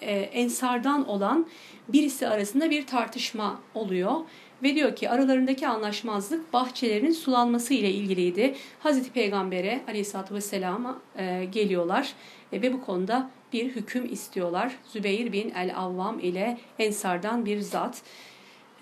e, 0.00 0.12
Ensardan 0.12 1.08
olan 1.08 1.46
birisi 1.88 2.28
arasında 2.28 2.70
bir 2.70 2.86
tartışma 2.86 3.60
oluyor. 3.74 4.14
Ve 4.62 4.74
diyor 4.74 4.96
ki 4.96 5.10
aralarındaki 5.10 5.68
anlaşmazlık 5.68 6.52
bahçelerin 6.52 7.10
sulanması 7.10 7.74
ile 7.74 7.90
ilgiliydi. 7.90 8.54
Hazreti 8.80 9.10
Peygamber'e 9.10 9.80
aleyhissalatü 9.88 10.34
vesselama 10.34 10.98
e, 11.18 11.44
geliyorlar 11.52 12.12
e, 12.52 12.62
ve 12.62 12.72
bu 12.72 12.84
konuda 12.84 13.30
bir 13.52 13.64
hüküm 13.64 14.12
istiyorlar. 14.12 14.72
Zübeyir 14.92 15.32
bin 15.32 15.50
el-Avvam 15.50 16.18
ile 16.18 16.58
Ensardan 16.78 17.46
bir 17.46 17.60
zat. 17.60 18.02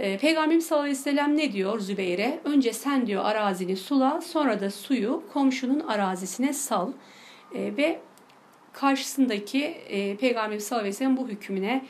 E, 0.00 0.18
Peygamberimiz 0.18 0.66
sallallahu 0.66 0.84
aleyhi 0.84 0.98
ve 0.98 1.02
sellem 1.02 1.36
ne 1.36 1.52
diyor 1.52 1.80
Zübeyir'e? 1.80 2.40
Önce 2.44 2.72
sen 2.72 3.06
diyor 3.06 3.24
arazini 3.24 3.76
sula 3.76 4.20
sonra 4.20 4.60
da 4.60 4.70
suyu 4.70 5.22
komşunun 5.32 5.80
arazisine 5.80 6.52
sal. 6.52 6.92
E, 7.54 7.76
ve 7.76 8.00
karşısındaki 8.72 9.64
e, 9.64 10.16
Peygamberimiz 10.16 10.64
sallallahu 10.64 10.82
aleyhi 10.82 10.94
ve 10.94 10.98
sellem 10.98 11.16
bu 11.16 11.28
hükmüne 11.28 11.84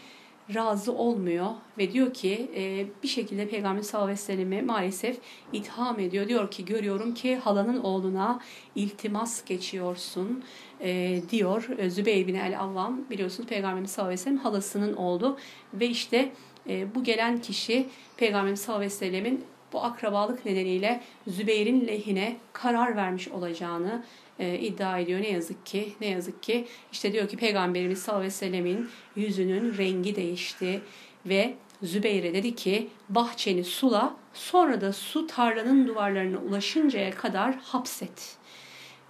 razı 0.54 0.92
olmuyor 0.92 1.46
ve 1.78 1.92
diyor 1.92 2.14
ki 2.14 2.50
e, 2.56 2.86
bir 3.02 3.08
şekilde 3.08 3.48
Peygamber 3.48 3.82
sallallahu 3.82 4.04
aleyhi 4.04 4.20
ve 4.20 4.24
sellem'i 4.24 4.62
maalesef 4.62 5.18
itham 5.52 6.00
ediyor. 6.00 6.28
Diyor 6.28 6.50
ki 6.50 6.64
görüyorum 6.64 7.14
ki 7.14 7.36
halanın 7.36 7.82
oğluna 7.82 8.40
iltimas 8.74 9.44
geçiyorsun 9.44 10.44
e, 10.80 11.20
diyor 11.30 11.68
e, 11.78 11.90
Zübeyir 11.90 12.26
bin 12.26 12.34
el-Avvam 12.34 13.00
biliyorsunuz 13.10 13.48
Peygamber 13.48 13.84
sallallahu 13.84 14.08
aleyhi 14.08 14.20
ve 14.20 14.24
sellem 14.24 14.38
halasının 14.38 14.92
oğlu 14.92 15.38
ve 15.74 15.86
işte 15.86 16.32
e, 16.68 16.94
bu 16.94 17.04
gelen 17.04 17.40
kişi 17.40 17.86
Peygamber 18.16 18.54
sallallahu 18.54 18.78
aleyhi 18.78 18.94
ve 18.94 18.96
sellemin 18.96 19.44
bu 19.72 19.84
akrabalık 19.84 20.46
nedeniyle 20.46 21.00
Zübeyir'in 21.26 21.86
lehine 21.86 22.36
karar 22.52 22.96
vermiş 22.96 23.28
olacağını 23.28 24.04
e, 24.38 24.58
iddia 24.58 24.98
ediyor. 24.98 25.20
Ne 25.20 25.30
yazık 25.30 25.66
ki, 25.66 25.92
ne 26.00 26.06
yazık 26.06 26.42
ki 26.42 26.66
işte 26.92 27.12
diyor 27.12 27.28
ki 27.28 27.36
Peygamberimiz 27.36 27.98
sallallahu 27.98 28.20
aleyhi 28.20 28.34
ve 28.34 28.36
sellemin 28.36 28.88
yüzünün 29.16 29.78
rengi 29.78 30.16
değişti 30.16 30.80
ve 31.26 31.54
Zübeyir'e 31.82 32.34
dedi 32.34 32.54
ki 32.54 32.88
bahçeni 33.08 33.64
sula 33.64 34.16
sonra 34.34 34.80
da 34.80 34.92
su 34.92 35.26
tarlanın 35.26 35.86
duvarlarına 35.86 36.38
ulaşıncaya 36.38 37.10
kadar 37.10 37.54
hapset. 37.54 38.36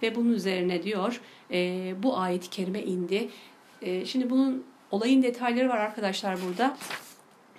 Ve 0.01 0.15
bunun 0.15 0.33
üzerine 0.33 0.83
diyor 0.83 1.21
e, 1.51 1.93
bu 2.03 2.17
ayet-i 2.17 2.49
kerime 2.49 2.81
indi. 2.81 3.29
E, 3.81 4.05
şimdi 4.05 4.29
bunun 4.29 4.65
olayın 4.91 5.23
detayları 5.23 5.69
var 5.69 5.77
arkadaşlar 5.77 6.37
burada. 6.47 6.77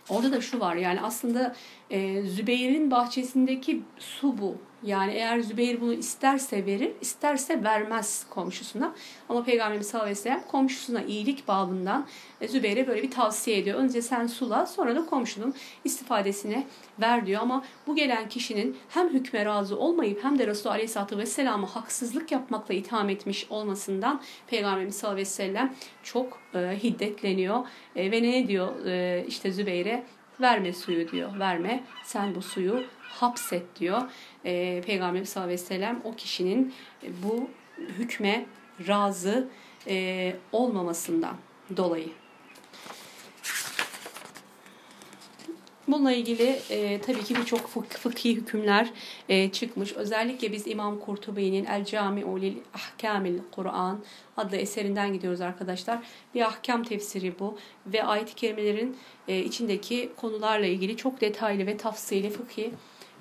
Orada 0.09 0.33
da 0.33 0.41
şu 0.41 0.61
var 0.61 0.77
yani 0.77 1.01
aslında 1.01 1.55
e, 1.91 2.23
Zübeyir'in 2.23 2.91
bahçesindeki 2.91 3.83
su 3.99 4.39
bu. 4.39 4.57
Yani 4.83 5.13
eğer 5.13 5.41
Zübeyir 5.41 5.81
bunu 5.81 5.93
isterse 5.93 6.67
verir, 6.67 6.93
isterse 7.01 7.65
vermez 7.65 8.27
komşusuna. 8.31 8.95
Ama 9.29 9.45
Peygamberimiz 9.45 9.87
sallallahu 9.87 10.05
aleyhi 10.05 10.19
ve 10.19 10.23
sellem 10.23 10.43
komşusuna 10.49 11.03
iyilik 11.03 11.49
babından 11.49 12.07
e, 12.41 12.49
Zübeyir'e 12.49 12.87
böyle 12.87 13.03
bir 13.03 13.11
tavsiye 13.11 13.59
ediyor. 13.59 13.79
Önce 13.79 14.03
sen 14.03 14.27
sula 14.27 14.67
sonra 14.67 14.97
da 14.97 15.07
komşunun 15.07 15.55
istifadesine 15.85 16.67
ver 17.01 17.27
diyor. 17.27 17.43
Ama 17.43 17.65
bu 17.87 17.97
gelen 17.97 18.29
kişinin 18.29 18.77
hem 18.89 19.09
hükme 19.09 19.45
razı 19.45 19.79
olmayıp 19.79 20.25
hem 20.25 20.39
de 20.39 20.47
Resulü 20.47 20.73
aleyhisselatü 20.73 21.19
vesselam'ı 21.19 21.67
haksızlık 21.67 22.33
yapmakla 22.33 22.75
itham 22.75 23.09
etmiş 23.09 23.47
olmasından 23.51 24.23
Peygamberimiz 24.47 24.97
sallallahu 24.97 25.15
aleyhi 25.15 25.29
ve 25.29 25.31
sellem 25.31 25.75
çok 26.03 26.39
e, 26.55 26.59
hiddetleniyor. 26.83 27.65
E, 27.97 28.11
ve 28.11 28.23
ne 28.23 28.49
diyor 28.49 28.87
e, 28.87 29.25
işte 29.29 29.53
Zübeyir'e? 29.53 30.05
Verme 30.41 30.73
suyu 30.73 31.13
diyor. 31.13 31.39
Verme. 31.39 31.85
Sen 32.05 32.35
bu 32.35 32.43
suyu 32.43 32.85
hapset 33.01 33.81
diyor. 33.81 34.03
E, 34.45 34.83
Peygamberimiz 34.87 35.29
sallallahu 35.29 35.49
aleyhi 35.49 35.63
ve 35.63 35.67
sellem 35.67 36.01
o 36.05 36.15
kişinin 36.15 36.75
bu 37.03 37.51
hükme 37.99 38.47
razı 38.89 39.49
e, 39.87 40.37
olmamasından 40.53 41.37
dolayı. 41.77 42.09
Bununla 45.89 46.13
ilgili 46.13 46.59
e, 46.71 47.01
tabii 47.01 47.25
ki 47.25 47.35
birçok 47.35 47.69
fık, 47.69 47.91
fıkhi 47.91 48.37
hükümler 48.37 48.91
e, 49.29 49.51
çıkmış. 49.51 49.93
Özellikle 49.93 50.53
biz 50.53 50.67
İmam 50.67 51.01
Kurtubi'nin 51.01 51.65
El 51.65 51.85
Cami'u 51.85 52.41
lil 52.41 52.57
Ahkamil 52.75 53.39
Kur'an 53.53 53.99
adlı 54.37 54.57
eserinden 54.57 55.13
gidiyoruz 55.13 55.41
arkadaşlar. 55.41 55.99
Bir 56.35 56.41
ahkam 56.41 56.85
tefsiri 56.85 57.39
bu 57.39 57.59
ve 57.87 58.05
ayet-i 58.05 58.35
kerimelerin 58.35 58.97
e, 59.29 59.39
içindeki 59.39 60.11
konularla 60.17 60.67
ilgili 60.67 60.97
çok 60.97 61.21
detaylı 61.21 61.67
ve 61.67 61.77
tafsili 61.77 62.31
fıkhi 62.31 62.71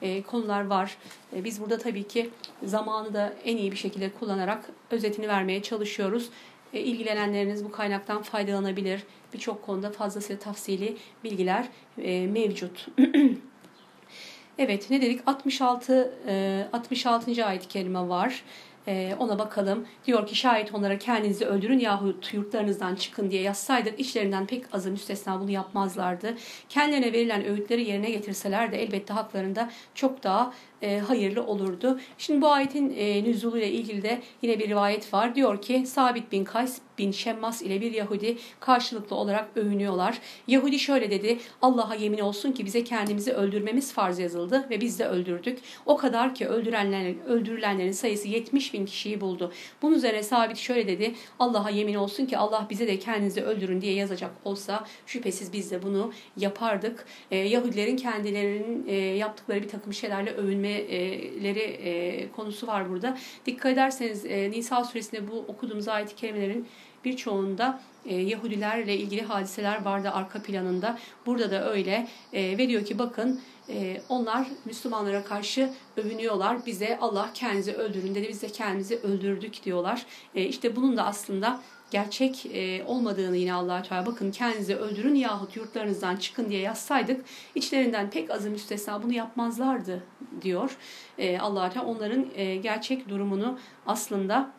e, 0.02 0.22
konular 0.22 0.66
var. 0.66 0.98
E, 1.36 1.44
biz 1.44 1.62
burada 1.62 1.78
tabii 1.78 2.08
ki 2.08 2.30
zamanı 2.64 3.14
da 3.14 3.34
en 3.46 3.58
iyi 3.58 3.72
bir 3.72 3.78
şekilde 3.78 4.10
kullanarak 4.20 4.70
özetini 4.92 5.28
vermeye 5.28 5.64
çalışıyoruz. 5.64 6.30
E, 6.74 6.80
ilgilenenleriniz 6.80 7.66
bu 7.66 7.72
kaynaktan 7.72 8.22
faydalanabilir. 8.22 9.04
Birçok 9.36 9.66
konuda 9.66 9.92
fazlasıyla 9.92 10.40
tafsili 10.40 10.98
bilgiler 11.24 11.68
e, 12.02 12.28
mevcut. 12.28 12.88
evet 14.58 14.90
ne 14.90 15.02
dedik? 15.02 15.22
66 15.26 16.14
e, 16.28 16.68
66. 16.74 17.46
ayet-i 17.46 17.68
kerime 17.68 18.10
var. 18.10 18.44
E, 18.88 19.16
ona 19.20 19.40
bakalım. 19.40 19.88
Diyor 20.06 20.28
ki 20.28 20.36
şayet 20.36 20.74
onlara 20.74 20.98
kendinizi 20.98 21.46
öldürün 21.46 21.80
yahut 21.80 22.34
yurtlarınızdan 22.34 22.96
çıkın 22.96 23.32
diye 23.32 23.42
yazsaydık 23.42 24.00
içlerinden 24.00 24.46
pek 24.46 24.76
azı 24.76 24.92
müstesna 24.92 25.40
bunu 25.40 25.52
yapmazlardı. 25.52 26.36
Kendilerine 26.70 27.14
verilen 27.14 27.46
öğütleri 27.46 27.90
yerine 27.90 28.12
getirseler 28.12 28.72
de 28.72 28.84
elbette 28.84 29.14
haklarında 29.14 29.70
çok 29.96 30.24
daha 30.24 30.54
e, 30.86 31.00
hayırlı 31.00 31.44
olurdu. 31.44 32.00
Şimdi 32.18 32.42
bu 32.42 32.52
ayetin 32.52 32.94
e, 32.98 33.24
nüzulu 33.24 33.58
ile 33.58 33.72
ilgili 33.72 34.04
de 34.04 34.22
yine 34.42 34.60
bir 34.60 34.70
rivayet 34.70 35.14
var. 35.14 35.36
Diyor 35.36 35.62
ki 35.62 35.84
Sabit 35.86 36.32
bin 36.32 36.44
Kays 36.44 36.80
bin 36.98 37.12
Şemmas 37.12 37.62
ile 37.62 37.82
bir 37.82 37.92
Yahudi 37.92 38.38
karşılıklı 38.60 39.16
olarak 39.16 39.50
övünüyorlar. 39.56 40.20
Yahudi 40.48 40.80
şöyle 40.80 41.12
dedi. 41.12 41.38
Allah'a 41.62 41.96
yemin 41.96 42.20
olsun 42.20 42.52
ki 42.52 42.66
bize 42.66 42.84
kendimizi 42.84 43.34
öldürmemiz 43.34 43.94
farz 43.94 44.20
yazıldı 44.20 44.66
ve 44.70 44.82
biz 44.82 45.00
de 45.00 45.06
öldürdük. 45.06 45.60
O 45.86 45.98
kadar 45.98 46.36
ki 46.36 46.48
öldürülenlerin, 46.48 47.20
öldürülenlerin 47.28 47.92
sayısı 47.92 48.28
70 48.28 48.74
bin 48.74 48.86
kişiyi 48.86 49.22
buldu. 49.22 49.52
Bunun 49.82 49.96
üzerine 49.96 50.24
Sabit 50.24 50.58
şöyle 50.58 50.88
dedi. 50.88 51.16
Allah'a 51.40 51.70
yemin 51.70 51.96
olsun 51.96 52.26
ki 52.26 52.38
Allah 52.38 52.68
bize 52.70 52.88
de 52.88 53.00
kendinizi 53.00 53.42
öldürün 53.42 53.82
diye 53.82 53.94
yazacak 53.94 54.32
olsa 54.46 54.86
şüphesiz 55.06 55.54
biz 55.54 55.72
de 55.72 55.84
bunu 55.84 56.14
yapardık. 56.38 57.06
E, 57.32 57.38
Yahudilerin 57.38 57.98
kendilerinin 57.98 58.88
e, 58.88 58.96
yaptıkları 58.96 59.64
bir 59.64 59.68
takım 59.68 59.94
şeylerle 59.94 60.32
övünmeleri 60.32 60.75
e, 60.78 62.32
konusu 62.32 62.68
var 62.68 62.90
burada. 62.90 63.18
Dikkat 63.46 63.72
ederseniz 63.72 64.26
e, 64.26 64.52
Nisa 64.52 64.84
suresinde 64.84 65.32
bu 65.32 65.46
okuduğumuz 65.48 65.88
ayet-i 65.88 66.16
kerimelerin 66.16 66.68
birçoğunda 67.06 67.82
e, 68.06 68.16
Yahudilerle 68.16 68.98
ilgili 68.98 69.22
hadiseler 69.22 69.86
vardı 69.86 70.12
arka 70.14 70.42
planında. 70.42 70.98
Burada 71.26 71.52
da 71.52 71.72
öyle 71.72 72.08
e, 72.34 72.58
ve 72.58 72.68
diyor 72.70 72.86
ki 72.86 73.00
bakın 73.00 73.42
e, 73.70 74.02
onlar 74.10 74.48
Müslümanlara 74.66 75.24
karşı 75.24 75.70
övünüyorlar. 75.98 76.66
Bize 76.66 76.98
Allah 77.02 77.30
kendinizi 77.34 77.74
öldürün 77.74 78.16
dedi. 78.16 78.28
Biz 78.30 78.42
de 78.42 78.48
kendimizi 78.48 78.96
öldürdük 78.98 79.64
diyorlar. 79.64 80.06
E, 80.36 80.44
işte 80.44 80.76
bunun 80.76 80.98
da 80.98 81.06
aslında 81.06 81.62
gerçek 81.92 82.46
e, 82.46 82.84
olmadığını 82.84 83.38
yine 83.38 83.54
allah 83.54 83.84
Teala 83.84 84.06
bakın 84.06 84.32
kendinizi 84.32 84.76
öldürün 84.76 85.16
yahut 85.16 85.56
yurtlarınızdan 85.56 86.16
çıkın 86.16 86.50
diye 86.50 86.62
yazsaydık 86.62 87.26
içlerinden 87.56 88.10
pek 88.10 88.32
azı 88.32 88.50
müstesna 88.50 89.04
bunu 89.04 89.14
yapmazlardı 89.14 90.04
diyor. 90.42 90.78
E, 91.18 91.40
allah 91.40 91.70
Teala 91.70 91.88
onların 91.88 92.26
e, 92.36 92.56
gerçek 92.56 93.10
durumunu 93.10 93.60
aslında 93.88 94.52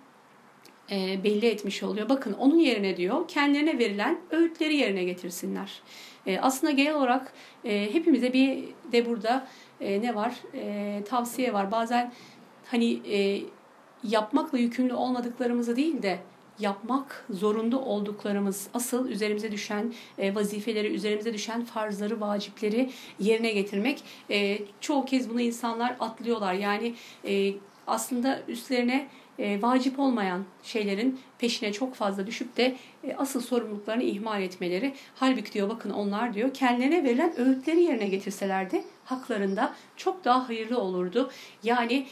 belli 1.24 1.46
etmiş 1.46 1.82
oluyor. 1.82 2.08
Bakın 2.08 2.32
onun 2.32 2.58
yerine 2.58 2.96
diyor 2.96 3.28
kendilerine 3.28 3.78
verilen 3.78 4.20
öğütleri 4.30 4.76
yerine 4.76 5.04
getirsinler. 5.04 5.82
Aslında 6.40 6.72
genel 6.72 6.94
olarak 6.94 7.32
hepimize 7.62 8.32
bir 8.32 8.64
de 8.92 9.06
burada 9.06 9.46
ne 9.80 10.14
var 10.14 10.34
tavsiye 11.08 11.52
var. 11.52 11.70
Bazen 11.70 12.12
hani 12.66 13.00
yapmakla 14.02 14.58
yükümlü 14.58 14.94
olmadıklarımızı 14.94 15.76
değil 15.76 16.02
de 16.02 16.18
yapmak 16.58 17.24
zorunda 17.30 17.80
olduklarımız 17.80 18.68
asıl 18.74 19.08
üzerimize 19.08 19.52
düşen 19.52 19.92
e, 20.18 20.34
vazifeleri, 20.34 20.88
üzerimize 20.88 21.34
düşen 21.34 21.64
farzları, 21.64 22.20
vacipleri 22.20 22.90
yerine 23.18 23.52
getirmek. 23.52 24.02
E, 24.30 24.58
çoğu 24.80 25.04
kez 25.04 25.30
bunu 25.30 25.40
insanlar 25.40 25.96
atlıyorlar. 26.00 26.54
Yani 26.54 26.94
e, 27.24 27.54
aslında 27.86 28.40
üstlerine 28.48 29.08
e, 29.38 29.62
vacip 29.62 29.98
olmayan 29.98 30.44
şeylerin 30.62 31.20
peşine 31.38 31.72
çok 31.72 31.94
fazla 31.94 32.26
düşüp 32.26 32.56
de 32.56 32.76
asıl 33.18 33.40
sorumluluklarını 33.40 34.02
ihmal 34.02 34.42
etmeleri. 34.42 34.94
Halbuki 35.14 35.52
diyor 35.52 35.68
bakın 35.68 35.90
onlar 35.90 36.34
diyor 36.34 36.54
kendilerine 36.54 37.04
verilen 37.04 37.40
öğütleri 37.40 37.82
yerine 37.82 38.08
getirselerdi 38.08 38.84
haklarında 39.04 39.74
çok 39.96 40.24
daha 40.24 40.48
hayırlı 40.48 40.78
olurdu. 40.78 41.30
Yani 41.62 42.06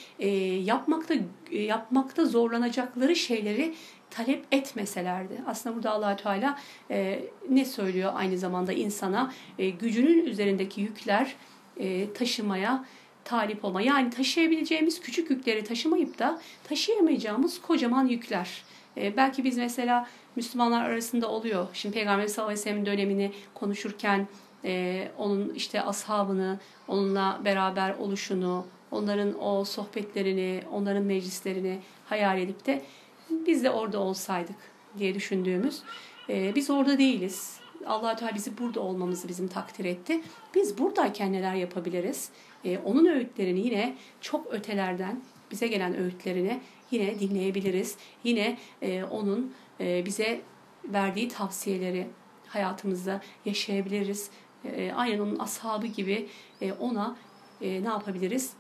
yapmakta 0.64 1.14
yapmakta 1.50 2.24
zorlanacakları 2.24 3.16
şeyleri 3.16 3.74
talep 4.16 4.44
etmeselerdi. 4.52 5.42
Aslında 5.46 5.76
burada 5.76 5.90
allah 5.90 6.16
Teala 6.16 6.58
e, 6.90 7.22
ne 7.50 7.64
söylüyor 7.64 8.12
aynı 8.14 8.38
zamanda 8.38 8.72
insana? 8.72 9.32
E, 9.58 9.70
gücünün 9.70 10.26
üzerindeki 10.26 10.80
yükler 10.80 11.34
e, 11.76 12.12
taşımaya 12.12 12.84
talip 13.24 13.64
olma. 13.64 13.82
Yani 13.82 14.10
taşıyabileceğimiz 14.10 15.00
küçük 15.00 15.30
yükleri 15.30 15.64
taşımayıp 15.64 16.18
da 16.18 16.40
taşıyamayacağımız 16.64 17.60
kocaman 17.60 18.06
yükler. 18.06 18.62
E, 18.96 19.16
belki 19.16 19.44
biz 19.44 19.58
mesela 19.58 20.08
Müslümanlar 20.36 20.90
arasında 20.90 21.28
oluyor. 21.28 21.68
Şimdi 21.72 21.94
Peygamber 21.94 22.26
sallallahu 22.26 22.52
aleyhi 22.52 22.66
ve 22.66 22.70
sellem 22.70 22.86
dönemini 22.86 23.32
konuşurken 23.54 24.28
e, 24.64 25.08
onun 25.18 25.54
işte 25.54 25.82
ashabını, 25.82 26.58
onunla 26.88 27.40
beraber 27.44 27.94
oluşunu, 27.94 28.66
onların 28.90 29.44
o 29.44 29.64
sohbetlerini, 29.64 30.62
onların 30.72 31.02
meclislerini 31.02 31.78
hayal 32.08 32.38
edip 32.38 32.66
de 32.66 32.82
biz 33.30 33.64
de 33.64 33.70
orada 33.70 33.98
olsaydık 33.98 34.56
diye 34.98 35.14
düşündüğümüz. 35.14 35.82
E, 36.28 36.54
biz 36.54 36.70
orada 36.70 36.98
değiliz. 36.98 37.60
allah 37.86 38.16
Teala 38.16 38.34
bizi 38.34 38.58
burada 38.58 38.80
olmamızı 38.80 39.28
bizim 39.28 39.48
takdir 39.48 39.84
etti. 39.84 40.20
Biz 40.54 40.78
buradayken 40.78 41.32
neler 41.32 41.54
yapabiliriz? 41.54 42.30
E, 42.64 42.78
onun 42.78 43.06
öğütlerini 43.06 43.60
yine 43.60 43.96
çok 44.20 44.52
ötelerden 44.52 45.20
bize 45.50 45.68
gelen 45.68 45.96
öğütlerini 45.96 46.60
yine 46.90 47.20
dinleyebiliriz. 47.20 47.96
Yine 48.24 48.58
e, 48.82 49.04
onun 49.04 49.54
e, 49.80 50.06
bize 50.06 50.40
verdiği 50.84 51.28
tavsiyeleri 51.28 52.06
hayatımızda 52.46 53.20
yaşayabiliriz. 53.44 54.30
E, 54.64 54.92
aynen 54.92 55.18
onun 55.18 55.38
ashabı 55.38 55.86
gibi 55.86 56.28
e, 56.60 56.72
ona 56.72 57.16
e, 57.60 57.82
ne 57.82 57.88
yapabiliriz? 57.88 58.52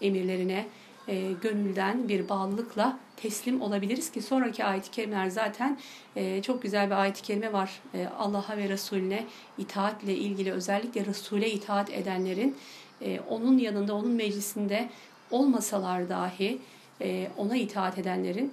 Emirlerine, 0.00 0.66
e, 1.08 1.32
gönülden 1.42 2.08
bir 2.08 2.28
bağlılıkla 2.28 2.98
teslim 3.22 3.62
olabiliriz 3.62 4.12
ki 4.12 4.22
sonraki 4.22 4.64
ayet-i 4.64 4.90
kerimeler 4.90 5.28
zaten 5.28 5.78
e, 6.16 6.42
çok 6.42 6.62
güzel 6.62 6.86
bir 6.86 6.94
ayet-i 6.94 7.22
kerime 7.22 7.52
var. 7.52 7.80
E, 7.94 8.06
Allah'a 8.18 8.56
ve 8.56 8.68
Resulüne 8.68 9.24
itaatle 9.58 10.14
ilgili 10.16 10.52
özellikle 10.52 11.06
Resul'e 11.06 11.50
itaat 11.50 11.90
edenlerin 11.90 12.56
e, 13.00 13.20
onun 13.20 13.58
yanında, 13.58 13.94
onun 13.94 14.10
meclisinde 14.10 14.88
olmasalar 15.30 16.08
dahi 16.08 16.58
e, 17.00 17.28
ona 17.36 17.56
itaat 17.56 17.98
edenlerin 17.98 18.52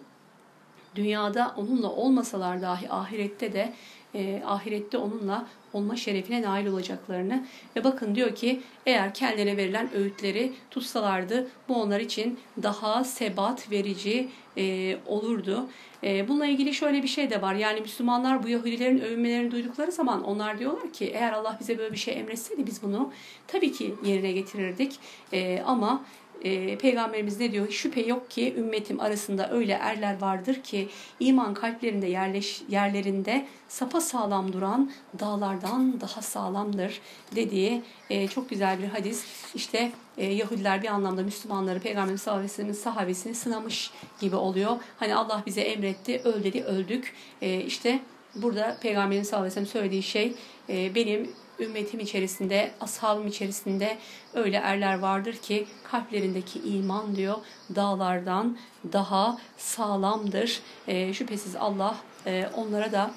dünyada 0.96 1.54
onunla 1.58 1.92
olmasalar 1.92 2.62
dahi 2.62 2.90
ahirette 2.90 3.54
de 3.54 3.74
e, 4.16 4.42
ahirette 4.46 4.98
onunla 4.98 5.46
olma 5.74 5.96
şerefine 5.96 6.42
nail 6.42 6.68
olacaklarını. 6.68 7.46
Ve 7.76 7.84
bakın 7.84 8.16
diyor 8.16 8.36
ki 8.36 8.62
eğer 8.86 9.14
kendilerine 9.14 9.58
verilen 9.58 9.90
öğütleri 9.96 10.54
tutsalardı 10.72 11.48
bu 11.70 11.82
onlar 11.82 12.00
için 12.00 12.40
daha 12.64 13.04
sebat 13.04 13.72
verici 13.72 14.30
e, 14.58 14.98
olurdu. 15.08 15.66
E, 16.04 16.28
bununla 16.28 16.46
ilgili 16.46 16.74
şöyle 16.74 17.04
bir 17.04 17.08
şey 17.08 17.30
de 17.30 17.42
var. 17.42 17.54
Yani 17.54 17.82
Müslümanlar 17.82 18.44
bu 18.44 18.48
Yahudilerin 18.48 19.00
övünmelerini 19.00 19.52
duydukları 19.52 19.92
zaman 19.92 20.24
onlar 20.24 20.60
diyorlar 20.60 20.94
ki 20.94 21.06
eğer 21.06 21.32
Allah 21.32 21.58
bize 21.60 21.78
böyle 21.78 21.92
bir 21.94 21.98
şey 21.98 22.20
emretseydi 22.20 22.66
biz 22.68 22.84
bunu 22.84 23.12
tabii 23.48 23.72
ki 23.72 23.96
yerine 24.06 24.32
getirirdik. 24.32 25.00
E, 25.34 25.62
ama 25.66 26.04
e, 26.44 26.78
Peygamberimiz 26.78 27.40
ne 27.40 27.52
diyor? 27.52 27.70
Şüphe 27.70 28.02
yok 28.02 28.32
ki 28.32 28.56
ümmetim 28.58 29.00
arasında 29.00 29.52
öyle 29.52 29.74
erler 29.74 30.22
vardır 30.22 30.64
ki 30.64 30.90
iman 31.20 31.54
kalplerinde 31.54 32.08
yerleş, 32.08 32.62
yerlerinde 32.70 33.46
sapa 33.68 34.02
sağlam 34.02 34.54
duran 34.54 34.92
dağlardan 35.20 36.02
daha 36.02 36.22
sağlamdır 36.22 37.02
dediği 37.36 37.82
e, 38.10 38.28
çok 38.28 38.50
güzel 38.50 38.82
bir 38.82 38.88
hadis. 38.88 39.26
İşte 39.56 39.92
e, 40.18 40.26
Yahudiler 40.26 40.84
bir 40.84 40.88
anlamda 40.88 41.24
Müslümanları 41.24 41.80
Peygamberimiz 41.80 42.22
sellem'in 42.22 42.74
sahabesini 42.74 43.36
sınamış 43.36 43.92
gibi 44.22 44.36
oluyor. 44.36 44.78
Hani 44.98 45.16
Allah 45.16 45.44
bize 45.46 45.62
emretti, 45.62 46.22
öl 46.24 46.44
dedi, 46.44 46.64
öldük. 46.64 47.14
E, 47.42 47.62
işte 47.62 48.00
burada 48.36 48.78
Peygamberimiz 48.82 49.30
sallallahu 49.30 49.66
söylediği 49.66 50.04
şey 50.04 50.34
e, 50.70 50.96
benim 50.96 51.32
ümmetim 51.60 52.00
içerisinde, 52.00 52.72
ashabım 52.82 53.28
içerisinde 53.28 53.98
öyle 54.34 54.58
erler 54.58 55.00
vardır 55.00 55.34
ki 55.34 55.68
kalplerindeki 55.84 56.60
iman 56.60 57.16
diyor 57.16 57.36
dağlardan 57.76 58.58
daha 58.94 59.38
sağlamdır. 59.58 60.60
E, 60.88 61.14
şüphesiz 61.14 61.56
Allah 61.56 61.98
e, 62.26 62.50
onlara 62.56 62.92
da 62.92 63.12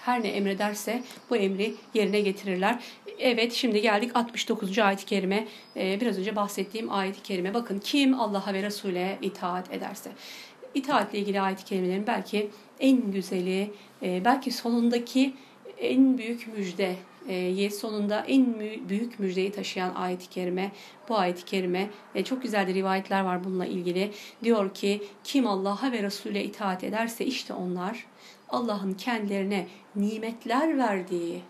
her 0.00 0.22
ne 0.22 0.28
emrederse 0.28 1.02
bu 1.30 1.36
emri 1.36 1.74
yerine 1.94 2.20
getirirler. 2.20 2.82
Evet 3.18 3.52
şimdi 3.52 3.80
geldik 3.80 4.10
69. 4.14 4.78
ayet-i 4.78 5.06
kerime. 5.06 5.48
Ee, 5.76 6.00
biraz 6.00 6.18
önce 6.18 6.36
bahsettiğim 6.36 6.92
ayet-i 6.92 7.22
kerime. 7.22 7.54
Bakın 7.54 7.78
kim 7.78 8.20
Allah'a 8.20 8.54
ve 8.54 8.62
Resul'e 8.62 9.18
itaat 9.22 9.74
ederse. 9.74 10.10
İtaatle 10.74 11.18
ilgili 11.18 11.40
ayet-i 11.40 11.64
kerimelerin 11.64 12.06
belki 12.06 12.50
en 12.80 13.12
güzeli, 13.12 13.70
e, 14.02 14.24
belki 14.24 14.50
sonundaki 14.50 15.34
en 15.78 16.18
büyük 16.18 16.56
müjde 16.56 16.96
e, 17.30 17.70
sonunda 17.70 18.24
en 18.28 18.60
büyük 18.88 19.18
müjdeyi 19.18 19.52
taşıyan 19.52 19.94
ayet-i 19.94 20.30
kerime 20.30 20.72
bu 21.08 21.18
ayet-i 21.18 21.44
kerime 21.44 21.90
e, 22.14 22.24
çok 22.24 22.42
güzel 22.42 22.66
de 22.66 22.74
rivayetler 22.74 23.20
var 23.20 23.44
bununla 23.44 23.66
ilgili. 23.66 24.12
Diyor 24.44 24.74
ki 24.74 25.02
kim 25.24 25.46
Allah'a 25.46 25.92
ve 25.92 26.02
Resul'e 26.02 26.44
itaat 26.44 26.84
ederse 26.84 27.24
işte 27.24 27.52
onlar 27.52 28.06
Allah'ın 28.48 28.92
kendilerine 28.92 29.66
nimetler 29.96 30.78
verdiği 30.78 31.42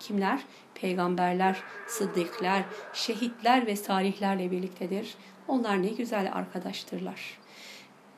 kimler? 0.00 0.40
Peygamberler, 0.74 1.62
sıddıklar, 1.86 2.62
şehitler 2.92 3.66
ve 3.66 3.76
salihlerle 3.76 4.50
birliktedir. 4.50 5.14
Onlar 5.48 5.82
ne 5.82 5.88
güzel 5.88 6.30
arkadaştırlar. 6.32 7.38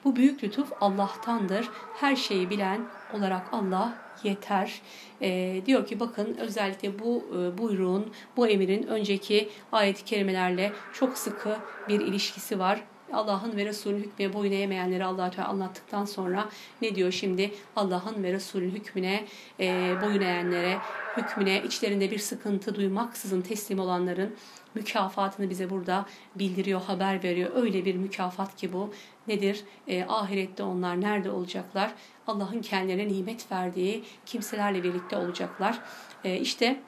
Bu 0.04 0.16
büyük 0.16 0.44
lütuf 0.44 0.72
Allah'tandır. 0.80 1.68
Her 1.94 2.16
şeyi 2.16 2.50
bilen 2.50 2.80
olarak 3.14 3.46
Allah 3.52 4.05
yeter. 4.26 4.80
E, 5.22 5.62
diyor 5.66 5.86
ki 5.86 6.00
bakın 6.00 6.36
özellikle 6.40 6.98
bu 6.98 7.24
e, 7.32 7.58
buyruğun, 7.58 8.12
bu 8.36 8.48
emirin 8.48 8.82
önceki 8.82 9.48
ayet-i 9.72 10.04
kerimelerle 10.04 10.72
çok 10.92 11.18
sıkı 11.18 11.56
bir 11.88 12.00
ilişkisi 12.00 12.58
var. 12.58 12.82
Allah'ın 13.12 13.56
ve 13.56 13.64
Resulünün 13.64 14.02
hükmüne 14.02 14.32
boyun 14.32 14.52
eğmeyenleri 14.52 15.04
allah 15.04 15.30
Teala 15.30 15.48
anlattıktan 15.48 16.04
sonra 16.04 16.48
ne 16.82 16.94
diyor 16.94 17.12
şimdi? 17.12 17.50
Allah'ın 17.76 18.22
ve 18.22 18.32
Resulünün 18.32 18.70
hükmüne 18.70 19.24
e, 19.60 19.94
boyun 20.02 20.20
eğenlere, 20.20 20.78
hükmüne 21.16 21.62
içlerinde 21.62 22.10
bir 22.10 22.18
sıkıntı 22.18 22.74
duymaksızın 22.74 23.42
teslim 23.42 23.78
olanların 23.78 24.34
mükafatını 24.76 25.50
bize 25.50 25.70
burada 25.70 26.06
bildiriyor, 26.34 26.80
haber 26.82 27.22
veriyor. 27.22 27.50
Öyle 27.54 27.84
bir 27.84 27.94
mükafat 27.94 28.56
ki 28.56 28.72
bu. 28.72 28.92
Nedir? 29.28 29.64
E, 29.88 30.04
ahirette 30.04 30.62
onlar 30.62 31.00
nerede 31.00 31.30
olacaklar? 31.30 31.90
Allah'ın 32.26 32.62
kendilerine 32.62 33.08
nimet 33.08 33.52
verdiği 33.52 34.04
kimselerle 34.26 34.82
birlikte 34.82 35.16
olacaklar. 35.16 35.78
E, 36.24 36.36
işte 36.36 36.80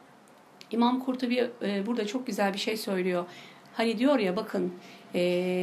İmam 0.71 1.01
Kurtubi 1.01 1.51
e, 1.63 1.87
burada 1.87 2.07
çok 2.07 2.27
güzel 2.27 2.53
bir 2.53 2.59
şey 2.59 2.77
söylüyor. 2.77 3.25
Hani 3.75 3.99
diyor 3.99 4.19
ya 4.19 4.37
bakın 4.37 4.73
e, 5.15 5.21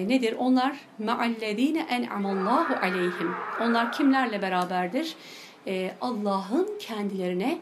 nedir? 0.07 0.35
Onlar 0.37 0.77
me'allezine 0.99 1.85
en'amallahu 1.89 2.75
aleyhim. 2.81 3.35
Onlar 3.61 3.91
kimlerle 3.91 4.41
beraberdir? 4.41 5.15
E, 5.67 5.91
Allah'ın 6.01 6.69
kendilerine 6.79 7.57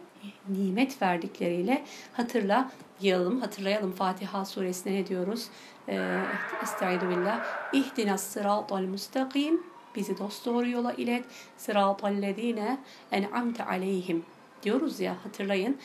nimet 0.49 1.01
verdikleriyle 1.01 1.83
hatırla 2.13 2.71
yalım, 3.01 3.41
hatırlayalım 3.41 3.91
Fatiha 3.91 4.45
suresinde 4.45 4.93
ne 4.93 5.07
diyoruz? 5.07 5.47
E, 5.89 6.19
Estaizu 6.63 7.09
billah. 7.09 7.45
İhdinas 7.73 8.23
sıratal 8.23 8.81
mustakim. 8.81 9.63
Bizi 9.95 10.17
dost 10.17 10.45
doğru 10.45 10.69
yola 10.69 10.93
ilet. 10.93 11.25
Sıratallezine 11.57 12.77
en'amte 13.11 13.65
aleyhim. 13.65 14.25
Diyoruz 14.63 14.99
ya 14.99 15.15
hatırlayın. 15.23 15.77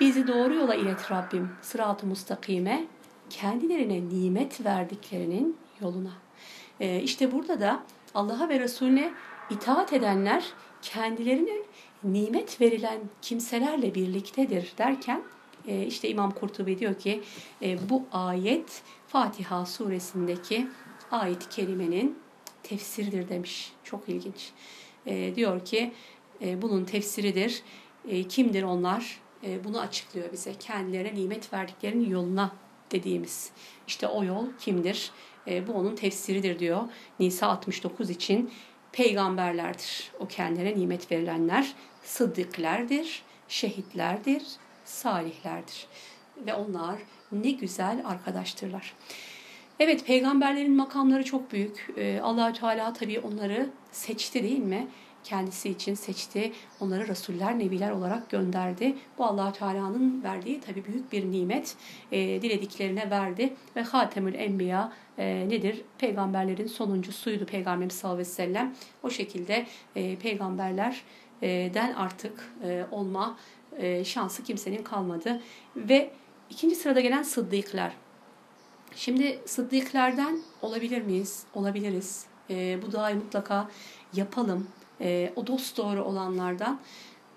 Bizi 0.00 0.26
doğru 0.26 0.54
yola 0.54 0.74
ilet 0.74 1.10
Rabbim. 1.10 1.50
Sırat-ı 1.62 2.06
mustakime 2.06 2.84
kendilerine 3.30 4.08
nimet 4.08 4.64
verdiklerinin 4.64 5.56
yoluna. 5.80 6.12
Ee, 6.80 7.00
işte 7.00 7.32
burada 7.32 7.60
da 7.60 7.82
Allah'a 8.14 8.48
ve 8.48 8.60
Resulüne 8.60 9.12
itaat 9.50 9.92
edenler 9.92 10.44
kendilerine 10.82 11.56
nimet 12.04 12.60
verilen 12.60 13.00
kimselerle 13.22 13.94
birliktedir 13.94 14.72
derken 14.78 15.22
e, 15.68 15.86
işte 15.86 16.08
İmam 16.08 16.30
Kurtubi 16.30 16.78
diyor 16.78 16.94
ki 16.94 17.22
e, 17.62 17.88
bu 17.88 18.02
ayet 18.12 18.82
Fatiha 19.06 19.66
suresindeki 19.66 20.68
ayet-i 21.10 21.48
kerimenin 21.48 22.18
tefsiridir 22.62 23.28
demiş. 23.28 23.72
Çok 23.84 24.08
ilginç. 24.08 24.50
E, 25.06 25.34
diyor 25.34 25.64
ki 25.64 25.92
bunun 26.62 26.84
tefsiridir. 26.84 27.62
Kimdir 28.28 28.62
onlar? 28.62 29.20
Bunu 29.64 29.80
açıklıyor 29.80 30.32
bize. 30.32 30.54
Kendilerine 30.54 31.14
nimet 31.14 31.52
verdiklerinin 31.52 32.10
yoluna 32.10 32.52
dediğimiz. 32.90 33.50
İşte 33.86 34.06
o 34.06 34.24
yol 34.24 34.46
kimdir? 34.60 35.10
Bu 35.46 35.72
onun 35.72 35.96
tefsiridir 35.96 36.58
diyor. 36.58 36.82
Nisa 37.20 37.46
69 37.46 38.10
için 38.10 38.50
peygamberlerdir. 38.98 40.10
O 40.20 40.26
kendilerine 40.26 40.80
nimet 40.80 41.12
verilenler 41.12 41.72
sıddıklerdir, 42.04 43.22
şehitlerdir, 43.48 44.42
salihlerdir. 44.84 45.86
Ve 46.46 46.54
onlar 46.54 46.94
ne 47.32 47.50
güzel 47.50 48.02
arkadaştırlar. 48.04 48.94
Evet 49.80 50.06
peygamberlerin 50.06 50.76
makamları 50.76 51.24
çok 51.24 51.52
büyük. 51.52 51.90
Ee, 51.96 52.20
allah 52.22 52.52
Teala 52.52 52.92
tabii 52.92 53.20
onları 53.20 53.70
seçti 53.92 54.42
değil 54.42 54.58
mi? 54.58 54.88
Kendisi 55.24 55.70
için 55.70 55.94
seçti. 55.94 56.52
Onları 56.80 57.08
rasuller, 57.08 57.58
nebiler 57.58 57.90
olarak 57.90 58.30
gönderdi. 58.30 58.96
Bu 59.18 59.24
allah 59.24 59.52
Teala'nın 59.52 60.22
verdiği 60.22 60.60
tabii 60.60 60.84
büyük 60.84 61.12
bir 61.12 61.32
nimet. 61.32 61.76
E, 62.12 62.42
dilediklerine 62.42 63.10
verdi. 63.10 63.54
Ve 63.76 63.82
Hatemül 63.82 64.34
Enbiya 64.34 64.92
e, 65.18 65.48
nedir? 65.48 65.82
Peygamberlerin 65.98 66.66
sonuncusuydu 66.66 67.46
Peygamberimiz 67.46 67.94
sallallahu 67.94 68.20
aleyhi 68.20 68.30
ve 68.30 68.34
sellem. 68.34 68.74
O 69.02 69.10
şekilde 69.10 69.66
e, 69.96 70.16
peygamberlerden 70.16 71.92
artık 71.96 72.52
e, 72.64 72.84
olma 72.90 73.38
e, 73.78 74.04
şansı 74.04 74.44
kimsenin 74.44 74.82
kalmadı. 74.82 75.40
Ve 75.76 76.10
ikinci 76.50 76.74
sırada 76.74 77.00
gelen 77.00 77.22
sıddıklar. 77.22 77.92
Şimdi 78.96 79.38
sıddıklardan 79.46 80.40
olabilir 80.62 81.02
miyiz? 81.02 81.44
Olabiliriz. 81.54 82.26
E, 82.50 82.78
bu 82.82 82.92
duayı 82.92 83.16
mutlaka 83.16 83.68
yapalım 84.14 84.66
e, 85.00 85.32
o 85.36 85.46
dost 85.46 85.76
doğru 85.76 86.04
olanlardan 86.04 86.80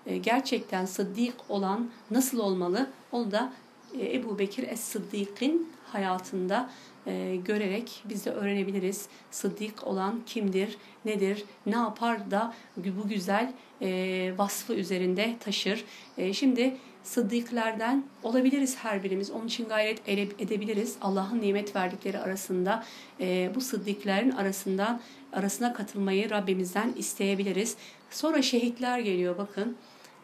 e, 0.06 0.16
gerçekten 0.16 0.84
sıddık 0.84 1.34
olan 1.48 1.90
nasıl 2.10 2.38
olmalı 2.38 2.90
onu 3.12 3.30
da 3.30 3.52
e, 3.98 4.16
Ebu 4.16 4.38
Bekir 4.38 4.68
Es-Sıddık'ın 4.68 5.68
hayatında 5.92 6.70
e, 7.06 7.36
görerek 7.44 8.02
biz 8.04 8.26
de 8.26 8.30
öğrenebiliriz. 8.30 9.06
Sıddık 9.30 9.86
olan 9.86 10.20
kimdir, 10.26 10.76
nedir, 11.04 11.44
ne 11.66 11.76
yapar 11.76 12.30
da 12.30 12.54
bu 12.76 13.08
güzel 13.08 13.52
e, 13.82 14.32
vasfı 14.38 14.74
üzerinde 14.74 15.36
taşır. 15.40 15.84
E, 16.18 16.32
şimdi 16.32 16.76
sıddıklardan 17.04 18.04
olabiliriz 18.22 18.76
her 18.76 19.04
birimiz. 19.04 19.30
Onun 19.30 19.46
için 19.46 19.68
gayret 19.68 20.10
edebiliriz. 20.38 20.96
Allah'ın 21.00 21.42
nimet 21.42 21.76
verdikleri 21.76 22.18
arasında 22.18 22.84
e, 23.20 23.50
bu 23.54 23.60
sıddıkların 23.60 24.30
arasından 24.30 25.00
arasına 25.32 25.72
katılmayı 25.72 26.30
Rabbimizden 26.30 26.92
isteyebiliriz. 26.96 27.76
Sonra 28.10 28.42
şehitler 28.42 28.98
geliyor 28.98 29.38
bakın. 29.38 29.76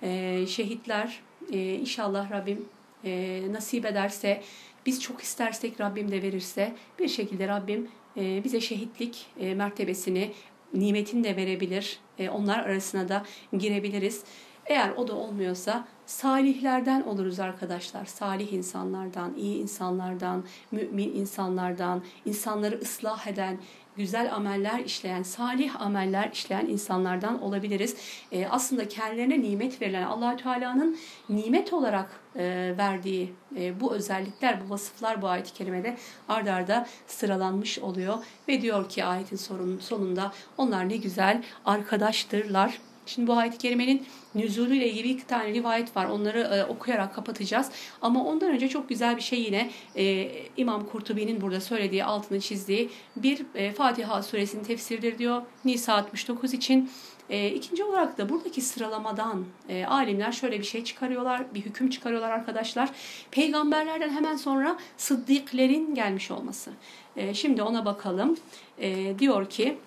E, 0.03 0.45
şehitler 0.47 1.21
e, 1.53 1.75
inşallah 1.75 2.31
Rabbim 2.31 2.65
e, 3.05 3.43
nasip 3.51 3.87
ederse 3.87 4.43
biz 4.87 5.03
çok 5.03 5.23
istersek 5.23 5.81
Rabbim 5.81 6.11
de 6.11 6.23
verirse 6.23 6.75
bir 6.99 7.09
şekilde 7.09 7.49
Rabbim 7.49 7.89
e, 8.17 8.45
bize 8.45 8.61
şehitlik 8.61 9.27
e, 9.41 9.55
mertebesini 9.55 10.33
nimetini 10.75 11.25
de 11.25 11.37
verebilir. 11.37 11.99
E, 12.19 12.31
onlar 12.31 12.59
arasına 12.59 13.09
da 13.09 13.25
girebiliriz. 13.59 14.25
Eğer 14.69 14.91
o 14.91 15.09
da 15.09 15.15
olmuyorsa 15.15 15.85
salihlerden 16.07 17.03
oluruz 17.03 17.41
arkadaşlar. 17.41 18.05
Salih 18.05 18.53
insanlardan, 18.53 19.35
iyi 19.37 19.57
insanlardan, 19.57 20.45
mümin 20.71 21.15
insanlardan, 21.15 22.03
insanları 22.25 22.81
ıslah 22.83 23.27
eden, 23.27 23.59
güzel 23.97 24.35
ameller 24.35 24.79
işleyen, 24.79 25.23
salih 25.23 25.83
ameller 25.83 26.31
işleyen 26.33 26.67
insanlardan 26.67 27.43
olabiliriz. 27.43 27.97
E, 28.33 28.47
aslında 28.47 28.89
kendilerine 28.89 29.43
nimet 29.43 29.83
verilen 29.83 30.03
allah 30.03 30.37
Teala'nın 30.37 30.99
nimet 31.29 31.73
olarak 31.73 32.11
e, 32.37 32.75
verdiği 32.79 33.33
e, 33.57 33.81
bu 33.81 33.95
özellikler, 33.95 34.61
bu 34.65 34.71
vasıflar 34.71 35.23
bu 35.23 35.29
ayet-i 35.29 35.53
kerimede 35.53 35.97
ard 36.29 36.47
arda 36.47 36.87
sıralanmış 37.07 37.79
oluyor. 37.79 38.15
Ve 38.49 38.63
diyor 38.63 38.89
ki 38.89 39.05
ayetin 39.05 39.37
sonunda 39.81 40.33
onlar 40.59 40.89
ne 40.89 40.97
güzel 40.97 41.43
arkadaştırlar 41.65 42.79
Şimdi 43.09 43.27
bu 43.29 43.33
ayet-i 43.37 43.59
kerimenin 43.59 44.07
nüzulü 44.35 44.77
ile 44.77 44.91
ilgili 44.91 45.09
iki 45.09 45.27
tane 45.27 45.55
rivayet 45.55 45.97
var. 45.97 46.07
Onları 46.07 46.41
e, 46.41 46.65
okuyarak 46.65 47.15
kapatacağız. 47.15 47.71
Ama 48.03 48.25
ondan 48.25 48.51
önce 48.51 48.69
çok 48.69 48.89
güzel 48.89 49.17
bir 49.17 49.23
şey 49.23 49.41
yine 49.41 49.71
e, 49.97 50.31
İmam 50.57 50.87
Kurtubi'nin 50.87 51.41
burada 51.41 51.61
söylediği, 51.61 52.05
altını 52.05 52.41
çizdiği 52.41 52.91
bir 53.17 53.47
e, 53.55 53.73
Fatiha 53.73 54.23
suresinin 54.23 54.65
tefsirdir 54.65 55.19
diyor. 55.19 55.43
Nisa 55.65 55.95
69 55.95 56.55
için. 56.55 56.91
E, 57.31 57.51
ikinci 57.51 57.85
olarak 57.85 58.19
da 58.19 58.29
buradaki 58.29 58.61
sıralamadan 58.61 59.45
e, 59.69 59.85
alimler 59.87 60.33
şöyle 60.33 60.59
bir 60.59 60.65
şey 60.65 60.85
çıkarıyorlar, 60.85 61.55
bir 61.55 61.61
hüküm 61.61 61.91
çıkarıyorlar 61.91 62.31
arkadaşlar. 62.31 62.91
Peygamberlerden 63.31 64.11
hemen 64.11 64.37
sonra 64.37 64.79
sıddıklerin 64.97 65.95
gelmiş 65.95 66.31
olması. 66.31 66.71
E, 67.17 67.35
şimdi 67.35 67.63
ona 67.63 67.85
bakalım. 67.85 68.37
E, 68.79 69.19
diyor 69.19 69.51
ki 69.51 69.79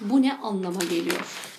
bu 0.00 0.22
ne 0.22 0.36
anlama 0.36 0.80
geliyor? 0.80 1.53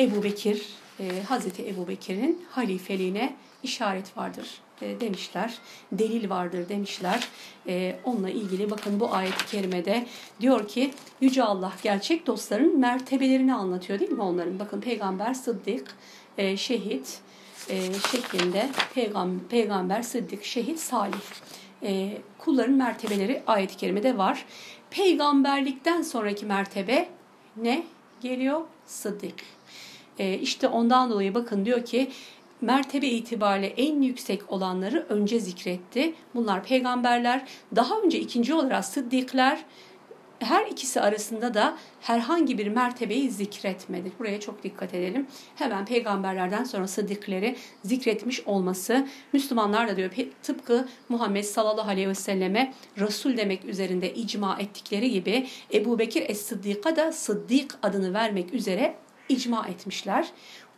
Ebu 0.00 0.22
Bekir, 0.22 0.66
e, 1.00 1.22
Hazreti 1.22 1.68
Ebu 1.68 1.88
Bekir'in 1.88 2.44
halifeliğine 2.50 3.36
işaret 3.62 4.16
vardır 4.16 4.60
e, 4.82 5.00
demişler. 5.00 5.58
Delil 5.92 6.30
vardır 6.30 6.68
demişler. 6.68 7.28
E, 7.66 7.96
onunla 8.04 8.30
ilgili 8.30 8.70
bakın 8.70 9.00
bu 9.00 9.14
ayet-i 9.14 9.46
kerimede 9.46 10.06
diyor 10.40 10.68
ki 10.68 10.90
Yüce 11.20 11.42
Allah 11.42 11.72
gerçek 11.82 12.26
dostların 12.26 12.78
mertebelerini 12.78 13.54
anlatıyor 13.54 14.00
değil 14.00 14.10
mi 14.10 14.22
onların? 14.22 14.58
Bakın 14.58 14.80
peygamber, 14.80 15.34
sıddık, 15.34 15.96
e, 16.38 16.56
şehit 16.56 17.20
e, 17.70 17.92
şeklinde 18.12 18.68
peygamber, 18.94 19.48
peygamber, 19.48 20.02
sıddık, 20.02 20.44
şehit, 20.44 20.78
salih. 20.78 21.20
E, 21.82 22.18
kulların 22.38 22.74
mertebeleri 22.74 23.42
ayet-i 23.46 23.76
kerimede 23.76 24.18
var. 24.18 24.44
Peygamberlikten 24.90 26.02
sonraki 26.02 26.46
mertebe 26.46 27.08
ne 27.56 27.82
geliyor? 28.20 28.60
Sıddık. 28.86 29.59
E, 30.18 30.34
işte 30.34 30.68
ondan 30.68 31.10
dolayı 31.10 31.34
bakın 31.34 31.64
diyor 31.64 31.84
ki 31.84 32.10
mertebe 32.60 33.06
itibariyle 33.06 33.66
en 33.66 34.02
yüksek 34.02 34.52
olanları 34.52 35.06
önce 35.08 35.40
zikretti. 35.40 36.14
Bunlar 36.34 36.64
peygamberler. 36.64 37.48
Daha 37.76 38.00
önce 38.00 38.20
ikinci 38.20 38.54
olarak 38.54 38.84
sıddıklar, 38.84 39.64
her 40.40 40.66
ikisi 40.66 41.00
arasında 41.00 41.54
da 41.54 41.76
herhangi 42.00 42.58
bir 42.58 42.66
mertebeyi 42.66 43.30
zikretmedi. 43.30 44.12
Buraya 44.18 44.40
çok 44.40 44.62
dikkat 44.62 44.94
edelim. 44.94 45.26
Hemen 45.54 45.84
peygamberlerden 45.84 46.64
sonra 46.64 46.88
sıddıkları 46.88 47.54
zikretmiş 47.84 48.40
olması 48.40 49.08
Müslümanlar 49.32 49.88
da 49.88 49.96
diyor 49.96 50.10
tıpkı 50.42 50.88
Muhammed 51.08 51.44
sallallahu 51.44 51.90
aleyhi 51.90 52.08
ve 52.08 52.14
selleme 52.14 52.74
Resul 52.98 53.36
demek 53.36 53.64
üzerinde 53.64 54.14
icma 54.14 54.56
ettikleri 54.60 55.10
gibi 55.10 55.46
Ebu 55.74 55.98
Bekir 55.98 56.22
Es-Sıddik'a 56.28 56.96
da 56.96 57.12
Sıddik 57.12 57.70
adını 57.82 58.14
vermek 58.14 58.54
üzere 58.54 58.94
icma 59.30 59.66
etmişler. 59.68 60.28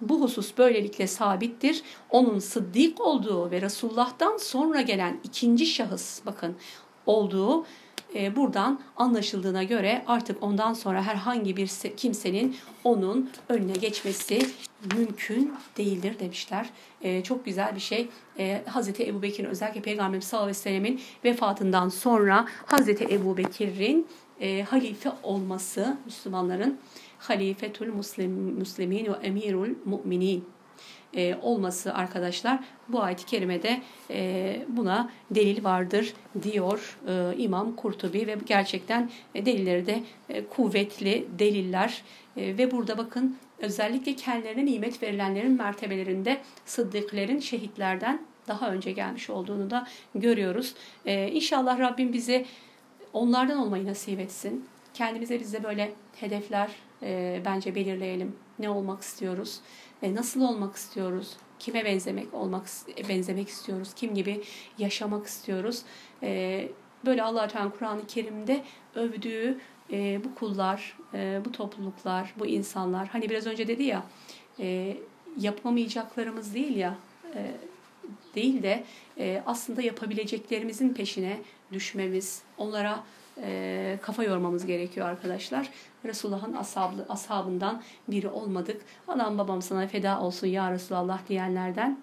Bu 0.00 0.20
husus 0.20 0.58
böylelikle 0.58 1.06
sabittir. 1.06 1.82
Onun 2.10 2.38
sıddık 2.38 3.00
olduğu 3.00 3.50
ve 3.50 3.60
Resulullah'tan 3.60 4.36
sonra 4.36 4.80
gelen 4.80 5.20
ikinci 5.24 5.66
şahıs 5.66 6.26
bakın 6.26 6.56
olduğu 7.06 7.64
e, 8.14 8.36
buradan 8.36 8.80
anlaşıldığına 8.96 9.62
göre 9.62 10.04
artık 10.06 10.42
ondan 10.42 10.72
sonra 10.72 11.02
herhangi 11.02 11.56
bir 11.56 11.68
kimsenin 11.96 12.56
onun 12.84 13.30
önüne 13.48 13.72
geçmesi 13.72 14.46
mümkün 14.96 15.52
değildir 15.76 16.18
demişler. 16.20 16.70
E, 17.02 17.22
çok 17.22 17.44
güzel 17.44 17.74
bir 17.74 17.80
şey. 17.80 18.08
E, 18.38 18.62
Hazreti 18.66 19.06
Ebu 19.06 19.22
Bekir'in 19.22 19.48
özellikle 19.48 19.82
Peygamber 19.82 20.20
sallallahu 20.20 20.44
aleyhi 20.44 20.58
ve 20.58 20.62
sellemin 20.62 21.00
vefatından 21.24 21.88
sonra 21.88 22.46
Hazreti 22.66 23.04
Ebu 23.04 23.36
Bekir'in 23.36 24.06
e, 24.40 24.62
halife 24.62 25.12
olması 25.22 25.96
Müslümanların 26.04 26.78
halifetul 27.22 27.86
muslim, 27.86 28.32
muslimin 28.58 29.04
ve 29.04 29.16
emirul 29.22 29.68
mu'minin 29.84 30.44
e, 31.16 31.34
olması 31.42 31.94
arkadaşlar 31.94 32.60
bu 32.88 33.02
ayet-i 33.02 33.26
kerimede 33.26 33.80
e, 34.10 34.62
buna 34.68 35.10
delil 35.30 35.64
vardır 35.64 36.14
diyor 36.42 36.98
e, 37.08 37.36
İmam 37.36 37.76
Kurtubi 37.76 38.26
ve 38.26 38.36
gerçekten 38.46 39.10
e, 39.34 39.46
delilleri 39.46 39.86
de 39.86 40.02
e, 40.28 40.44
kuvvetli 40.44 41.26
deliller 41.38 42.02
e, 42.36 42.58
ve 42.58 42.70
burada 42.70 42.98
bakın 42.98 43.36
özellikle 43.58 44.16
kendilerine 44.16 44.66
nimet 44.66 45.02
verilenlerin 45.02 45.52
mertebelerinde 45.52 46.40
sıddıklerin 46.64 47.38
şehitlerden 47.38 48.22
daha 48.48 48.70
önce 48.70 48.92
gelmiş 48.92 49.30
olduğunu 49.30 49.70
da 49.70 49.86
görüyoruz. 50.14 50.74
E, 51.06 51.28
inşallah 51.28 51.78
Rabbim 51.78 52.12
bize 52.12 52.44
onlardan 53.12 53.58
olmayı 53.58 53.86
nasip 53.86 54.20
etsin. 54.20 54.64
Kendimize 54.94 55.40
bize 55.40 55.64
böyle 55.64 55.92
hedefler 56.20 56.70
e, 57.02 57.42
bence 57.44 57.74
belirleyelim. 57.74 58.36
Ne 58.58 58.70
olmak 58.70 59.02
istiyoruz? 59.02 59.60
E, 60.02 60.14
nasıl 60.14 60.40
olmak 60.40 60.76
istiyoruz? 60.76 61.36
Kime 61.58 61.84
benzemek 61.84 62.34
olmak 62.34 62.66
benzemek 63.08 63.48
istiyoruz? 63.48 63.94
Kim 63.96 64.14
gibi 64.14 64.42
yaşamak 64.78 65.26
istiyoruz? 65.26 65.82
E, 66.22 66.68
böyle 67.04 67.22
Allah 67.22 67.48
Teala 67.48 67.70
Kur'an-ı 67.70 68.06
Kerim'de 68.06 68.64
övdüğü 68.94 69.58
e, 69.92 70.20
bu 70.24 70.34
kullar, 70.34 70.96
e, 71.14 71.40
bu 71.44 71.52
topluluklar, 71.52 72.34
bu 72.38 72.46
insanlar. 72.46 73.08
Hani 73.08 73.30
biraz 73.30 73.46
önce 73.46 73.68
dedi 73.68 73.82
ya, 73.82 74.06
e, 74.60 74.96
yapamayacaklarımız 75.40 76.54
değil 76.54 76.76
ya, 76.76 76.98
e, 77.34 77.50
değil 78.34 78.62
de 78.62 78.84
e, 79.18 79.42
aslında 79.46 79.82
yapabileceklerimizin 79.82 80.88
peşine 80.94 81.38
düşmemiz, 81.72 82.42
onlara 82.58 83.04
e, 83.42 83.98
kafa 84.02 84.24
yormamız 84.24 84.66
gerekiyor 84.66 85.08
arkadaşlar. 85.08 85.70
Resulullah'ın 86.04 86.52
ashabı, 86.52 87.06
ashabından 87.08 87.82
biri 88.08 88.28
olmadık. 88.28 88.82
Anam 89.08 89.38
babam 89.38 89.62
sana 89.62 89.86
feda 89.86 90.20
olsun 90.20 90.46
ya 90.46 90.72
Resulallah 90.72 91.28
diyenlerden. 91.28 91.98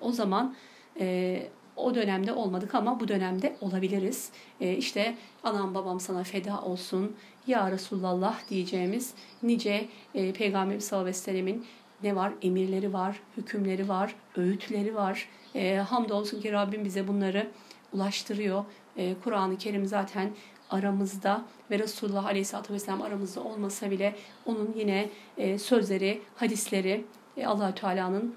O 0.00 0.12
zaman 0.12 0.54
e, 1.00 1.48
o 1.76 1.94
dönemde 1.94 2.32
olmadık 2.32 2.74
ama 2.74 3.00
bu 3.00 3.08
dönemde 3.08 3.56
olabiliriz. 3.60 4.30
E, 4.60 4.72
işte 4.72 5.14
anam 5.44 5.74
babam 5.74 6.00
sana 6.00 6.24
feda 6.24 6.62
olsun 6.62 7.16
ya 7.46 7.70
Resulallah 7.70 8.48
diyeceğimiz 8.50 9.14
nice 9.42 9.88
e, 10.14 10.32
Peygamber 10.32 10.78
sallallahu 10.78 11.02
aleyhi 11.02 11.18
ve 11.18 11.20
sellemin 11.20 11.66
ne 12.02 12.16
var? 12.16 12.32
Emirleri 12.42 12.92
var, 12.92 13.20
hükümleri 13.36 13.88
var, 13.88 14.14
öğütleri 14.36 14.94
var. 14.94 15.28
E, 15.54 15.76
hamdolsun 15.76 16.40
ki 16.40 16.52
Rabbim 16.52 16.84
bize 16.84 17.08
bunları 17.08 17.46
ulaştırıyor. 17.92 18.64
E, 18.96 19.14
Kur'an-ı 19.24 19.58
Kerim 19.58 19.86
zaten 19.86 20.30
aramızda 20.70 21.44
ve 21.70 21.78
Resulullah 21.78 22.24
Aleyhisselatü 22.24 22.72
Vesselam 22.72 23.02
aramızda 23.02 23.40
olmasa 23.40 23.90
bile 23.90 24.16
onun 24.46 24.74
yine 24.76 25.10
e, 25.36 25.58
sözleri, 25.58 26.22
hadisleri 26.36 27.04
e, 27.36 27.46
allah 27.46 27.74
Teala'nın 27.74 28.34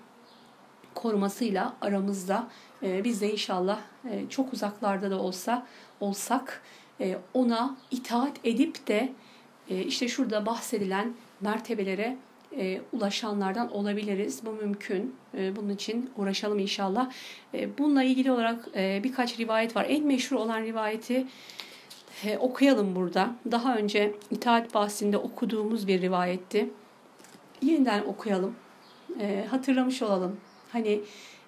korumasıyla 0.96 1.74
aramızda. 1.82 2.48
E, 2.84 3.04
biz 3.04 3.22
de 3.22 3.32
inşallah 3.32 3.80
e, 4.12 4.30
çok 4.30 4.54
uzaklarda 4.54 5.12
da 5.12 5.20
olsa 5.20 5.68
olsak 6.00 6.64
ona 7.34 7.78
itaat 7.92 8.34
edip 8.44 8.88
de 8.88 9.14
işte 9.70 10.08
şurada 10.08 10.46
bahsedilen 10.46 11.14
mertebelere 11.42 12.18
ulaşanlardan 12.94 13.74
olabiliriz. 13.74 14.46
Bu 14.46 14.52
mümkün. 14.52 15.16
Bunun 15.34 15.70
için 15.70 16.10
uğraşalım 16.18 16.60
inşallah. 16.60 17.12
E, 17.54 17.78
bununla 17.78 18.04
ilgili 18.04 18.32
olarak 18.32 18.76
birkaç 18.76 19.40
rivayet 19.40 19.76
var. 19.76 19.86
En 19.90 20.06
meşhur 20.06 20.36
olan 20.36 20.62
rivayeti 20.62 21.28
e, 22.26 22.38
okuyalım 22.38 22.96
burada. 22.96 23.36
Daha 23.52 23.76
önce 23.76 24.14
itaat 24.32 24.74
bahsinde 24.74 25.18
okuduğumuz 25.18 25.88
bir 25.88 26.02
rivayetti. 26.02 26.70
Yeniden 27.62 28.04
okuyalım. 28.04 28.56
E, 29.20 29.46
hatırlamış 29.50 30.02
olalım. 30.02 30.38
Hani 30.72 31.02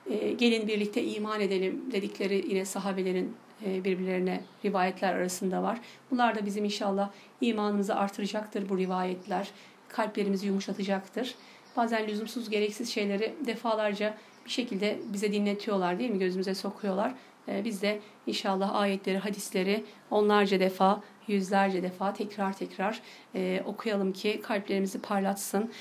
e, 0.10 0.32
gelin 0.32 0.68
birlikte 0.68 1.04
iman 1.04 1.42
edelim 1.42 1.82
dedikleri 1.92 2.46
yine 2.50 2.66
sahabelerin 2.66 3.36
e, 3.66 3.84
birbirlerine 3.84 4.42
rivayetler 4.66 5.14
arasında 5.14 5.64
var. 5.64 5.82
Bunlar 6.12 6.36
da 6.36 6.46
bizim 6.46 6.66
inşallah 6.66 7.10
imanımızı 7.42 7.96
artıracaktır 7.96 8.70
bu 8.70 8.78
rivayetler. 8.78 9.52
Kalplerimizi 9.90 10.48
yumuşatacaktır. 10.48 11.36
Bazen 11.78 12.08
lüzumsuz 12.08 12.50
gereksiz 12.50 12.90
şeyleri 12.90 13.34
defalarca 13.46 14.18
bir 14.46 14.52
şekilde 14.52 15.00
bize 15.14 15.34
dinletiyorlar 15.34 16.00
değil 16.00 16.10
mi? 16.10 16.20
Gözümüze 16.20 16.56
sokuyorlar. 16.56 17.14
Ee, 17.48 17.66
biz 17.66 17.82
de 17.82 18.00
inşallah 18.28 18.76
ayetleri, 18.76 19.18
hadisleri 19.18 19.84
onlarca 20.12 20.60
defa, 20.60 21.02
yüzlerce 21.28 21.84
defa 21.84 22.14
tekrar 22.14 22.58
tekrar 22.58 23.02
e, 23.36 23.62
okuyalım 23.66 24.14
ki 24.14 24.42
kalplerimizi 24.44 25.02
parlatsın. 25.02 25.72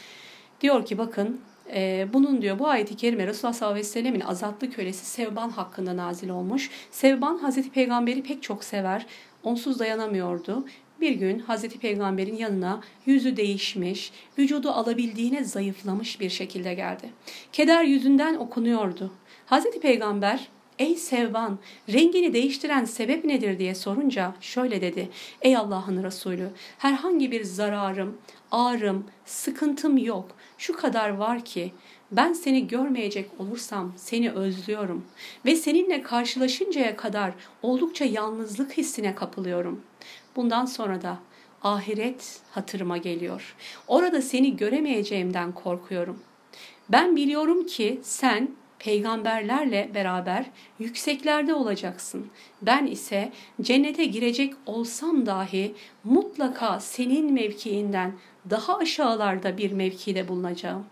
Diyor 0.60 0.86
ki 0.86 0.98
bakın 0.98 1.40
e, 1.74 2.08
bunun 2.12 2.42
diyor 2.42 2.58
bu 2.58 2.68
ayeti 2.68 2.96
kerime 2.96 3.26
Resulullah 3.26 3.54
sallallahu 3.54 3.74
aleyhi 3.74 3.86
ve 3.86 3.90
sellemin 3.90 4.20
azatlı 4.20 4.70
kölesi 4.70 5.06
Sevban 5.06 5.50
hakkında 5.50 5.96
nazil 5.96 6.28
olmuş. 6.28 6.70
Sevban 6.90 7.38
Hazreti 7.38 7.70
Peygamberi 7.70 8.22
pek 8.22 8.42
çok 8.42 8.64
sever. 8.64 9.06
Onsuz 9.42 9.78
dayanamıyordu. 9.78 10.66
Bir 11.00 11.12
gün 11.12 11.38
Hazreti 11.38 11.78
Peygamber'in 11.78 12.36
yanına 12.36 12.80
yüzü 13.06 13.36
değişmiş, 13.36 14.12
vücudu 14.38 14.70
alabildiğine 14.70 15.44
zayıflamış 15.44 16.20
bir 16.20 16.30
şekilde 16.30 16.74
geldi. 16.74 17.10
Keder 17.52 17.84
yüzünden 17.84 18.34
okunuyordu. 18.34 19.12
Hazreti 19.46 19.80
Peygamber 19.80 20.48
Ey 20.78 20.96
Sevban, 20.96 21.58
rengini 21.92 22.32
değiştiren 22.32 22.84
sebep 22.84 23.24
nedir 23.24 23.58
diye 23.58 23.74
sorunca 23.74 24.34
şöyle 24.40 24.80
dedi. 24.80 25.08
Ey 25.42 25.56
Allah'ın 25.56 26.02
Resulü, 26.02 26.48
herhangi 26.78 27.30
bir 27.30 27.44
zararım, 27.44 28.18
ağrım, 28.50 29.06
sıkıntım 29.24 29.98
yok. 29.98 30.28
Şu 30.58 30.76
kadar 30.76 31.10
var 31.10 31.44
ki 31.44 31.72
ben 32.12 32.32
seni 32.32 32.68
görmeyecek 32.68 33.30
olursam 33.38 33.92
seni 33.96 34.30
özlüyorum 34.30 35.04
ve 35.44 35.56
seninle 35.56 36.02
karşılaşıncaya 36.02 36.96
kadar 36.96 37.32
oldukça 37.62 38.04
yalnızlık 38.04 38.72
hissine 38.72 39.14
kapılıyorum. 39.14 39.80
Bundan 40.36 40.66
sonra 40.66 41.02
da 41.02 41.18
ahiret 41.62 42.40
hatırıma 42.50 42.96
geliyor. 42.96 43.56
Orada 43.88 44.22
seni 44.22 44.56
göremeyeceğimden 44.56 45.52
korkuyorum. 45.52 46.18
Ben 46.88 47.16
biliyorum 47.16 47.66
ki 47.66 48.00
sen 48.02 48.48
peygamberlerle 48.84 49.90
beraber 49.94 50.46
yükseklerde 50.78 51.54
olacaksın. 51.54 52.26
Ben 52.62 52.86
ise 52.86 53.32
cennete 53.62 54.04
girecek 54.04 54.54
olsam 54.66 55.26
dahi 55.26 55.74
mutlaka 56.04 56.80
senin 56.80 57.32
mevkiinden 57.32 58.12
daha 58.50 58.78
aşağılarda 58.78 59.58
bir 59.58 59.72
mevkide 59.72 60.28
bulunacağım. 60.28 60.86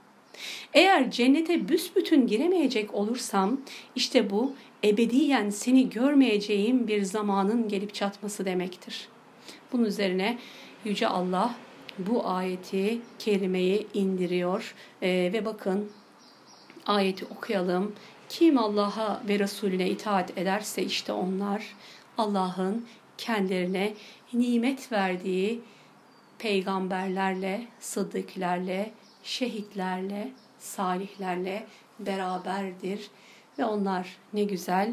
Eğer 0.74 1.10
cennete 1.10 1.68
büsbütün 1.68 2.26
giremeyecek 2.26 2.94
olursam 2.94 3.60
işte 3.96 4.30
bu 4.30 4.54
ebediyen 4.84 5.50
seni 5.50 5.90
görmeyeceğim 5.90 6.88
bir 6.88 7.02
zamanın 7.02 7.68
gelip 7.68 7.94
çatması 7.94 8.44
demektir. 8.44 9.08
Bunun 9.72 9.84
üzerine 9.84 10.38
Yüce 10.84 11.08
Allah 11.08 11.54
bu 11.98 12.26
ayeti 12.28 12.98
kerimeyi 13.18 13.86
indiriyor 13.94 14.74
ee, 15.02 15.30
ve 15.32 15.44
bakın 15.44 15.90
ayeti 16.86 17.24
okuyalım. 17.24 17.92
Kim 18.28 18.58
Allah'a 18.58 19.22
ve 19.28 19.38
Resulüne 19.38 19.88
itaat 19.90 20.38
ederse 20.38 20.82
işte 20.82 21.12
onlar 21.12 21.76
Allah'ın 22.18 22.86
kendilerine 23.18 23.92
nimet 24.32 24.92
verdiği 24.92 25.60
peygamberlerle, 26.38 27.66
sıddıklerle, 27.80 28.92
şehitlerle, 29.22 30.30
salihlerle 30.58 31.66
beraberdir 31.98 33.10
ve 33.58 33.64
onlar 33.64 34.16
ne 34.32 34.44
güzel 34.44 34.92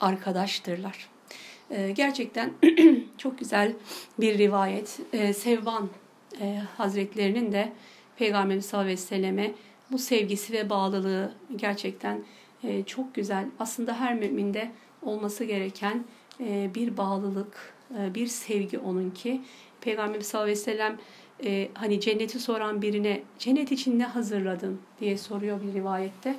arkadaştırlar. 0.00 1.08
E, 1.70 1.90
gerçekten 1.92 2.52
çok 3.18 3.38
güzel 3.38 3.72
bir 4.18 4.38
rivayet. 4.38 5.00
E, 5.12 5.32
Sevban 5.32 5.88
e, 6.40 6.62
Hazretlerinin 6.76 7.52
de 7.52 7.72
Peygamberimiz 8.16 8.66
sallallahu 8.66 8.84
aleyhi 8.84 9.00
ve 9.00 9.06
selleme 9.06 9.52
bu 9.92 9.98
sevgisi 9.98 10.52
ve 10.52 10.70
bağlılığı 10.70 11.32
gerçekten 11.56 12.24
e, 12.64 12.84
çok 12.84 13.14
güzel. 13.14 13.46
Aslında 13.58 14.00
her 14.00 14.14
müminde 14.14 14.70
olması 15.02 15.44
gereken 15.44 16.04
e, 16.40 16.70
bir 16.74 16.96
bağlılık, 16.96 17.74
e, 17.98 18.14
bir 18.14 18.26
sevgi 18.26 18.78
onunki. 18.78 19.40
Peygamberimiz 19.80 20.26
sallallahu 20.26 20.44
aleyhi 20.44 20.60
ve 20.60 20.64
sellem 20.64 20.98
hani 21.74 22.00
cenneti 22.00 22.40
soran 22.40 22.82
birine 22.82 23.22
cennet 23.38 23.72
için 23.72 23.98
ne 23.98 24.04
hazırladın 24.04 24.80
diye 25.00 25.18
soruyor 25.18 25.60
bir 25.62 25.74
rivayette. 25.74 26.36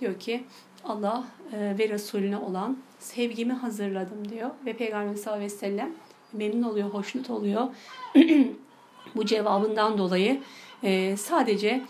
Diyor 0.00 0.18
ki 0.18 0.44
Allah 0.84 1.24
e, 1.52 1.78
ve 1.78 1.88
Resulüne 1.88 2.36
olan 2.36 2.78
sevgimi 2.98 3.52
hazırladım 3.52 4.28
diyor. 4.28 4.50
Ve 4.66 4.72
Peygamberimiz 4.72 5.20
sallallahu 5.20 5.38
aleyhi 5.38 5.54
ve 5.54 5.58
sellem 5.58 5.90
memnun 6.32 6.62
oluyor, 6.62 6.88
hoşnut 6.88 7.30
oluyor. 7.30 7.68
Bu 9.14 9.26
cevabından 9.26 9.98
dolayı 9.98 10.40
e, 10.82 11.16
sadece 11.16 11.84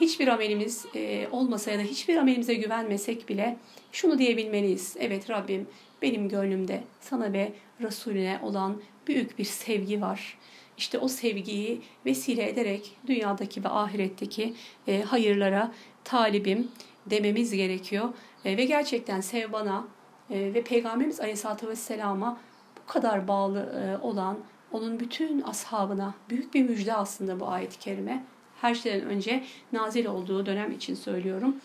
hiçbir 0.00 0.28
amelimiz 0.28 0.86
e, 0.94 1.28
olmasa 1.30 1.70
ya 1.70 1.78
da 1.78 1.82
hiçbir 1.82 2.16
amelimize 2.16 2.54
güvenmesek 2.54 3.28
bile 3.28 3.56
şunu 3.92 4.18
diyebilmeliyiz. 4.18 4.96
Evet 4.98 5.30
Rabbim 5.30 5.66
benim 6.02 6.28
gönlümde 6.28 6.82
sana 7.00 7.32
ve 7.32 7.52
Resulüne 7.82 8.40
olan 8.42 8.82
büyük 9.06 9.38
bir 9.38 9.44
sevgi 9.44 10.00
var. 10.00 10.38
İşte 10.78 10.98
o 10.98 11.08
sevgiyi 11.08 11.80
vesile 12.06 12.48
ederek 12.48 12.96
dünyadaki 13.06 13.64
ve 13.64 13.68
ahiretteki 13.68 14.54
e, 14.86 15.02
hayırlara 15.02 15.72
talibim 16.04 16.68
dememiz 17.06 17.52
gerekiyor. 17.52 18.08
E, 18.44 18.56
ve 18.56 18.64
gerçekten 18.64 19.20
sev 19.20 19.52
bana 19.52 19.86
e, 20.30 20.54
ve 20.54 20.62
Peygamberimiz 20.62 21.20
Aleyhisselatü 21.20 21.68
Vesselam'a 21.68 22.40
bu 22.78 22.92
kadar 22.92 23.28
bağlı 23.28 23.58
e, 23.60 24.04
olan 24.06 24.38
onun 24.72 25.00
bütün 25.00 25.42
ashabına 25.42 26.14
büyük 26.30 26.54
bir 26.54 26.62
müjde 26.62 26.94
aslında 26.94 27.40
bu 27.40 27.48
ayet-i 27.48 27.78
kerime. 27.78 28.24
Her 28.60 28.74
şeyden 28.74 29.06
önce 29.06 29.44
nazil 29.72 30.06
olduğu 30.06 30.46
dönem 30.46 30.72
için 30.72 30.94
söylüyorum. 30.94 31.56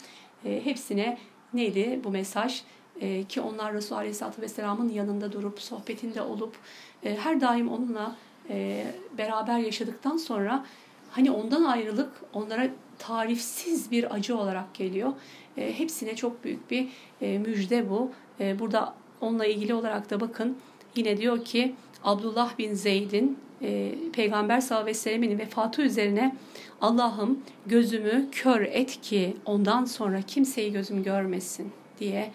E, 0.46 0.66
hepsine 0.66 1.18
neydi 1.54 2.00
bu 2.04 2.10
mesaj? 2.10 2.62
E, 3.02 3.24
ki 3.24 3.42
onlar 3.42 3.74
Resulü 3.74 3.98
Aleyhisselatü 3.98 4.42
Vesselam'ın 4.42 4.90
yanında 4.90 5.32
durup, 5.32 5.62
sohbetinde 5.62 6.22
olup, 6.22 6.56
e, 7.04 7.16
her 7.18 7.42
daim 7.42 7.70
onunla 7.70 8.16
e, 8.50 8.86
beraber 9.18 9.60
yaşadıktan 9.60 10.18
sonra 10.18 10.66
hani 11.12 11.32
ondan 11.32 11.64
ayrılık 11.64 12.12
onlara 12.34 12.68
tarifsiz 13.00 13.92
bir 13.92 14.16
acı 14.16 14.38
olarak 14.38 14.74
geliyor. 14.74 15.14
E, 15.58 15.80
hepsine 15.80 16.16
çok 16.16 16.44
büyük 16.44 16.72
bir 16.72 16.88
e, 17.22 17.38
müjde 17.38 17.90
bu. 17.90 18.12
E, 18.40 18.60
burada 18.60 18.94
onunla 19.22 19.46
ilgili 19.46 19.74
olarak 19.74 20.10
da 20.10 20.20
bakın 20.20 20.58
yine 20.96 21.18
diyor 21.18 21.46
ki 21.46 21.76
Abdullah 22.04 22.58
bin 22.58 22.74
Zeyd'in 22.74 23.40
e, 23.62 23.96
Peygamber 24.14 24.62
sallallahu 24.62 24.84
aleyhi 24.84 24.98
ve 24.98 25.00
sellemin 25.00 25.40
vefatı 25.40 25.82
üzerine 25.82 26.36
Allah'ım 26.82 27.40
gözümü 27.66 28.28
kör 28.32 28.62
et 28.62 29.02
ki 29.02 29.38
ondan 29.46 29.86
sonra 29.86 30.22
kimseyi 30.22 30.72
gözüm 30.72 31.04
görmesin 31.04 31.72
diye 32.00 32.32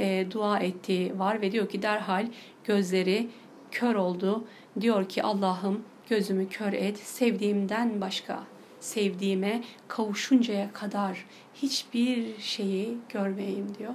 e, 0.00 0.26
dua 0.30 0.58
ettiği 0.58 1.18
var 1.18 1.40
ve 1.40 1.52
diyor 1.52 1.68
ki 1.68 1.82
derhal 1.82 2.26
gözleri 2.64 3.28
kör 3.70 3.94
oldu. 3.94 4.44
Diyor 4.80 5.08
ki 5.08 5.22
Allah'ım 5.22 5.82
gözümü 6.08 6.48
kör 6.48 6.72
et 6.72 6.98
sevdiğimden 6.98 8.00
başka 8.00 8.42
sevdiğime 8.80 9.62
kavuşuncaya 9.88 10.72
kadar 10.72 11.24
hiçbir 11.54 12.40
şeyi 12.40 12.96
görmeyeyim 13.08 13.74
diyor. 13.78 13.94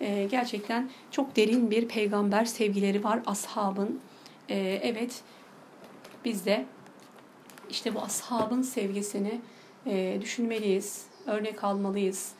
E, 0.00 0.24
gerçekten 0.30 0.90
çok 1.10 1.36
derin 1.36 1.70
bir 1.70 1.88
peygamber 1.88 2.44
sevgileri 2.44 3.04
var 3.04 3.20
ashabın. 3.26 4.00
E, 4.48 4.80
evet 4.82 5.22
biz 6.24 6.46
de 6.46 6.66
işte 7.70 7.94
bu 7.94 8.00
ashabın 8.00 8.62
sevgisini 8.62 9.40
e, 9.86 10.18
düşünmeliyiz, 10.20 11.06
örnek 11.26 11.64
almalıyız. 11.64 12.32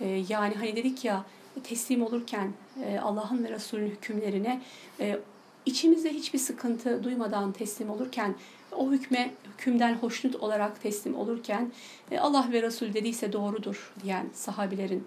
E, 0.00 0.24
yani 0.28 0.54
hani 0.54 0.76
dedik 0.76 1.04
ya 1.04 1.24
teslim 1.62 2.02
olurken 2.02 2.52
e, 2.84 2.98
Allah'ın 2.98 3.44
ve 3.44 3.50
Resulünün 3.50 3.90
hükümlerine 3.90 4.62
e, 5.00 5.18
içimizde 5.66 6.12
hiçbir 6.12 6.38
sıkıntı 6.38 7.04
duymadan 7.04 7.52
teslim 7.52 7.90
olurken 7.90 8.34
o 8.76 8.90
hükme 8.90 9.30
hükümden 9.52 9.94
hoşnut 9.94 10.36
olarak 10.36 10.82
teslim 10.82 11.14
olurken 11.14 11.72
e, 12.10 12.18
Allah 12.18 12.48
ve 12.52 12.62
Resul 12.62 12.94
dediyse 12.94 13.32
doğrudur 13.32 13.92
diyen 14.02 14.26
sahabilerin 14.32 15.06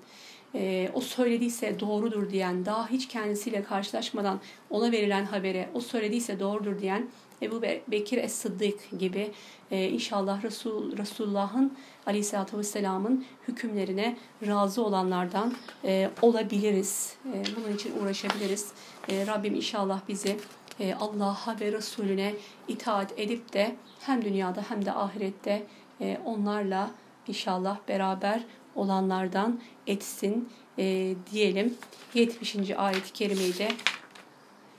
e, 0.56 0.90
o 0.94 1.02
söylediyse 1.02 1.80
doğrudur 1.80 2.30
diyen 2.30 2.66
daha 2.66 2.90
hiç 2.90 3.08
kendisiyle 3.08 3.64
karşılaşmadan 3.64 4.40
ona 4.70 4.92
verilen 4.92 5.26
habere 5.26 5.70
o 5.74 5.80
söylediyse 5.80 6.40
doğrudur 6.40 6.80
diyen 6.80 7.08
Ebu 7.42 7.62
Bekir 7.62 8.18
Es-Sıddık 8.18 9.00
gibi 9.00 9.32
e, 9.72 9.90
inşallah 9.90 10.44
Resul, 10.44 10.98
Resulullah'ın 10.98 11.78
Aleyhisselatü 12.06 12.58
Vesselam'ın 12.58 13.26
hükümlerine 13.48 14.18
razı 14.48 14.84
olanlardan 14.84 15.54
e, 15.86 16.10
olabiliriz. 16.22 17.16
E, 17.34 17.44
bunun 17.56 17.76
için 17.76 17.94
uğraşabiliriz. 18.00 18.72
E, 19.10 19.28
Rabbim 19.28 19.56
inşallah 19.56 20.02
bizi 20.08 20.38
e, 20.80 20.94
Allah'a 20.94 21.60
ve 21.60 21.72
Resulüne 21.72 22.34
itaat 22.68 23.20
edip 23.20 23.54
de 23.54 23.76
hem 24.00 24.26
dünyada 24.26 24.64
hem 24.70 24.86
de 24.86 24.92
ahirette 24.92 25.64
e, 26.02 26.18
onlarla 26.26 26.92
inşallah 27.28 27.78
beraber 27.88 28.44
olanlardan 28.76 29.60
etsin 29.88 30.50
e, 30.78 31.16
diyelim. 31.32 31.78
70. 32.14 32.56
ayet-i 32.78 33.14
kerimeyi 33.14 33.58
de 33.58 33.68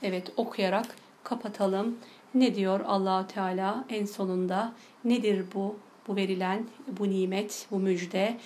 evet 0.03 0.31
okuyarak 0.37 0.95
kapatalım. 1.23 1.97
Ne 2.35 2.55
diyor 2.55 2.79
allah 2.79 3.27
Teala 3.27 3.85
en 3.89 4.05
sonunda? 4.05 4.73
Nedir 5.05 5.45
bu? 5.53 5.75
Bu 6.07 6.15
verilen 6.15 6.65
bu 6.99 7.09
nimet, 7.09 7.67
bu 7.71 7.79
müjde. 7.79 8.37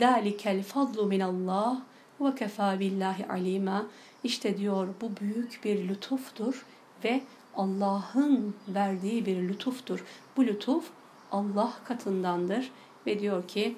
Dalikel 0.00 0.62
fadlu 0.62 1.06
minallah 1.06 1.80
ve 2.20 2.34
kefa 2.34 2.80
billahi 2.80 3.26
alima. 3.26 3.86
İşte 4.24 4.58
diyor 4.58 4.88
bu 5.00 5.10
büyük 5.20 5.60
bir 5.64 5.88
lütuftur 5.88 6.66
ve 7.04 7.20
Allah'ın 7.56 8.54
verdiği 8.68 9.26
bir 9.26 9.48
lütuftur. 9.48 10.04
Bu 10.36 10.46
lütuf 10.46 10.84
Allah 11.32 11.72
katındandır 11.84 12.70
ve 13.06 13.18
diyor 13.18 13.48
ki 13.48 13.76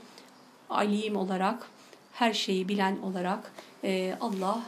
alim 0.71 1.17
olarak 1.17 1.69
her 2.13 2.33
şeyi 2.33 2.69
bilen 2.69 2.99
olarak 2.99 3.53
Allah 4.21 4.63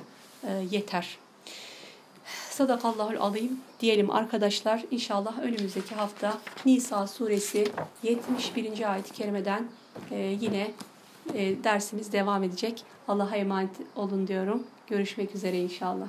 yeter. 0.70 1.18
Sadakallahul 2.58 3.16
alim 3.16 3.60
diyelim 3.80 4.10
arkadaşlar. 4.10 4.84
İnşallah 4.90 5.38
önümüzdeki 5.38 5.94
hafta 5.94 6.38
Nisa 6.66 7.06
suresi 7.06 7.68
71. 8.02 8.92
ayet-i 8.92 9.12
kerimeden 9.12 9.68
e, 10.10 10.16
yine 10.40 10.70
e, 11.34 11.64
dersimiz 11.64 12.12
devam 12.12 12.42
edecek. 12.42 12.84
Allah'a 13.08 13.36
emanet 13.36 13.70
olun 13.96 14.26
diyorum. 14.28 14.66
Görüşmek 14.86 15.34
üzere 15.34 15.58
inşallah. 15.58 16.08